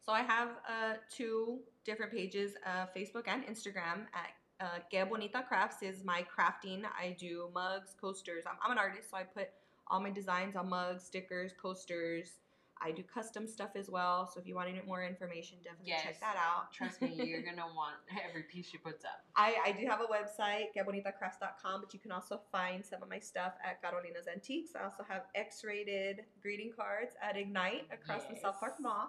So 0.05 0.11
I 0.11 0.21
have 0.21 0.49
uh, 0.69 0.93
two 1.09 1.59
different 1.83 2.11
pages, 2.11 2.53
uh, 2.65 2.85
Facebook 2.95 3.27
and 3.27 3.43
Instagram. 3.45 4.05
At 4.13 4.29
uh, 4.61 4.65
Que 4.91 5.03
Bonita 5.03 5.43
Crafts 5.47 5.81
is 5.81 6.03
my 6.03 6.23
crafting. 6.23 6.83
I 6.85 7.15
do 7.19 7.49
mugs, 7.55 7.95
coasters. 7.99 8.43
I'm, 8.47 8.55
I'm 8.63 8.71
an 8.71 8.77
artist, 8.77 9.09
so 9.09 9.17
I 9.17 9.23
put 9.23 9.49
all 9.87 9.99
my 9.99 10.11
designs 10.11 10.55
on 10.55 10.69
mugs, 10.69 11.03
stickers, 11.03 11.53
coasters. 11.59 12.33
I 12.81 12.91
do 12.91 13.01
custom 13.03 13.47
stuff 13.47 13.69
as 13.75 13.89
well. 13.89 14.29
So 14.31 14.39
if 14.39 14.45
you 14.45 14.53
want 14.53 14.69
any 14.69 14.81
more 14.85 15.03
information, 15.03 15.57
definitely 15.63 15.87
Yes. 15.93 16.03
check 16.03 16.19
that 16.19 16.35
out. 16.37 16.71
Trust 16.73 17.01
me, 17.01 17.13
you're 17.15 17.41
gonna 17.49 17.65
want 17.73 17.95
every 18.29 18.43
piece 18.43 18.69
she 18.69 18.77
puts 18.77 19.05
up. 19.05 19.23
I, 19.35 19.55
I 19.65 19.71
do 19.71 19.87
have 19.87 20.01
a 20.01 20.05
website, 20.05 20.65
quebonitacrafts.com, 20.77 21.81
but 21.81 21.93
you 21.93 21.99
can 21.99 22.11
also 22.11 22.41
find 22.51 22.85
some 22.85 23.01
of 23.01 23.09
my 23.09 23.17
stuff 23.17 23.53
at 23.63 23.81
Carolina's 23.81 24.27
Antiques. 24.31 24.71
I 24.79 24.83
also 24.83 25.03
have 25.07 25.23
X-rated 25.35 26.25
greeting 26.41 26.71
cards 26.75 27.15
at 27.23 27.37
Ignite 27.37 27.87
across 27.91 28.23
the 28.25 28.35
South 28.39 28.59
Park 28.59 28.75
Mall 28.79 29.07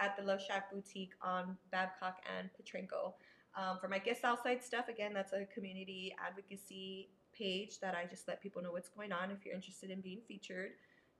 at 0.00 0.16
the 0.16 0.22
Love 0.22 0.40
Shack 0.40 0.72
Boutique 0.72 1.12
on 1.22 1.56
Babcock 1.70 2.18
and 2.38 2.48
Petrenko. 2.54 3.14
Um, 3.56 3.78
for 3.80 3.88
my 3.88 3.98
Que 3.98 4.14
Southside 4.14 4.62
stuff, 4.62 4.88
again, 4.88 5.12
that's 5.12 5.32
a 5.32 5.44
community 5.46 6.14
advocacy 6.24 7.08
page 7.32 7.80
that 7.80 7.94
I 7.94 8.06
just 8.06 8.28
let 8.28 8.42
people 8.42 8.62
know 8.62 8.72
what's 8.72 8.88
going 8.88 9.12
on. 9.12 9.30
If 9.30 9.44
you're 9.44 9.54
interested 9.54 9.90
in 9.90 10.00
being 10.00 10.20
featured, 10.26 10.72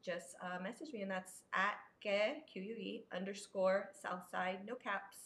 just 0.05 0.37
uh, 0.43 0.63
message 0.63 0.93
me, 0.93 1.03
and 1.03 1.11
that's 1.11 1.43
at 1.53 1.75
que, 2.01 2.43
Q-U-E, 2.53 3.05
underscore 3.15 3.91
Southside, 4.01 4.61
no 4.67 4.75
caps. 4.75 5.17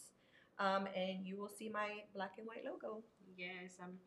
Um, 0.59 0.87
and 0.95 1.25
you 1.25 1.37
will 1.37 1.49
see 1.49 1.69
my 1.69 2.05
black 2.15 2.33
and 2.37 2.47
white 2.47 2.65
logo. 2.65 3.03
Yes, 3.37 3.77
I'm. 3.81 3.97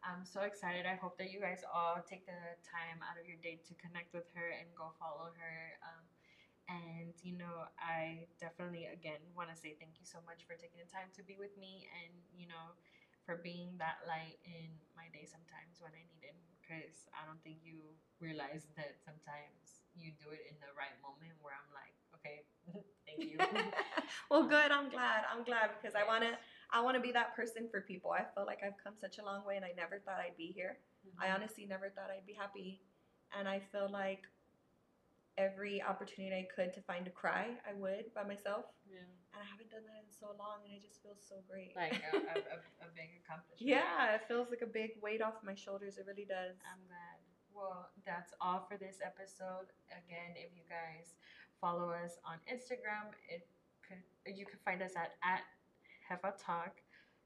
I'm 0.00 0.24
so 0.24 0.48
excited. 0.48 0.88
I 0.88 0.96
hope 0.96 1.20
that 1.20 1.28
you 1.28 1.44
guys 1.44 1.60
all 1.68 2.00
take 2.00 2.24
the 2.24 2.40
time 2.64 3.04
out 3.04 3.20
of 3.20 3.28
your 3.28 3.36
day 3.44 3.60
to 3.68 3.76
connect 3.76 4.16
with 4.16 4.24
her 4.32 4.56
and 4.56 4.64
go 4.72 4.96
follow 4.96 5.28
her. 5.28 5.76
Um, 5.84 6.00
and 6.70 7.10
you 7.26 7.34
know, 7.34 7.66
I 7.82 8.30
definitely 8.38 8.86
again 8.86 9.18
want 9.34 9.50
to 9.50 9.56
say 9.58 9.74
thank 9.82 9.98
you 9.98 10.06
so 10.06 10.22
much 10.22 10.46
for 10.46 10.54
taking 10.54 10.78
the 10.78 10.86
time 10.86 11.10
to 11.18 11.22
be 11.26 11.34
with 11.34 11.52
me 11.58 11.90
and 11.90 12.14
you 12.30 12.46
know, 12.46 12.78
for 13.26 13.42
being 13.42 13.74
that 13.82 13.98
light 14.06 14.38
in 14.46 14.70
my 14.94 15.10
day 15.10 15.26
sometimes 15.26 15.82
when 15.82 15.90
I 15.92 16.06
need 16.06 16.22
it. 16.22 16.38
Because 16.62 17.10
I 17.10 17.26
don't 17.26 17.42
think 17.42 17.66
you 17.66 17.82
realize 18.22 18.70
that 18.78 19.02
sometimes 19.02 19.82
you 19.98 20.14
do 20.22 20.30
it 20.30 20.46
in 20.46 20.54
the 20.62 20.70
right 20.78 20.94
moment 21.02 21.34
where 21.42 21.58
I'm 21.58 21.66
like, 21.74 21.98
okay, 22.14 22.46
thank 23.06 23.26
you. 23.26 23.42
well, 24.30 24.46
good. 24.46 24.70
I'm 24.70 24.86
glad. 24.86 25.26
I'm 25.26 25.42
glad 25.42 25.74
because 25.74 25.98
I 25.98 26.06
want 26.06 26.22
to. 26.22 26.38
I 26.70 26.78
want 26.78 26.94
to 26.94 27.02
be 27.02 27.10
that 27.10 27.34
person 27.34 27.66
for 27.66 27.82
people. 27.82 28.14
I 28.14 28.22
feel 28.30 28.46
like 28.46 28.62
I've 28.62 28.78
come 28.78 28.94
such 28.94 29.18
a 29.18 29.24
long 29.26 29.42
way, 29.42 29.58
and 29.58 29.66
I 29.66 29.74
never 29.74 29.98
thought 29.98 30.22
I'd 30.22 30.38
be 30.38 30.54
here. 30.54 30.78
I 31.18 31.26
Mhm. 31.26 31.34
honestly 31.34 31.66
never 31.66 31.90
thought 31.90 32.10
I'd 32.14 32.26
be 32.26 32.38
happy, 32.38 32.80
and 33.34 33.48
I 33.48 33.58
feel 33.58 33.88
like 33.90 34.22
every 35.40 35.80
opportunity 35.80 36.36
I 36.36 36.46
could 36.52 36.76
to 36.76 36.84
find 36.84 37.08
a 37.08 37.10
cry, 37.10 37.56
I 37.64 37.72
would 37.72 38.12
by 38.12 38.28
myself. 38.28 38.68
Yeah. 38.84 39.00
And 39.32 39.40
I 39.40 39.44
haven't 39.48 39.72
done 39.72 39.88
that 39.88 40.04
in 40.04 40.12
so 40.12 40.36
long, 40.36 40.60
and 40.68 40.76
it 40.76 40.84
just 40.84 41.00
feels 41.00 41.24
so 41.24 41.40
great. 41.48 41.72
Like 41.72 41.96
a, 42.12 42.20
a, 42.20 42.36
a, 42.36 42.58
a 42.84 42.88
big 42.92 43.16
accomplishment. 43.24 43.64
yeah, 43.72 44.20
it 44.20 44.28
feels 44.28 44.52
like 44.52 44.60
a 44.60 44.68
big 44.68 45.00
weight 45.00 45.24
off 45.24 45.40
my 45.40 45.56
shoulders. 45.56 45.96
It 45.96 46.04
really 46.04 46.28
does. 46.28 46.60
I'm 46.68 46.84
glad. 46.84 47.16
Well, 47.56 47.88
that's 48.04 48.36
all 48.44 48.68
for 48.68 48.76
this 48.76 49.00
episode. 49.00 49.72
Again, 49.88 50.36
if 50.36 50.52
you 50.52 50.62
guys 50.68 51.16
follow 51.58 51.90
us 51.90 52.20
on 52.28 52.38
Instagram, 52.46 53.10
it 53.26 53.48
could 53.80 54.04
you 54.28 54.44
can 54.44 54.60
find 54.62 54.84
us 54.84 54.92
at 54.94 55.16
at 55.24 55.42
Jefa 56.04 56.36
Talk. 56.36 56.78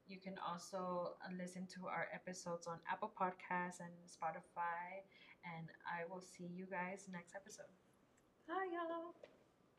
You 0.07 0.21
can 0.21 0.37
also 0.41 1.17
uh, 1.25 1.33
listen 1.41 1.67
to 1.77 1.89
our 1.89 2.09
episodes 2.12 2.67
on 2.67 2.77
Apple 2.91 3.12
Podcasts 3.19 3.81
and 3.81 3.93
Spotify. 4.05 5.05
And 5.45 5.69
I 5.85 6.09
will 6.09 6.21
see 6.21 6.45
you 6.45 6.67
guys 6.71 7.09
next 7.12 7.35
episode. 7.35 7.73
Hi, 8.49 8.65
y'all. 8.73 9.34